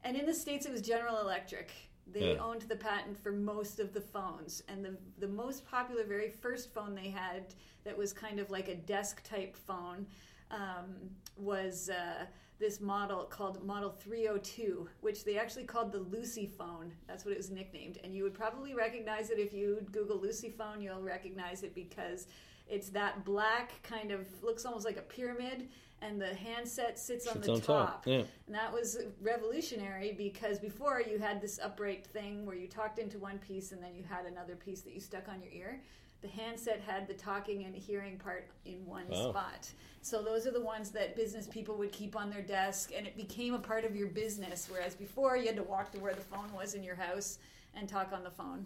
And 0.03 0.15
in 0.15 0.25
the 0.25 0.33
States, 0.33 0.65
it 0.65 0.71
was 0.71 0.81
General 0.81 1.19
Electric. 1.19 1.71
They 2.13 2.38
owned 2.38 2.61
the 2.63 2.75
patent 2.75 3.21
for 3.21 3.31
most 3.31 3.79
of 3.79 3.93
the 3.93 3.99
phones. 3.99 4.63
And 4.69 4.83
the, 4.83 4.97
the 5.19 5.27
most 5.27 5.69
popular, 5.69 6.05
very 6.05 6.29
first 6.29 6.73
phone 6.73 6.95
they 6.95 7.09
had 7.09 7.53
that 7.83 7.97
was 7.97 8.13
kind 8.13 8.39
of 8.39 8.49
like 8.49 8.69
a 8.69 8.75
desk 8.75 9.21
type 9.23 9.55
phone 9.55 10.05
um, 10.51 10.95
was 11.35 11.89
uh, 11.89 12.25
this 12.60 12.82
model 12.82 13.24
called 13.24 13.64
Model 13.64 13.91
302, 13.91 14.89
which 15.01 15.24
they 15.24 15.38
actually 15.38 15.66
called 15.66 15.91
the 15.91 15.99
Lucy 15.99 16.47
phone. 16.47 16.91
That's 17.08 17.24
what 17.24 17.32
it 17.32 17.38
was 17.38 17.51
nicknamed. 17.51 17.99
And 18.03 18.16
you 18.16 18.24
would 18.24 18.34
probably 18.34 18.74
recognize 18.74 19.30
it 19.30 19.38
if 19.39 19.53
you 19.53 19.86
Google 19.91 20.20
Lucy 20.20 20.49
phone, 20.49 20.82
you'll 20.82 21.01
recognize 21.01 21.64
it 21.64 21.76
because 21.76 22.28
it's 22.68 22.89
that 22.89 23.24
black 23.24 23.82
kind 23.84 24.12
of 24.12 24.26
looks 24.43 24.66
almost 24.66 24.86
like 24.86 24.97
a 24.97 25.01
pyramid. 25.01 25.70
And 25.99 26.22
the 26.22 26.36
handset 26.36 26.99
sits 26.99 27.26
on 27.26 27.41
Sits 27.41 27.47
the 27.47 27.53
on 27.53 27.62
top, 27.62 28.03
yeah. 28.05 28.22
and 28.45 28.53
that 28.55 28.72
was 28.72 28.99
revolutionary 29.20 30.14
because 30.16 30.60
before 30.60 31.01
you 31.01 31.18
had 31.18 31.41
this 31.41 31.58
upright 31.58 32.05
thing 32.05 32.45
where 32.45 32.55
you 32.55 32.68
talked 32.68 32.99
into 32.99 33.18
one 33.18 33.39
piece 33.39 33.72
and 33.72 33.82
then 33.82 33.95
you 33.95 34.03
had 34.03 34.28
another 34.28 34.55
piece 34.55 34.82
that 34.82 34.93
you 34.93 34.99
stuck 34.99 35.28
on 35.28 35.41
your 35.41 35.51
ear. 35.51 35.82
The 36.22 36.28
handset 36.28 36.82
had 36.82 37.07
the 37.07 37.13
talking 37.13 37.63
and 37.65 37.76
hearing 37.76 38.18
part 38.18 38.47
in 38.65 38.86
one 38.86 39.07
Wow. 39.09 39.30
spot. 39.30 39.70
So 40.01 40.24
those 40.24 40.47
are 40.47 40.51
the 40.51 40.61
ones 40.61 40.89
that 40.91 41.15
business 41.15 41.47
people 41.47 41.76
would 41.78 41.91
keep 41.91 42.15
on 42.15 42.30
their 42.30 42.41
desk 42.41 42.91
and 42.95 43.05
it 43.05 43.15
became 43.15 43.53
a 43.53 43.59
part 43.59 43.86
of 43.86 43.95
your 43.95 44.07
business. 44.07 44.68
Whereas 44.70 44.95
before 44.95 45.38
you 45.38 45.45
had 45.47 45.55
to 45.57 45.63
walk 45.63 45.91
to 45.91 45.99
where 45.99 46.13
the 46.13 46.22
phone 46.22 46.51
was 46.53 46.74
in 46.74 46.84
your 46.84 46.95
house 46.95 47.38
and 47.76 47.88
talk 47.88 48.11
on 48.13 48.24
the 48.24 48.32
phone. 48.32 48.65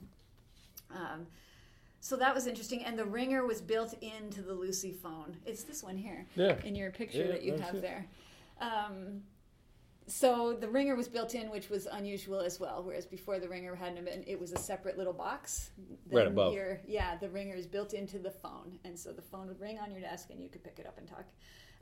Um, 0.92 1.28
so 2.00 2.16
that 2.16 2.34
was 2.34 2.48
interesting. 2.48 2.84
And 2.86 2.98
the 2.98 3.06
ringer 3.06 3.46
was 3.46 3.62
built 3.62 3.94
into 4.02 4.42
the 4.42 4.54
Lucy 4.54 4.92
phone. 4.94 5.36
It's 5.46 5.64
this 5.64 5.84
one 5.84 5.98
here 5.98 6.26
Yeah. 6.36 6.56
in 6.64 6.76
your 6.76 6.92
picture 6.92 7.26
Yeah, 7.26 7.32
that 7.32 7.44
you 7.44 7.58
have 7.58 7.76
it. 7.76 7.82
there. 7.82 8.08
Um, 8.62 9.24
so 10.12 10.54
the 10.54 10.68
ringer 10.68 10.96
was 10.96 11.08
built 11.08 11.36
in, 11.36 11.50
which 11.50 11.70
was 11.70 11.86
unusual 11.86 12.42
as 12.42 12.60
well. 12.60 12.84
Whereas 12.84 13.06
before 13.06 13.40
the 13.40 13.48
ringer 13.48 13.74
hadn't 13.76 14.04
been, 14.04 14.24
it 14.28 14.40
was 14.40 14.52
a 14.52 14.58
separate 14.58 14.98
little 14.98 15.14
box. 15.14 15.72
Right 16.12 16.28
above. 16.28 16.52
Here, 16.52 16.82
yeah, 16.86 17.16
the 17.16 17.30
ringer 17.30 17.56
is 17.56 17.66
built 17.66 17.94
into 17.94 18.20
the 18.20 18.30
phone, 18.30 18.78
and 18.84 19.00
so 19.00 19.14
the 19.14 19.22
phone 19.22 19.48
would 19.48 19.60
ring 19.60 19.80
on 19.80 19.90
your 19.90 20.02
desk, 20.02 20.30
and 20.30 20.44
you 20.44 20.50
could 20.50 20.64
pick 20.64 20.80
it 20.80 20.86
up 20.86 20.98
and 20.98 21.08
talk. 21.08 21.24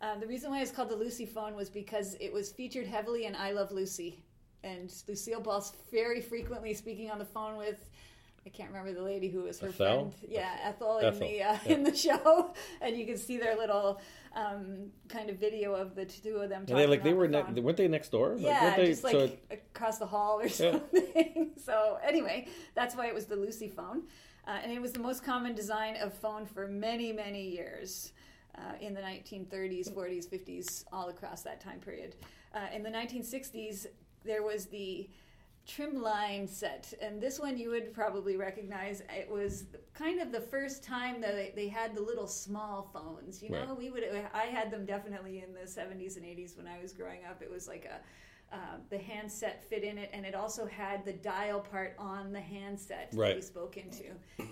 Um, 0.01 0.19
the 0.19 0.27
reason 0.27 0.51
why 0.51 0.61
it's 0.61 0.71
called 0.71 0.89
the 0.89 0.95
Lucy 0.95 1.25
phone 1.25 1.55
was 1.55 1.69
because 1.69 2.15
it 2.19 2.31
was 2.31 2.51
featured 2.51 2.85
heavily 2.85 3.25
in 3.25 3.35
"I 3.35 3.51
Love 3.51 3.71
Lucy," 3.71 4.23
and 4.63 4.93
Lucille 5.07 5.41
Ball's 5.41 5.73
very 5.91 6.21
frequently 6.21 6.73
speaking 6.75 7.09
on 7.09 7.17
the 7.17 7.25
phone 7.25 7.57
with. 7.57 7.89
I 8.45 8.49
can't 8.49 8.69
remember 8.69 8.93
the 8.93 9.03
lady 9.03 9.27
who 9.27 9.43
was 9.43 9.59
her 9.59 9.67
Ethel? 9.67 10.11
friend. 10.11 10.13
Yeah, 10.27 10.55
Ethel, 10.63 10.99
in 10.99 11.19
the 11.19 11.43
uh, 11.43 11.57
yeah. 11.65 11.73
in 11.73 11.83
the 11.83 11.95
show, 12.07 12.53
and 12.79 12.95
you 12.95 13.05
can 13.05 13.17
see 13.17 13.37
their 13.37 13.57
little 13.57 13.99
um, 14.35 14.91
kind 15.07 15.29
of 15.29 15.37
video 15.37 15.73
of 15.73 15.95
the 15.95 16.05
two 16.05 16.37
of 16.37 16.49
them. 16.49 16.59
And 16.59 16.67
Talking 16.67 16.81
they 16.81 16.87
like 16.87 17.03
they 17.03 17.13
were 17.13 17.27
the 17.27 17.43
ne- 17.43 17.61
weren't 17.61 17.77
they 17.77 17.87
next 17.87 18.09
door? 18.09 18.35
Like, 18.35 18.41
Yeah, 18.41 18.75
they, 18.75 18.85
just 18.87 19.03
like 19.03 19.13
so 19.13 19.31
across 19.51 19.97
the 19.97 20.05
hall 20.05 20.39
or 20.39 20.49
something. 20.49 21.51
so 21.63 21.97
anyway, 22.03 22.47
that's 22.75 22.95
why 22.95 23.07
it 23.07 23.13
was 23.13 23.25
the 23.25 23.35
Lucy 23.35 23.67
phone, 23.67 24.03
uh, 24.47 24.57
and 24.63 24.71
it 24.71 24.81
was 24.81 24.91
the 24.91 24.99
most 24.99 25.23
common 25.23 25.55
design 25.55 25.95
of 25.97 26.13
phone 26.13 26.45
for 26.45 26.67
many 26.67 27.11
many 27.11 27.49
years. 27.49 28.13
Uh, 28.55 28.73
in 28.81 28.93
the 28.93 28.99
1930s, 28.99 29.93
40s, 29.93 30.27
50s, 30.27 30.83
all 30.91 31.07
across 31.07 31.43
that 31.43 31.61
time 31.61 31.79
period. 31.79 32.15
Uh, 32.53 32.61
in 32.73 32.83
the 32.83 32.89
1960s, 32.89 33.85
there 34.25 34.43
was 34.43 34.65
the 34.65 35.07
trim 35.69 36.01
line 36.01 36.47
set, 36.47 36.93
and 37.01 37.21
this 37.21 37.39
one 37.39 37.57
you 37.57 37.69
would 37.69 37.93
probably 37.93 38.35
recognize. 38.35 39.01
It 39.15 39.29
was 39.29 39.65
kind 39.93 40.19
of 40.19 40.31
the 40.31 40.41
first 40.41 40.83
time 40.83 41.21
that 41.21 41.55
they- 41.55 41.67
had 41.69 41.95
the 41.95 42.01
little 42.01 42.27
small 42.27 42.89
phones. 42.91 43.43
You 43.43 43.49
know, 43.51 43.65
Right. 43.67 43.77
we 43.77 43.89
would. 43.91 44.03
I 44.33 44.45
had 44.45 44.71
them 44.71 44.85
definitely 44.85 45.39
in 45.43 45.53
the 45.53 45.67
70s 45.67 46.17
and 46.17 46.25
80s 46.25 46.57
when 46.57 46.67
I 46.67 46.79
was 46.81 46.91
growing 46.93 47.23
up. 47.25 47.41
It 47.41 47.49
was 47.49 47.67
like 47.67 47.85
a 47.85 47.99
uh, 48.51 48.79
the 48.89 48.97
handset 48.97 49.63
fit 49.63 49.83
in 49.83 49.99
it, 49.99 50.09
and 50.11 50.25
it 50.25 50.33
also 50.33 50.65
had 50.65 51.05
the 51.05 51.13
dial 51.13 51.59
part 51.61 51.93
on 51.99 52.31
the 52.31 52.41
handset 52.41 53.11
that 53.11 53.15
Right. 53.19 53.35
you 53.35 53.43
spoke 53.43 53.77
into. 53.77 54.05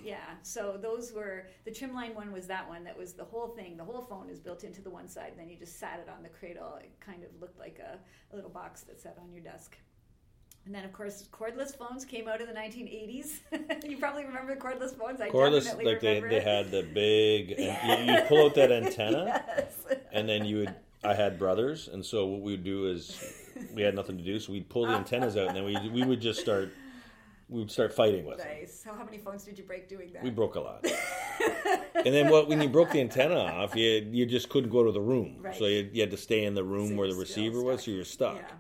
Yeah, 0.04 0.36
so 0.44 0.78
those 0.80 1.12
were 1.14 1.48
the 1.66 1.72
trimline 1.72 2.14
one 2.14 2.32
was 2.32 2.46
that 2.46 2.70
one 2.70 2.84
that 2.84 2.96
was 2.96 3.14
the 3.14 3.24
whole 3.26 3.48
thing. 3.56 3.76
The 3.76 3.84
whole 3.84 4.04
phone 4.04 4.30
is 4.30 4.40
built 4.40 4.64
into 4.64 4.84
the 4.84 4.92
one 4.92 5.08
side, 5.08 5.32
and 5.32 5.40
then 5.40 5.50
you 5.50 5.58
just 5.58 5.80
sat 5.80 6.00
it 6.00 6.10
on 6.10 6.22
the 6.22 6.30
cradle. 6.30 6.76
It 6.76 6.92
kind 7.00 7.24
of 7.24 7.32
looked 7.42 7.58
like 7.58 7.80
a, 7.80 7.98
a 8.32 8.36
little 8.36 8.52
box 8.52 8.82
that 8.84 9.02
sat 9.02 9.18
on 9.20 9.32
your 9.32 9.42
desk. 9.42 9.76
And 10.68 10.76
then, 10.76 10.84
of 10.84 10.92
course, 10.92 11.24
cordless 11.32 11.78
phones 11.78 12.04
came 12.04 12.28
out 12.28 12.42
in 12.42 12.48
the 12.48 12.54
1980s. 12.54 13.40
you 13.90 13.98
probably 13.98 14.26
remember 14.26 14.54
cordless 14.58 14.94
phones. 14.94 15.22
I 15.22 15.30
cordless 15.30 15.64
definitely 15.64 15.86
like 15.86 16.02
they, 16.02 16.08
remember 16.16 16.30
they 16.30 16.36
it. 16.36 16.44
had 16.44 16.72
the 16.72 16.84
big 16.84 17.50
you, 17.58 18.14
you 18.14 18.22
pull 18.28 18.46
out 18.48 18.56
that 18.56 18.70
antenna 18.70 19.44
yes. 19.48 19.74
and 20.12 20.28
then 20.28 20.44
you 20.44 20.58
would 20.58 20.76
I 21.06 21.14
had 21.14 21.40
brothers 21.40 21.88
and 21.88 22.06
so 22.06 22.26
what 22.26 22.42
we 22.42 22.52
would 22.52 22.66
do 22.66 22.88
is 22.88 23.18
we 23.74 23.82
had 23.82 23.96
nothing 23.96 24.18
to 24.18 24.24
do 24.26 24.40
so 24.40 24.52
we'd 24.52 24.68
pull 24.68 24.88
the 24.88 24.94
antennas 24.94 25.38
out 25.38 25.48
and 25.48 25.56
then 25.56 25.64
we 25.64 25.78
we 25.90 26.04
would 26.04 26.20
just 26.20 26.42
start 26.42 26.74
we 27.50 27.62
would 27.62 27.72
start 27.72 27.94
fighting 27.94 28.26
with 28.26 28.40
them. 28.40 28.48
Nice. 28.48 28.82
So, 28.84 28.94
how 28.94 29.06
many 29.06 29.20
phones 29.20 29.46
did 29.46 29.58
you 29.58 29.64
break 29.64 29.88
doing 29.88 30.12
that? 30.12 30.22
We 30.22 30.32
broke 30.32 30.56
a 30.56 30.60
lot. 30.60 30.86
and 31.96 32.14
then 32.14 32.30
what 32.30 32.50
when 32.50 32.62
you 32.62 32.68
broke 32.68 32.92
the 32.92 33.00
antenna 33.00 33.40
off, 33.40 33.74
you 33.74 34.06
you 34.12 34.26
just 34.26 34.50
couldn't 34.50 34.70
go 34.70 34.84
to 34.84 34.92
the 34.92 35.00
room. 35.00 35.38
Right. 35.40 35.56
So 35.56 35.66
you, 35.66 35.90
you 35.94 36.02
had 36.02 36.12
to 36.12 36.18
stay 36.18 36.44
in 36.44 36.56
the 36.56 36.64
room 36.66 36.90
So 36.90 36.96
where 36.96 37.08
the 37.08 37.16
receiver 37.16 37.62
was, 37.62 37.86
so 37.86 37.92
you 37.92 38.00
were 38.00 38.04
stuck. 38.04 38.36
Yeah. 38.36 38.52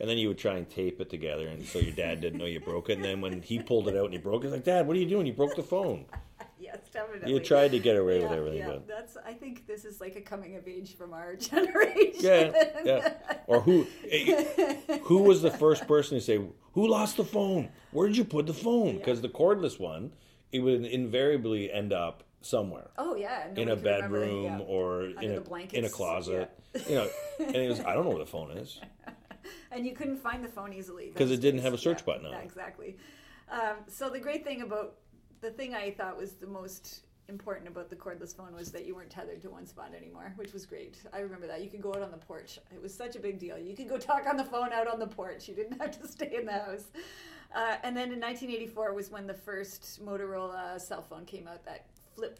And 0.00 0.08
then 0.08 0.16
you 0.16 0.28
would 0.28 0.38
try 0.38 0.56
and 0.56 0.68
tape 0.68 1.00
it 1.00 1.10
together, 1.10 1.46
and 1.48 1.64
so 1.64 1.78
your 1.78 1.92
dad 1.92 2.20
didn't 2.22 2.38
know 2.38 2.46
you 2.46 2.58
broke 2.60 2.88
it. 2.88 2.94
And 2.94 3.04
then 3.04 3.20
when 3.20 3.42
he 3.42 3.58
pulled 3.58 3.86
it 3.86 3.96
out 3.96 4.06
and 4.06 4.14
he 4.14 4.18
broke 4.18 4.42
it, 4.42 4.46
he's 4.46 4.52
like, 4.54 4.64
"Dad, 4.64 4.86
what 4.86 4.96
are 4.96 4.98
you 5.00 5.06
doing? 5.08 5.26
You 5.26 5.34
broke 5.34 5.56
the 5.56 5.62
phone." 5.62 6.06
yes, 6.58 6.78
definitely. 6.90 7.30
You 7.30 7.38
tried 7.38 7.72
to 7.72 7.78
get 7.78 7.96
away 7.96 8.20
with 8.22 8.30
Yeah, 8.30 8.36
everything, 8.38 8.58
yeah. 8.60 8.66
but 8.68 8.88
That's. 8.88 9.18
I 9.18 9.34
think 9.34 9.66
this 9.66 9.84
is 9.84 10.00
like 10.00 10.16
a 10.16 10.22
coming 10.22 10.56
of 10.56 10.66
age 10.66 10.96
from 10.96 11.12
our 11.12 11.36
generation. 11.50 12.12
yeah, 12.20 12.52
yeah. 12.84 13.12
Or 13.46 13.60
who 13.60 13.86
eh, 14.10 14.76
who 15.02 15.18
was 15.22 15.42
the 15.42 15.50
first 15.50 15.86
person 15.86 16.16
to 16.16 16.24
say, 16.24 16.40
"Who 16.72 16.88
lost 16.88 17.18
the 17.18 17.24
phone? 17.24 17.68
Where 17.90 18.08
did 18.08 18.16
you 18.16 18.24
put 18.24 18.46
the 18.46 18.54
phone?" 18.54 18.96
Because 18.96 19.20
the 19.20 19.28
cordless 19.28 19.78
one, 19.78 20.12
it 20.50 20.60
would 20.60 20.86
invariably 20.86 21.70
end 21.70 21.92
up 21.92 22.24
somewhere. 22.40 22.88
Oh 22.96 23.16
yeah. 23.16 23.48
in 23.54 23.68
a 23.68 23.76
could 23.76 23.84
remember 23.84 23.84
it, 23.84 24.00
bedroom 24.00 24.44
yeah. 24.44 24.58
or 24.66 25.02
Under 25.02 25.20
in 25.20 25.34
a 25.34 25.40
blankets, 25.42 25.74
in 25.74 25.84
a 25.84 25.90
closet, 25.90 26.50
yeah. 26.74 26.80
you 26.88 26.94
know. 26.94 27.08
And 27.38 27.56
it 27.56 27.68
was 27.68 27.80
I 27.88 27.92
don't 27.92 28.04
know 28.04 28.10
where 28.10 28.18
the 28.18 28.26
phone 28.26 28.52
is. 28.52 28.80
and 29.72 29.86
you 29.86 29.94
couldn't 29.94 30.18
find 30.18 30.44
the 30.44 30.48
phone 30.48 30.72
easily 30.72 31.08
because 31.08 31.30
it 31.30 31.40
didn't 31.40 31.60
have 31.60 31.74
a 31.74 31.78
search 31.78 31.98
Yeah, 32.00 32.04
button 32.04 32.26
on 32.26 32.32
yeah, 32.32 32.38
it. 32.38 32.44
Exactly. 32.44 32.96
Um, 33.50 33.76
so 33.88 34.08
the 34.08 34.18
great 34.18 34.44
thing 34.44 34.62
about 34.62 34.96
the 35.40 35.50
thing 35.50 35.74
I 35.74 35.90
thought 35.90 36.16
was 36.16 36.32
the 36.32 36.46
most 36.46 37.02
important 37.28 37.68
about 37.68 37.88
the 37.88 37.96
cordless 37.96 38.36
phone 38.36 38.54
was 38.54 38.70
that 38.72 38.84
you 38.86 38.94
weren't 38.94 39.10
tethered 39.10 39.40
to 39.42 39.50
one 39.50 39.66
spot 39.66 39.92
anymore, 39.96 40.32
which 40.36 40.52
was 40.52 40.66
great. 40.66 41.00
I 41.12 41.20
remember 41.20 41.46
that. 41.46 41.62
You 41.62 41.70
could 41.70 41.80
go 41.80 41.94
out 41.94 42.02
on 42.02 42.10
the 42.10 42.16
porch. 42.18 42.58
It 42.74 42.82
was 42.82 42.92
such 42.92 43.16
a 43.16 43.20
big 43.20 43.38
deal. 43.38 43.56
You 43.56 43.74
could 43.74 43.88
go 43.88 43.98
talk 43.98 44.26
on 44.28 44.36
the 44.36 44.44
phone 44.44 44.72
out 44.72 44.88
on 44.88 44.98
the 44.98 45.06
porch. 45.06 45.48
You 45.48 45.54
didn't 45.54 45.78
have 45.80 45.98
to 46.00 46.08
stay 46.08 46.34
in 46.36 46.46
the 46.46 46.52
house. 46.52 46.86
Uh, 47.54 47.76
and 47.82 47.96
then 47.96 48.12
in 48.12 48.20
1984 48.20 48.94
was 48.94 49.10
when 49.10 49.26
the 49.26 49.34
first 49.34 50.04
Motorola 50.04 50.80
cell 50.80 51.02
phone 51.02 51.24
came 51.24 51.48
out, 51.48 51.64
that 51.64 51.86
flip 52.14 52.38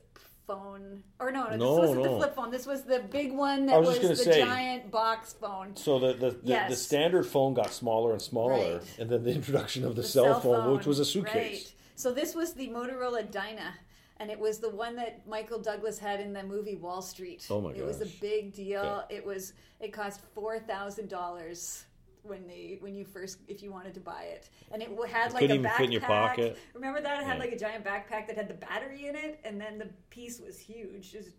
phone. 0.54 1.02
Or 1.18 1.30
no, 1.30 1.44
no, 1.50 1.56
No, 1.56 1.74
this 1.80 1.88
wasn't 1.88 2.04
no. 2.04 2.12
the 2.12 2.16
flip 2.18 2.34
phone. 2.34 2.50
This 2.50 2.66
was 2.66 2.82
the 2.82 2.98
big 3.10 3.32
one 3.32 3.62
I 3.64 3.72
that 3.72 3.80
was 3.80 3.88
was, 3.90 3.98
just 3.98 4.24
the 4.24 4.32
say- 4.32 4.40
giant 4.42 4.90
box 4.90 5.32
phone. 5.34 5.76
So 5.76 5.98
the 5.98 6.12
the, 6.14 6.30
the, 6.30 6.64
the 6.70 6.76
standard 6.76 7.26
phone 7.26 7.54
got 7.54 7.70
smaller 7.72 8.12
and 8.12 8.22
smaller, 8.22 8.52
Right. 8.78 8.82
and 8.98 9.08
then 9.10 9.22
the 9.24 9.32
introduction 9.32 9.84
of 9.84 9.94
the, 9.96 10.02
the 10.02 10.08
cell, 10.08 10.40
phone, 10.40 10.76
which 10.76 10.86
was 10.86 10.98
a 10.98 11.04
suitcase. 11.04 11.34
Right. 11.66 11.74
So 11.96 12.12
this 12.12 12.34
was 12.34 12.54
the 12.54 12.68
Motorola 12.68 13.30
Dyna, 13.30 13.74
and 14.18 14.30
it 14.30 14.38
was 14.38 14.58
the 14.58 14.70
one 14.70 14.96
that 14.96 15.26
Michael 15.28 15.58
Douglas 15.60 15.98
had 15.98 16.18
in 16.20 16.32
the 16.32 16.42
movie 16.42 16.76
Wall 16.76 17.02
Street. 17.02 17.46
Oh 17.50 17.60
my 17.60 17.70
god! 17.72 17.78
It 17.80 17.84
was 17.86 18.00
a 18.00 18.06
big 18.20 18.52
deal. 18.54 19.04
Okay. 19.04 19.16
It 19.16 19.24
was. 19.26 19.52
It 19.80 19.92
cost 19.92 20.20
four 20.34 20.58
thousand 20.58 21.08
dollars 21.08 21.84
when 22.22 22.46
they 22.46 22.76
when 22.80 22.94
you 22.94 23.04
first 23.04 23.38
if 23.48 23.62
you 23.62 23.70
wanted 23.72 23.94
to 23.94 24.00
buy 24.00 24.24
it, 24.24 24.48
and 24.72 24.82
it 24.82 24.88
had 25.08 25.32
like 25.32 25.40
couldn't 25.40 25.50
a 25.50 25.60
even 25.60 25.70
backpack. 25.70 25.76
fit 25.76 25.84
in 25.86 25.92
your 25.92 26.00
pocket. 26.02 26.58
Remember 26.74 27.00
that 27.00 27.20
it 27.20 27.24
had 27.26 27.34
Yeah. 27.36 27.40
like 27.44 27.52
a 27.52 27.58
giant 27.58 27.84
backpack 27.84 28.26
that 28.26 28.36
had 28.36 28.48
the 28.48 28.54
battery 28.54 29.06
in 29.08 29.16
it, 29.16 29.40
and 29.44 29.60
then 29.60 29.78
the 29.78 29.88
piece 30.10 30.40
was 30.40 30.58
huge, 30.58 31.12
just 31.12 31.30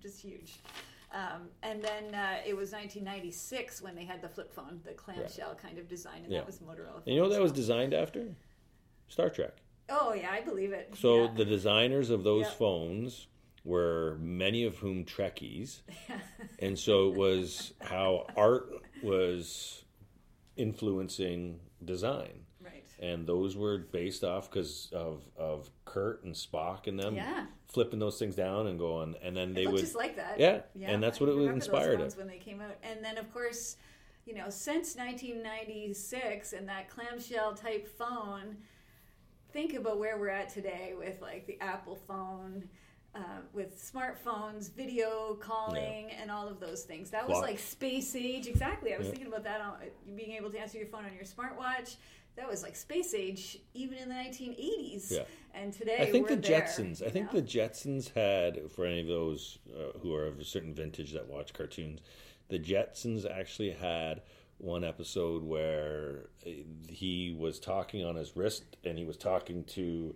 just 0.00 0.20
huge. 0.20 0.60
Um, 1.12 1.48
and 1.62 1.82
then 1.82 2.14
uh, 2.14 2.36
it 2.46 2.54
was 2.54 2.72
1996 2.72 3.80
when 3.80 3.94
they 3.94 4.04
had 4.04 4.20
the 4.20 4.28
flip 4.28 4.52
phone, 4.52 4.80
the 4.84 4.92
clamshell 4.92 5.54
kind 5.54 5.78
of 5.78 5.88
design, 5.88 6.22
and 6.24 6.30
Yeah. 6.32 6.40
that 6.40 6.46
was 6.46 6.58
Motorola. 6.58 6.96
And 7.06 7.14
you 7.14 7.16
know 7.16 7.22
what 7.22 7.32
that 7.32 7.40
was 7.40 7.52
designed 7.52 7.94
after? 7.94 8.34
Star 9.08 9.30
Trek. 9.30 9.54
Oh 9.88 10.12
yeah, 10.12 10.30
I 10.30 10.42
believe 10.42 10.72
it. 10.72 10.90
So 10.98 11.24
yeah. 11.24 11.30
the 11.34 11.44
designers 11.46 12.10
of 12.10 12.24
those 12.24 12.46
phones 12.48 13.26
were 13.64 14.18
many 14.20 14.64
of 14.64 14.76
whom 14.76 15.04
Trekkies, 15.06 15.80
and 16.58 16.78
so 16.78 17.08
it 17.08 17.16
was 17.16 17.72
how 17.80 18.26
art 18.36 18.70
was 19.02 19.84
influencing 20.58 21.60
design, 21.84 22.44
right. 22.60 22.84
and 22.98 23.26
those 23.26 23.56
were 23.56 23.78
based 23.78 24.24
off 24.24 24.50
because 24.50 24.90
of 24.92 25.22
of 25.36 25.70
Kirk 25.84 26.22
and 26.24 26.34
Spock 26.34 26.86
and 26.86 26.98
them 26.98 27.14
Yeah. 27.14 27.46
flipping 27.68 27.98
those 27.98 28.18
things 28.18 28.34
down 28.34 28.66
and 28.66 28.78
going, 28.78 29.14
and 29.22 29.36
then 29.36 29.54
they 29.54 29.62
It 29.62 29.70
would 29.72 29.80
just 29.80 29.94
like 29.94 30.16
that. 30.16 30.38
Yeah, 30.38 30.62
and 30.80 31.02
that's 31.02 31.18
I 31.20 31.24
what 31.24 31.30
it 31.30 31.36
remember 31.36 31.54
inspired 31.54 32.00
those 32.00 32.16
when 32.16 32.26
they 32.26 32.38
came 32.38 32.60
out. 32.60 32.76
And 32.82 33.04
then, 33.04 33.16
of 33.18 33.32
course, 33.32 33.76
you 34.26 34.34
know, 34.34 34.50
since 34.50 34.94
1996 34.96 36.52
and 36.52 36.68
that 36.68 36.88
clamshell 36.90 37.54
type 37.54 37.88
phone, 37.96 38.56
think 39.52 39.74
about 39.74 39.98
where 39.98 40.18
we're 40.18 40.28
at 40.28 40.48
today 40.50 40.94
with 40.98 41.20
like 41.22 41.46
the 41.46 41.58
Apple 41.60 41.96
phone. 41.96 42.68
Uh, 43.14 43.20
with 43.52 43.80
smartphones, 43.82 44.70
video 44.70 45.34
calling, 45.40 46.10
and 46.20 46.30
all 46.30 46.46
of 46.46 46.60
those 46.60 46.84
things. 46.84 47.10
That 47.10 47.26
was 47.28 47.40
like 47.40 47.58
space 47.58 48.14
age. 48.14 48.46
Exactly. 48.46 48.94
I 48.94 48.98
was 48.98 49.06
Yeah. 49.06 49.12
thinking 49.12 49.28
about 49.28 49.44
that 49.44 49.60
on 49.60 49.76
being 50.14 50.32
able 50.32 50.50
to 50.50 50.58
answer 50.58 50.78
your 50.78 50.86
phone 50.86 51.04
on 51.04 51.12
your 51.14 51.24
smartwatch. 51.24 51.96
That 52.36 52.48
was 52.48 52.62
like 52.62 52.76
space 52.76 53.14
age, 53.14 53.58
even 53.74 53.98
in 53.98 54.08
the 54.08 54.14
1980s. 54.14 55.10
Yeah. 55.10 55.24
And 55.54 55.72
today, 55.72 55.96
I 55.98 56.12
think 56.12 56.28
we're 56.28 56.36
the 56.36 56.42
there, 56.42 56.60
Jetsons. 56.60 57.04
I 57.04 57.08
think 57.08 57.32
know? 57.32 57.40
the 57.40 57.46
Jetsons 57.46 58.12
had 58.14 58.70
for 58.70 58.84
any 58.84 59.00
of 59.00 59.08
those 59.08 59.58
uh, 59.74 59.98
who 59.98 60.14
are 60.14 60.26
of 60.26 60.38
a 60.38 60.44
certain 60.44 60.72
vintage 60.74 61.12
that 61.14 61.26
watch 61.26 61.52
cartoons. 61.54 62.00
The 62.48 62.58
Jetsons 62.60 63.28
actually 63.28 63.70
had 63.72 64.22
one 64.58 64.84
episode 64.84 65.42
where 65.42 66.28
uh, 66.46 66.50
he 66.88 67.34
was 67.36 67.58
talking 67.58 68.04
on 68.04 68.14
his 68.16 68.36
wrist 68.36 68.76
and 68.84 68.98
he 68.98 69.04
was 69.04 69.16
talking 69.16 69.64
to 69.64 70.14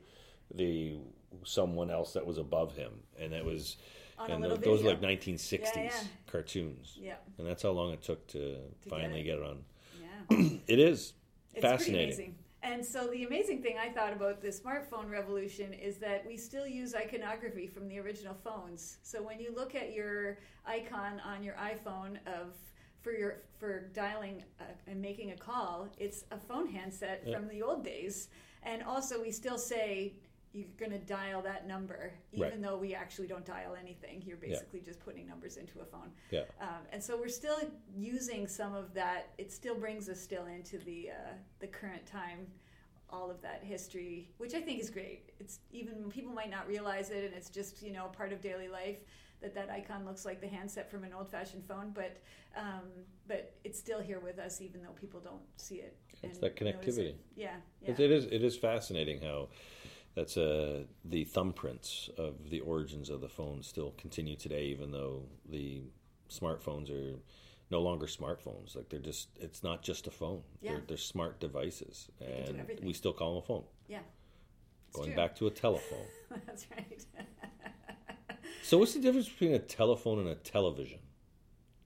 the 0.54 0.98
someone 1.44 1.90
else 1.90 2.12
that 2.14 2.26
was 2.26 2.38
above 2.38 2.74
him, 2.76 2.92
and 3.18 3.32
it 3.32 3.44
was. 3.44 3.76
On 4.18 4.30
and 4.30 4.42
little 4.42 4.56
those 4.58 4.82
were 4.84 4.90
like 4.90 5.00
1960s 5.00 5.74
Yeah, 5.74 5.82
yeah. 5.84 5.90
cartoons, 6.30 6.96
Yeah. 7.00 7.16
and 7.38 7.46
that's 7.46 7.62
how 7.62 7.70
long 7.70 7.92
it 7.92 8.02
took 8.02 8.24
to, 8.28 8.38
get 8.38 8.88
finally 8.88 9.20
it. 9.20 9.24
get 9.24 9.38
it 9.38 9.42
on. 9.44 9.64
Yeah. 10.00 10.48
It 10.68 10.78
is 10.78 11.14
It's 11.54 11.62
fascinating. 11.62 12.36
And 12.62 12.84
so 12.86 13.08
the 13.08 13.24
amazing 13.24 13.60
thing 13.62 13.76
I 13.76 13.88
thought 13.88 14.12
about 14.12 14.40
the 14.40 14.48
smartphone 14.48 15.10
revolution 15.10 15.72
is 15.72 15.96
that 15.98 16.24
we 16.24 16.36
still 16.36 16.66
use 16.68 16.94
iconography 16.94 17.66
from 17.66 17.88
the 17.88 17.98
original 17.98 18.34
phones. 18.44 18.98
So 19.02 19.20
when 19.20 19.40
you 19.40 19.52
look 19.52 19.74
at 19.74 19.92
your 19.92 20.38
icon 20.64 21.18
on 21.26 21.42
your 21.42 21.54
iPhone 21.54 22.18
of 22.28 22.54
for 23.00 23.10
your 23.12 23.42
for 23.58 23.88
dialing 23.92 24.44
uh, 24.60 24.64
and 24.86 25.02
making 25.02 25.32
a 25.32 25.36
call, 25.36 25.88
it's 25.98 26.24
a 26.30 26.38
phone 26.38 26.68
handset 26.68 27.24
Yeah. 27.26 27.36
from 27.36 27.48
the 27.48 27.60
old 27.62 27.82
days. 27.84 28.28
And 28.62 28.84
also 28.84 29.20
we 29.20 29.32
still 29.32 29.58
say 29.58 30.12
you're 30.52 30.68
going 30.78 30.92
to 30.92 30.98
dial 30.98 31.40
that 31.42 31.66
number, 31.66 32.12
even 32.32 32.48
Right. 32.50 32.62
though 32.62 32.76
we 32.76 32.94
actually 32.94 33.26
don't 33.26 33.44
dial 33.44 33.74
anything. 33.74 34.22
You're 34.24 34.36
basically 34.36 34.80
just 34.80 35.00
putting 35.00 35.26
numbers 35.26 35.56
into 35.56 35.80
a 35.80 35.84
phone. 35.84 36.12
Yeah. 36.30 36.42
Um, 36.60 36.82
and 36.92 37.02
so 37.02 37.16
we're 37.16 37.28
still 37.28 37.58
using 37.94 38.46
some 38.46 38.74
of 38.74 38.92
that. 38.94 39.30
It 39.38 39.50
still 39.50 39.74
brings 39.74 40.08
us 40.08 40.20
still 40.20 40.46
into 40.46 40.78
the 40.78 41.10
uh, 41.10 41.32
the 41.60 41.66
current 41.68 42.04
time, 42.06 42.46
all 43.08 43.30
of 43.30 43.40
that 43.42 43.62
history, 43.64 44.30
which 44.38 44.54
I 44.54 44.60
think 44.60 44.80
is 44.80 44.90
great. 44.90 45.30
It's 45.40 45.60
even 45.70 46.10
people 46.10 46.32
might 46.32 46.50
not 46.50 46.68
realize 46.68 47.10
it, 47.10 47.24
and 47.24 47.34
it's 47.34 47.48
just 47.50 47.82
you 47.82 47.92
know 47.92 48.06
part 48.08 48.32
of 48.32 48.40
daily 48.42 48.68
life 48.68 48.98
that 49.40 49.54
that 49.54 49.70
icon 49.70 50.04
looks 50.04 50.24
like 50.24 50.40
the 50.40 50.46
handset 50.48 50.88
from 50.90 51.02
an 51.02 51.12
old 51.12 51.28
fashioned 51.30 51.64
phone, 51.64 51.92
but 51.94 52.18
um, 52.56 52.82
but 53.26 53.54
it's 53.64 53.78
still 53.78 54.00
here 54.00 54.20
with 54.20 54.38
us, 54.38 54.60
even 54.60 54.82
though 54.82 54.92
people 55.00 55.18
don't 55.20 55.42
see 55.56 55.76
it. 55.76 55.96
It's 56.22 56.38
that 56.38 56.54
connectivity. 56.56 56.98
it. 57.08 57.20
Yeah, 57.34 57.56
yeah. 57.80 57.90
It, 57.92 58.00
it 58.00 58.10
is. 58.12 58.26
It 58.26 58.44
is 58.44 58.56
fascinating 58.56 59.20
how 59.22 59.48
that's 60.14 60.36
uh, 60.36 60.84
the 61.04 61.24
thumbprints 61.24 62.10
of 62.18 62.50
the 62.50 62.60
origins 62.60 63.08
of 63.10 63.20
the 63.20 63.28
phone 63.28 63.62
still 63.62 63.92
continue 63.98 64.36
today, 64.36 64.64
even 64.66 64.90
though 64.92 65.22
the 65.48 65.82
smartphones 66.30 66.90
are 66.90 67.18
no 67.70 67.80
longer 67.80 68.06
smartphones. 68.06 68.76
Like 68.76 68.88
they're 68.90 69.00
just. 69.00 69.28
It's 69.40 69.62
not 69.62 69.82
just 69.82 70.06
a 70.06 70.10
phone. 70.10 70.42
Yeah. 70.60 70.72
They're, 70.72 70.82
they're 70.88 70.96
smart 70.96 71.40
devices, 71.40 72.08
and 72.20 72.64
we 72.82 72.92
still 72.92 73.12
call 73.12 73.34
them 73.34 73.42
a 73.42 73.46
phone. 73.46 73.64
yeah. 73.88 74.00
It's 74.88 74.96
Going 74.96 75.08
true. 75.12 75.16
back 75.16 75.34
to 75.36 75.46
a 75.46 75.50
telephone. 75.50 76.04
That's 76.46 76.66
right. 76.70 77.02
so, 78.62 78.76
what's 78.76 78.92
the 78.92 79.00
difference 79.00 79.26
between 79.28 79.54
a 79.54 79.58
telephone 79.58 80.18
and 80.18 80.28
a 80.28 80.34
television? 80.34 80.98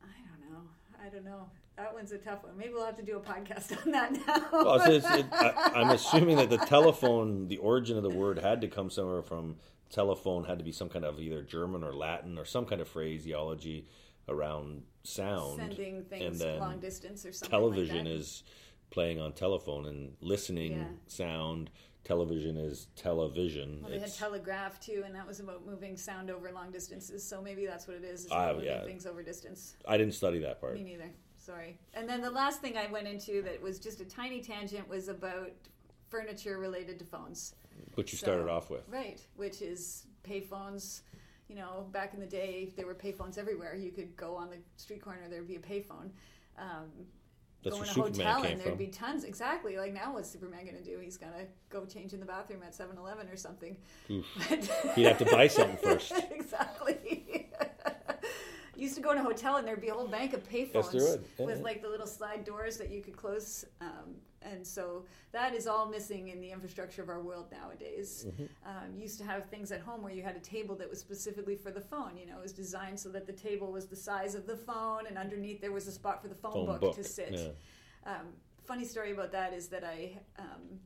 I 0.03 0.07
don't 0.29 0.51
know. 0.53 0.63
I 1.01 1.09
don't 1.09 1.25
know. 1.25 1.49
That 1.77 1.93
one's 1.93 2.13
a 2.13 2.19
tough 2.19 2.43
one. 2.43 2.57
Maybe 2.57 2.73
we'll 2.73 2.87
have 2.87 2.97
to 2.97 3.03
do 3.03 3.17
a 3.17 3.21
podcast 3.21 3.85
on 3.85 3.93
that 3.93 4.13
now. 4.13 4.49
Well, 4.51 4.81
it's, 4.83 5.05
it's, 5.05 5.15
it, 5.15 5.27
I, 5.33 5.73
I'm 5.75 5.91
assuming 5.91 6.37
that 6.39 6.49
the 6.49 6.57
telephone, 6.57 7.49
the 7.49 7.59
origin 7.59 7.97
of 7.99 8.03
the 8.03 8.11
word, 8.11 8.39
had 8.39 8.63
to 8.63 8.69
come 8.69 8.89
somewhere 8.89 9.23
from 9.23 9.57
telephone. 9.91 10.45
Had 10.45 10.59
to 10.59 10.65
be 10.65 10.73
some 10.73 10.89
kind 10.89 11.05
of 11.05 11.21
either 11.21 11.43
German 11.43 11.85
or 11.85 11.93
Latin 11.95 12.39
or 12.39 12.47
some 12.47 12.65
kind 12.65 12.81
of 12.81 12.89
phraseology 12.89 13.87
around 14.29 14.83
sound. 15.03 15.59
Sending 15.59 16.03
things 16.05 16.43
long 16.43 16.81
distance 16.81 17.27
or 17.27 17.33
something. 17.33 17.51
television 17.51 18.05
like 18.07 18.15
is 18.15 18.43
playing 18.91 19.21
on 19.21 19.33
telephone 19.33 19.87
and 19.87 20.15
listening 20.21 20.73
Yeah. 20.73 20.85
sound. 21.09 21.71
Television 22.05 22.57
is 22.57 22.87
television. 22.97 23.81
Well, 23.83 23.91
they 23.91 23.99
had 23.99 24.15
telegraph 24.15 24.79
too, 24.81 25.03
and 25.05 25.15
that 25.15 25.27
was 25.27 25.41
about 25.41 25.67
moving 25.67 25.97
sound 25.97 26.31
over 26.31 26.51
long 26.53 26.71
distances. 26.71 27.23
So 27.29 27.43
maybe 27.43 27.67
that's 27.67 27.87
what 27.89 27.97
it 27.97 28.05
is. 28.05 28.27
is 28.27 28.29
Ah, 28.33 28.53
moving 28.53 28.67
yeah. 28.67 28.85
things 28.85 29.07
over 29.07 29.23
distance. 29.23 29.75
I 29.87 29.97
didn't 29.99 30.15
study 30.15 30.39
that 30.41 30.61
part. 30.61 30.75
Me 30.75 30.85
neither. 30.85 31.11
Sorry. 31.47 31.79
And 31.95 32.09
then 32.09 32.21
the 32.23 32.31
last 32.31 32.61
thing 32.61 32.77
I 32.77 32.89
went 32.91 33.07
into 33.07 33.41
that 33.43 33.63
was 33.63 33.79
just 33.79 34.01
a 34.01 34.05
tiny 34.05 34.41
tangent 34.41 34.89
was 34.89 35.07
about 35.07 35.53
furniture 36.09 36.59
related 36.59 36.99
to 36.99 37.05
phones. 37.05 37.55
Which 37.95 38.13
you 38.13 38.19
So- 38.19 38.25
started 38.27 38.49
off 38.49 38.69
with. 38.69 38.83
Right, 38.89 39.25
which 39.37 39.63
is 39.63 40.07
payphones. 40.25 41.03
You 41.49 41.55
know, 41.55 41.87
back 41.93 42.15
in 42.15 42.19
the 42.21 42.27
day, 42.27 42.73
there 42.77 42.87
were 42.87 42.97
payphones 42.97 43.39
everywhere. 43.39 43.77
You 43.77 43.93
could 43.93 44.17
go 44.17 44.35
on 44.35 44.51
the 44.51 44.57
street 44.77 45.01
corner, 45.01 45.29
there'd 45.31 45.47
be 45.47 45.55
a 45.55 45.61
payphone. 45.61 46.11
Um, 46.59 46.91
That's 47.63 47.77
go 47.77 47.83
in 47.83 47.89
a 47.89 47.93
Superman 47.93 48.27
hotel 48.27 48.43
and 48.51 48.61
there'd 48.61 48.71
from. 48.71 48.79
be 48.79 48.89
tons. 48.89 49.23
Exactly. 49.23 49.77
Like 49.79 49.93
now, 49.93 50.15
what's 50.15 50.29
Superman 50.29 50.65
going 50.65 50.77
to 50.77 50.83
do? 50.83 50.99
He's 50.99 51.17
going 51.17 51.33
to 51.35 51.47
go 51.71 51.85
change 51.85 52.13
in 52.13 52.19
the 52.19 52.27
bathroom 52.27 52.65
at 52.65 52.75
7 52.75 52.97
Eleven 52.99 53.29
or 53.29 53.37
something. 53.37 53.77
He'd 54.09 55.07
have 55.07 55.19
to 55.19 55.27
buy 55.31 55.47
something 55.47 55.77
first. 55.77 56.13
exactly. 56.33 57.46
Used 58.77 58.95
to 58.97 59.01
go 59.01 59.13
in 59.13 59.19
a 59.19 59.23
hotel 59.23 59.57
and 59.57 59.67
there'd 59.67 59.81
be 59.81 59.89
a 59.89 59.95
whole 59.95 60.09
bank 60.09 60.33
of 60.33 60.49
payphones 60.49 60.93
Yes. 60.95 61.19
With 61.39 61.63
like 61.63 61.83
the 61.83 61.89
little 61.89 62.07
slide 62.07 62.45
doors 62.45 62.77
that 62.79 62.91
you 62.91 63.03
could 63.03 63.17
close. 63.17 63.65
Um, 63.81 64.17
and 64.43 64.65
so 64.67 65.05
that 65.33 65.55
is 65.55 65.67
all 65.67 65.87
missing 65.87 66.29
in 66.29 66.41
the 66.41 66.51
infrastructure 66.51 67.03
of 67.03 67.09
our 67.09 67.21
world 67.21 67.47
nowadays. 67.51 68.27
Mm-hmm. 68.29 68.45
Um, 68.65 68.97
used 68.97 69.19
to 69.19 69.25
have 69.25 69.47
things 69.47 69.73
at 69.73 69.81
home 69.81 70.03
where 70.03 70.13
you 70.13 70.23
had 70.23 70.37
a 70.37 70.41
table 70.41 70.75
that 70.77 70.89
was 70.89 71.01
specifically 71.01 71.57
for 71.57 71.71
the 71.71 71.81
phone. 71.81 72.17
You 72.17 72.27
know, 72.27 72.39
it 72.39 72.43
was 72.43 72.53
designed 72.53 72.99
so 73.01 73.09
that 73.11 73.27
the 73.27 73.33
table 73.33 73.73
was 73.73 73.87
the 73.87 73.97
size 73.97 74.35
of 74.35 74.47
the 74.47 74.57
phone, 74.57 75.07
and 75.09 75.19
underneath 75.19 75.61
there 75.61 75.73
was 75.73 75.89
a 75.89 75.93
spot 75.93 76.23
for 76.23 76.29
the 76.29 76.35
phone, 76.35 76.53
Phone 76.53 76.67
book, 76.67 76.81
book. 76.81 76.97
to 76.97 77.05
sit. 77.05 77.33
Yeah. 77.33 78.13
Um, 78.13 78.27
funny 78.65 78.85
story 78.85 79.13
about 79.13 79.33
that 79.33 79.53
is 79.53 79.69
that 79.69 79.85
I 79.85 80.19
um, 80.39 80.79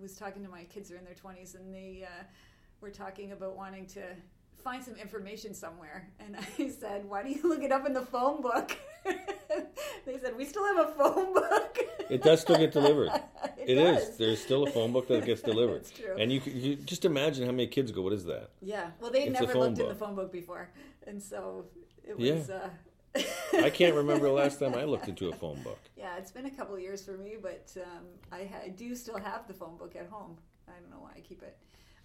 was 0.00 0.16
talking 0.16 0.42
to 0.42 0.48
my 0.48 0.64
kids 0.64 0.88
who 0.88 0.96
are 0.96 0.98
in 0.98 1.04
their 1.04 1.14
20s 1.14 1.54
and 1.54 1.72
they 1.72 2.04
uh, 2.04 2.24
were 2.80 2.90
talking 2.90 3.32
about 3.32 3.56
wanting 3.56 3.86
to 3.86 4.02
find 4.62 4.82
some 4.84 4.94
information 4.96 5.54
somewhere. 5.54 6.08
And 6.20 6.36
I 6.58 6.68
said, 6.70 7.08
Why 7.08 7.22
do 7.22 7.30
you 7.30 7.42
look 7.48 7.62
it 7.62 7.72
up 7.72 7.86
in 7.86 7.92
the 7.92 8.02
phone 8.02 8.42
book? 8.42 8.76
they 9.04 10.18
said, 10.18 10.36
We 10.36 10.44
still 10.44 10.64
have 10.66 10.88
a 10.88 10.92
phone 10.92 11.34
book. 11.34 11.78
It 12.10 12.22
does 12.22 12.40
still 12.40 12.56
get 12.58 12.72
delivered. 12.72 13.10
It 13.58 13.78
It 13.78 13.78
is. 13.78 14.18
There's 14.18 14.42
still 14.42 14.64
a 14.64 14.70
phone 14.70 14.92
book 14.92 15.08
that 15.08 15.24
gets 15.24 15.40
delivered. 15.40 15.76
It's 15.82 15.90
true. 15.90 16.16
And 16.18 16.30
you, 16.30 16.42
you 16.44 16.76
just 16.76 17.06
imagine 17.06 17.46
how 17.46 17.50
many 17.52 17.66
kids 17.66 17.90
go, 17.92 18.02
what 18.02 18.12
is 18.12 18.26
that? 18.26 18.50
Yeah, 18.60 18.90
well, 19.00 19.10
they'd 19.10 19.28
It's 19.28 19.40
never 19.40 19.54
looked 19.58 19.78
in 19.78 19.88
the 19.88 19.94
phone 19.94 20.14
book 20.14 20.30
before. 20.30 20.68
And 21.06 21.22
so 21.22 21.64
it 22.02 22.14
Yeah. 22.18 22.34
was. 22.34 22.50
Uh, 22.50 22.68
I 23.62 23.70
can't 23.70 23.94
remember 23.94 24.26
the 24.26 24.32
last 24.32 24.58
time 24.60 24.74
I 24.74 24.84
looked 24.84 25.08
into 25.08 25.30
a 25.30 25.32
phone 25.34 25.62
book. 25.62 25.78
Yeah, 25.96 26.16
it's 26.18 26.30
been 26.30 26.44
a 26.44 26.50
couple 26.50 26.74
of 26.74 26.82
years 26.82 27.02
for 27.02 27.16
me, 27.16 27.36
but 27.40 27.74
um, 27.82 28.04
I, 28.30 28.40
ha- 28.44 28.64
I 28.64 28.68
do 28.68 28.94
still 28.94 29.16
have 29.18 29.46
the 29.48 29.54
phone 29.54 29.78
book 29.78 29.96
at 29.96 30.08
home. 30.08 30.36
I 30.68 30.72
don't 30.78 30.90
know 30.90 31.00
why 31.00 31.12
I 31.16 31.20
keep 31.20 31.42
it. 31.42 31.56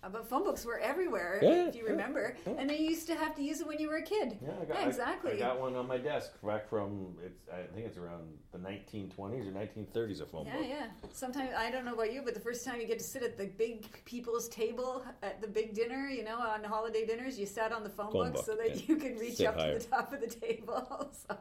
Uh, 0.02 0.08
but 0.10 0.26
phone 0.30 0.44
books 0.46 0.64
were 0.66 0.80
everywhere, 0.80 1.40
Yeah, 1.42 1.68
if 1.68 1.76
you 1.76 1.84
yeah, 1.84 1.92
remember. 1.92 2.38
yeah. 2.48 2.54
And 2.58 2.70
they 2.70 2.78
used 2.78 3.06
to 3.08 3.16
have 3.16 3.36
to 3.36 3.44
use 3.44 3.60
it 3.60 3.68
when 3.68 3.80
you 3.80 3.90
were 3.90 3.98
a 3.98 4.02
kid. 4.02 4.38
Yeah, 4.42 4.78
exactly. 4.86 5.34
I, 5.34 5.38
got 5.40 5.60
one 5.60 5.76
on 5.76 5.88
my 5.88 5.98
desk 5.98 6.32
back 6.42 6.70
from, 6.70 7.16
it's, 7.26 7.42
I 7.52 7.64
think 7.74 7.86
it's 7.86 7.98
around 7.98 8.24
the 8.54 8.60
1920s 8.60 9.20
or 9.48 9.52
1930s, 9.52 10.22
a 10.22 10.26
phone 10.26 10.46
Yeah, 10.46 10.58
book. 10.58 10.66
yeah. 10.70 10.86
Sometimes 11.12 11.50
I 11.58 11.70
don't 11.70 11.84
know 11.84 11.94
about 11.96 12.14
you, 12.14 12.22
but 12.24 12.34
the 12.34 12.40
first 12.40 12.66
time 12.66 12.80
you 12.80 12.88
get 12.88 13.00
to 13.00 13.04
sit 13.06 13.24
at 13.24 13.38
the 13.38 13.48
big 13.48 13.88
people's 14.06 14.48
table 14.48 15.04
at 15.22 15.42
the 15.42 15.48
big 15.48 15.74
dinner, 15.74 16.08
you 16.08 16.24
know, 16.24 16.38
on 16.40 16.64
holiday 16.64 17.06
dinners, 17.06 17.38
you 17.38 17.46
sat 17.46 17.74
on 17.74 17.84
the 17.84 17.90
phone, 17.90 18.12
Phone 18.14 18.28
book, 18.28 18.34
book, 18.36 18.46
so 18.46 18.56
that 18.56 18.88
you 18.88 18.96
could 18.96 19.20
reach 19.20 19.36
Sit 19.36 19.48
up 19.48 19.56
higher. 19.58 19.78
to 19.78 19.84
the 19.86 19.92
top 19.96 20.14
of 20.14 20.22
the 20.22 20.28
table. 20.46 21.12
so, 21.28 21.36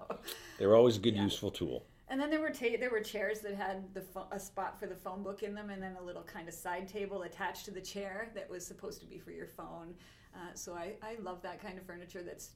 They 0.58 0.66
were 0.66 0.74
always 0.74 0.96
a 0.96 1.00
good, 1.00 1.14
Yeah. 1.14 1.22
useful 1.22 1.52
tool. 1.52 1.84
And 2.10 2.20
then 2.20 2.30
there 2.30 2.40
were 2.40 2.50
ta- 2.50 2.76
there 2.78 2.90
were 2.90 3.00
chairs 3.00 3.40
that 3.40 3.54
had 3.54 3.92
the 3.94 4.00
pho- 4.00 4.28
a 4.32 4.38
spot 4.40 4.78
for 4.78 4.86
the 4.86 4.94
phone 4.96 5.22
book 5.22 5.42
in 5.42 5.54
them, 5.54 5.70
and 5.70 5.82
then 5.82 5.96
a 6.00 6.02
little 6.02 6.22
kind 6.22 6.48
of 6.48 6.54
side 6.54 6.88
table 6.88 7.22
attached 7.22 7.64
to 7.66 7.70
the 7.70 7.80
chair 7.80 8.30
that 8.34 8.48
was 8.48 8.66
supposed 8.66 9.00
to 9.00 9.06
be 9.06 9.18
for 9.18 9.30
your 9.30 9.46
phone. 9.46 9.94
Uh, 10.34 10.52
so 10.54 10.74
I 10.74 10.94
I 11.02 11.16
love 11.20 11.42
that 11.42 11.60
kind 11.60 11.78
of 11.78 11.84
furniture 11.84 12.22
that's 12.22 12.50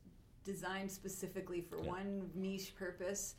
designed 0.44 0.90
specifically 0.90 1.60
for 1.60 1.78
Yeah. 1.82 1.90
one 1.90 2.30
niche 2.34 2.74
purpose. 2.74 3.34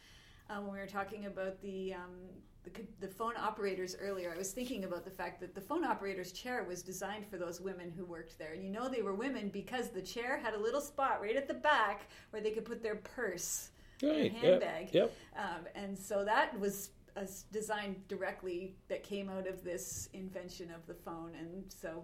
Uh, 0.50 0.60
when 0.62 0.74
we 0.74 0.80
were 0.80 0.88
talking 0.88 1.26
about 1.26 1.62
the 1.62 1.94
um, 1.94 2.16
the, 2.64 2.72
the 3.02 3.08
phone 3.08 3.34
operators 3.38 3.94
earlier, 4.00 4.32
I 4.34 4.38
was 4.38 4.52
thinking 4.54 4.86
about 4.86 5.04
the 5.04 5.12
fact 5.12 5.42
that 5.42 5.54
the 5.54 5.60
phone 5.60 5.84
operator's 5.84 6.32
chair 6.32 6.64
was 6.64 6.82
designed 6.82 7.28
for 7.28 7.38
those 7.38 7.60
women 7.60 7.92
who 7.92 8.06
worked 8.06 8.38
there. 8.38 8.54
And 8.54 8.64
you 8.64 8.70
know 8.70 8.88
they 8.88 9.02
were 9.02 9.14
women 9.14 9.50
because 9.50 9.90
the 9.90 10.02
chair 10.02 10.38
had 10.38 10.54
a 10.54 10.58
little 10.60 10.80
spot 10.80 11.22
right 11.22 11.36
at 11.36 11.48
the 11.50 11.54
back 11.56 12.08
where 12.30 12.42
they 12.42 12.52
could 12.52 12.64
put 12.64 12.82
their 12.82 12.96
purse 12.96 13.72
Right. 14.04 14.26
and 14.32 14.34
Yep. 14.34 14.44
handbag. 14.44 14.94
Yep. 14.94 15.14
Um, 15.38 15.68
and 15.76 15.98
so 15.98 16.24
that 16.26 16.58
was 16.60 16.92
a 17.16 17.28
design 17.52 18.04
directly 18.08 18.76
that 18.88 19.04
came 19.04 19.30
out 19.30 19.48
of 19.48 19.64
this 19.64 20.10
invention 20.14 20.72
of 20.72 20.86
the 20.88 20.94
phone. 20.96 21.34
And 21.40 21.72
so, 21.72 22.04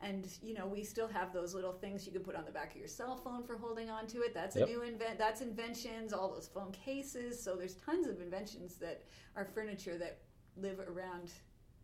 and 0.00 0.26
you 0.42 0.54
know, 0.54 0.66
we 0.66 0.82
still 0.82 1.08
have 1.08 1.32
those 1.32 1.54
little 1.54 1.72
things 1.72 2.06
you 2.06 2.12
can 2.12 2.22
put 2.22 2.34
on 2.34 2.44
the 2.44 2.50
back 2.50 2.70
of 2.72 2.76
your 2.78 2.88
cell 2.88 3.16
phone 3.16 3.42
for 3.44 3.56
holding 3.56 3.90
on 3.90 4.06
to 4.08 4.22
it. 4.22 4.32
That's 4.34 4.56
Yep. 4.56 4.68
a 4.68 4.70
new 4.70 4.82
invent. 4.82 5.18
That's 5.18 5.40
inventions. 5.40 6.12
All 6.12 6.30
those 6.32 6.48
phone 6.48 6.72
cases. 6.72 7.42
So 7.42 7.54
there's 7.54 7.74
tons 7.76 8.06
of 8.06 8.20
inventions 8.20 8.76
that 8.76 9.04
are 9.36 9.44
furniture 9.44 9.98
that 9.98 10.18
live 10.56 10.80
around 10.80 11.32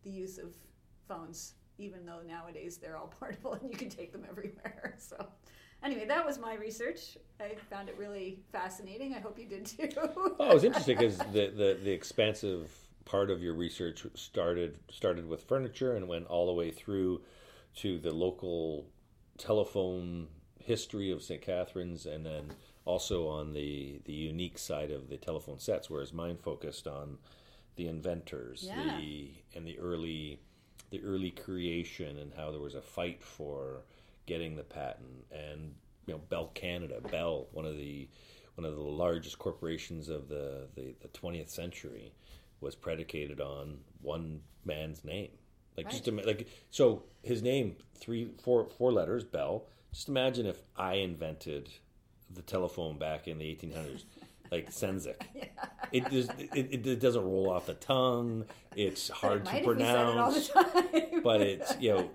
the 0.03 0.09
use 0.09 0.37
of 0.39 0.55
phones. 1.07 1.53
Even 1.79 2.05
though 2.05 2.21
nowadays 2.21 2.77
they're 2.77 2.97
all 2.97 3.07
portable 3.19 3.53
and 3.53 3.69
you 3.69 3.77
can 3.77 3.89
take 3.89 4.11
them 4.11 4.25
everywhere. 4.29 4.95
So. 4.99 5.27
Anyway, 5.83 6.05
that 6.05 6.25
was 6.25 6.39
my 6.39 6.55
research. 6.55 7.17
I 7.39 7.55
found 7.69 7.89
it 7.89 7.97
really 7.97 8.39
fascinating. 8.51 9.13
I 9.13 9.19
hope 9.19 9.37
you 9.37 9.45
did 9.45 9.65
too. 9.65 9.89
Oh, 10.39 10.51
it 10.51 10.53
was 10.53 10.63
interesting 10.63 10.97
because 10.97 11.17
the, 11.17 11.51
the 11.55 11.77
the 11.83 11.91
expansive 11.91 12.71
part 13.05 13.29
of 13.29 13.41
your 13.41 13.53
research 13.53 14.05
started 14.15 14.77
started 14.89 15.27
with 15.27 15.43
furniture 15.43 15.95
and 15.95 16.07
went 16.07 16.27
all 16.27 16.45
the 16.45 16.53
way 16.53 16.71
through 16.71 17.21
to 17.77 17.99
the 17.99 18.11
local 18.11 18.85
telephone 19.37 20.27
history 20.59 21.11
of 21.11 21.21
St. 21.21 21.41
Catharines, 21.41 22.05
and 22.05 22.25
then 22.25 22.45
also 22.85 23.27
on 23.27 23.51
the 23.53 23.99
the 24.05 24.13
unique 24.13 24.57
side 24.57 24.91
of 24.91 25.09
the 25.09 25.17
telephone 25.17 25.59
sets, 25.59 25.89
whereas 25.89 26.13
mine 26.13 26.37
focused 26.37 26.87
on 26.87 27.17
the 27.75 27.87
inventors, 27.87 28.63
Yeah. 28.67 28.97
the 28.97 29.31
and 29.55 29.67
the 29.67 29.77
early 29.79 30.39
the 30.91 31.03
early 31.03 31.31
creation 31.31 32.17
and 32.19 32.33
how 32.35 32.51
there 32.51 32.59
was 32.61 32.75
a 32.75 32.81
fight 32.81 33.21
for 33.23 33.81
getting 34.25 34.55
the 34.55 34.63
patent 34.63 35.25
and 35.31 35.73
you 36.05 36.13
know 36.13 36.21
Bell 36.29 36.51
Canada, 36.53 36.99
Bell, 37.01 37.47
one 37.51 37.65
of 37.65 37.77
the 37.77 38.07
one 38.55 38.65
of 38.65 38.75
the 38.75 38.81
largest 38.81 39.39
corporations 39.39 40.09
of 40.09 40.29
the, 40.29 40.67
the, 40.75 40.93
the 41.01 41.07
20th 41.07 41.49
century 41.49 42.13
was 42.61 42.75
predicated 42.75 43.41
on 43.41 43.79
one 44.01 44.41
man's 44.63 45.03
name. 45.03 45.29
Like 45.75 45.89
just 45.89 46.07
ima- 46.07 46.21
like 46.21 46.47
so 46.69 47.03
his 47.23 47.41
name 47.41 47.75
three 47.95 48.29
four 48.43 48.69
four 48.77 48.91
letters 48.91 49.23
Bell. 49.23 49.65
Just 49.91 50.07
imagine 50.07 50.45
if 50.45 50.61
I 50.75 50.95
invented 50.95 51.69
the 52.33 52.41
telephone 52.41 52.97
back 52.97 53.27
in 53.27 53.37
the 53.37 53.45
1800s 53.45 54.03
like 54.51 54.69
Sendzik. 54.71 55.21
It, 55.91 56.09
just, 56.09 56.31
it, 56.39 56.87
it 56.87 56.99
doesn't 56.99 57.23
roll 57.23 57.51
off 57.51 57.67
the 57.67 57.75
tongue. 57.75 58.45
It's 58.75 59.09
hard 59.21 59.45
Might 59.45 59.63
to 59.63 59.71
if 59.71 59.77
we 59.77 59.83
said 59.83 60.07
it 60.07 60.07
the 60.07 60.15
pronounce 60.15 60.49
time. 60.49 61.21
but 61.23 61.41
it's 61.41 61.75
you 61.79 61.89
know, 61.93 62.09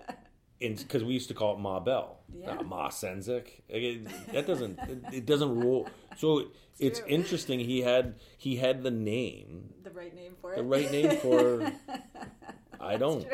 because 0.60 1.04
we 1.04 1.14
used 1.14 1.28
to 1.28 1.34
call 1.34 1.54
it 1.54 1.60
Ma 1.60 1.80
Bell, 1.80 2.18
Yeah. 2.32 2.60
Ma 2.62 2.88
Sendzik. 2.88 3.60
It, 3.68 4.06
that 4.32 4.46
doesn't 4.46 4.78
it, 4.80 5.04
it 5.12 5.26
doesn't 5.26 5.60
roll. 5.60 5.88
So 6.16 6.44
it's 6.78 7.00
true. 7.00 7.08
interesting. 7.08 7.60
He 7.60 7.80
had 7.82 8.14
he 8.36 8.56
had 8.56 8.82
the 8.82 8.90
name, 8.90 9.74
the 9.82 9.90
right 9.90 10.14
name 10.14 10.34
for 10.40 10.52
it. 10.52 10.56
the 10.56 10.64
right 10.64 10.90
name 10.90 11.16
for. 11.18 11.72
I 12.80 12.96
don't. 12.96 13.26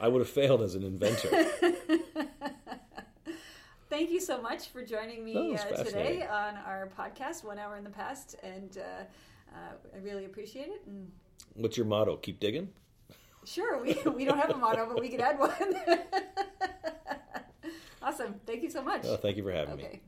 I 0.00 0.08
would 0.08 0.20
have 0.20 0.28
failed 0.28 0.60
as 0.62 0.74
an 0.74 0.82
inventor. 0.82 1.30
Thank 3.88 4.10
you 4.10 4.20
so 4.20 4.42
much 4.42 4.68
for 4.68 4.82
joining 4.84 5.24
me 5.24 5.56
uh, 5.56 5.84
today 5.84 6.22
on 6.22 6.56
our 6.56 6.90
podcast, 6.98 7.44
One 7.44 7.58
Hour 7.60 7.76
in 7.76 7.84
the 7.84 7.90
Past, 7.90 8.34
and 8.42 8.76
uh, 8.76 9.04
uh, 9.54 9.72
I 9.94 9.98
really 10.02 10.24
appreciate 10.24 10.66
it. 10.66 10.82
And 10.86 11.12
What's 11.54 11.76
your 11.76 11.86
motto? 11.86 12.16
Keep 12.16 12.40
digging. 12.40 12.70
Sure, 13.44 13.82
we, 13.82 13.94
we 14.16 14.24
don't 14.24 14.38
have 14.38 14.50
a 14.50 14.56
motto, 14.56 14.86
but 14.86 15.00
we 15.00 15.08
could 15.08 15.20
add 15.20 15.38
one. 15.38 15.52
awesome. 18.02 18.40
Thank 18.46 18.62
you 18.62 18.70
so 18.70 18.82
much. 18.82 19.02
Oh, 19.04 19.16
thank 19.16 19.36
you 19.36 19.42
for 19.42 19.52
having 19.52 19.76
me. 19.76 20.00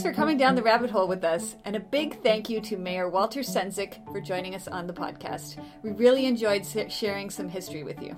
Thanks 0.00 0.16
for 0.16 0.18
coming 0.18 0.38
down 0.38 0.54
the 0.54 0.62
rabbit 0.62 0.88
hole 0.88 1.06
with 1.06 1.24
us, 1.24 1.56
and 1.66 1.76
a 1.76 1.80
big 1.80 2.22
thank 2.22 2.48
you 2.48 2.62
to 2.62 2.78
Mayor 2.78 3.10
Walter 3.10 3.40
Sendzik 3.40 4.02
for 4.10 4.18
joining 4.18 4.54
us 4.54 4.66
on 4.66 4.86
the 4.86 4.94
podcast. 4.94 5.62
We 5.82 5.90
really 5.90 6.24
enjoyed 6.24 6.64
sharing 6.90 7.28
some 7.28 7.50
history 7.50 7.82
with 7.82 8.00
you. 8.00 8.16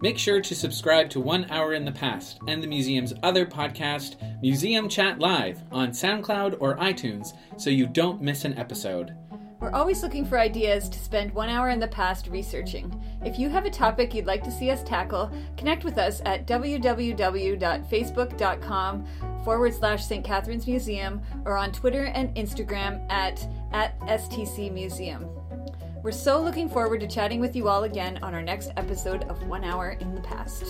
Make 0.00 0.18
sure 0.18 0.40
to 0.40 0.54
subscribe 0.56 1.08
to 1.10 1.20
One 1.20 1.48
Hour 1.52 1.74
in 1.74 1.84
the 1.84 1.92
Past 1.92 2.40
and 2.48 2.60
the 2.60 2.66
museum's 2.66 3.14
other 3.22 3.46
podcast, 3.46 4.16
Museum 4.42 4.88
Chat 4.88 5.20
Live, 5.20 5.62
on 5.70 5.90
SoundCloud 5.90 6.56
or 6.58 6.74
iTunes 6.78 7.28
so 7.58 7.70
you 7.70 7.86
don't 7.86 8.20
miss 8.20 8.44
an 8.44 8.58
episode. 8.58 9.14
We're 9.60 9.70
always 9.70 10.02
looking 10.02 10.26
for 10.26 10.40
ideas 10.40 10.88
to 10.88 10.98
spend 10.98 11.32
one 11.32 11.48
hour 11.48 11.70
in 11.70 11.78
the 11.78 11.86
past 11.86 12.26
researching. 12.26 12.92
If 13.24 13.38
you 13.38 13.48
have 13.50 13.66
a 13.66 13.70
topic 13.70 14.14
you'd 14.14 14.26
like 14.26 14.42
to 14.42 14.50
see 14.50 14.72
us 14.72 14.82
tackle, 14.82 15.30
connect 15.56 15.84
with 15.84 15.96
us 15.96 16.20
at 16.24 16.44
www.facebook.com 16.44 19.33
forward 19.44 19.74
slash 19.74 20.04
St. 20.04 20.24
Catharines 20.24 20.66
Museum 20.66 21.20
or 21.44 21.56
on 21.56 21.70
Twitter 21.70 22.04
and 22.04 22.34
Instagram 22.34 23.04
at, 23.10 23.46
at 23.72 23.98
STC 24.00 24.72
Museum. 24.72 25.28
We're 26.02 26.12
so 26.12 26.40
looking 26.40 26.68
forward 26.68 27.00
to 27.00 27.06
chatting 27.06 27.40
with 27.40 27.54
you 27.54 27.68
all 27.68 27.84
again 27.84 28.18
on 28.22 28.34
our 28.34 28.42
next 28.42 28.72
episode 28.76 29.24
of 29.24 29.46
One 29.46 29.64
Hour 29.64 29.96
in 30.00 30.14
the 30.14 30.20
Past. 30.20 30.64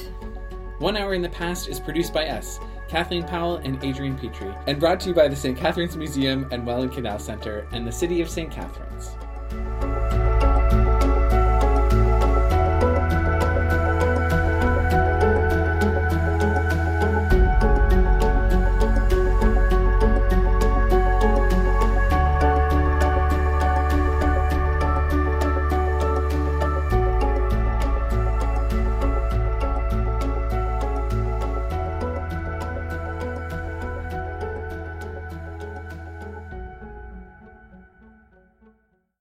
One 0.78 0.96
Hour 0.96 1.14
in 1.14 1.22
the 1.22 1.28
Past 1.28 1.68
is 1.68 1.80
produced 1.80 2.12
by 2.12 2.26
us, 2.26 2.60
Kathleen 2.88 3.24
Powell 3.24 3.56
and 3.56 3.82
Adrian 3.82 4.18
Petry, 4.18 4.56
and 4.66 4.78
brought 4.78 5.00
to 5.00 5.08
you 5.08 5.14
by 5.14 5.28
the 5.28 5.36
St. 5.36 5.56
Catharines 5.56 5.96
Museum 5.96 6.48
and 6.50 6.66
Welland 6.66 6.92
Canal 6.92 7.18
Center 7.18 7.66
and 7.72 7.86
the 7.86 7.92
City 7.92 8.20
of 8.20 8.28
St. 8.28 8.50
Catharines. 8.50 9.16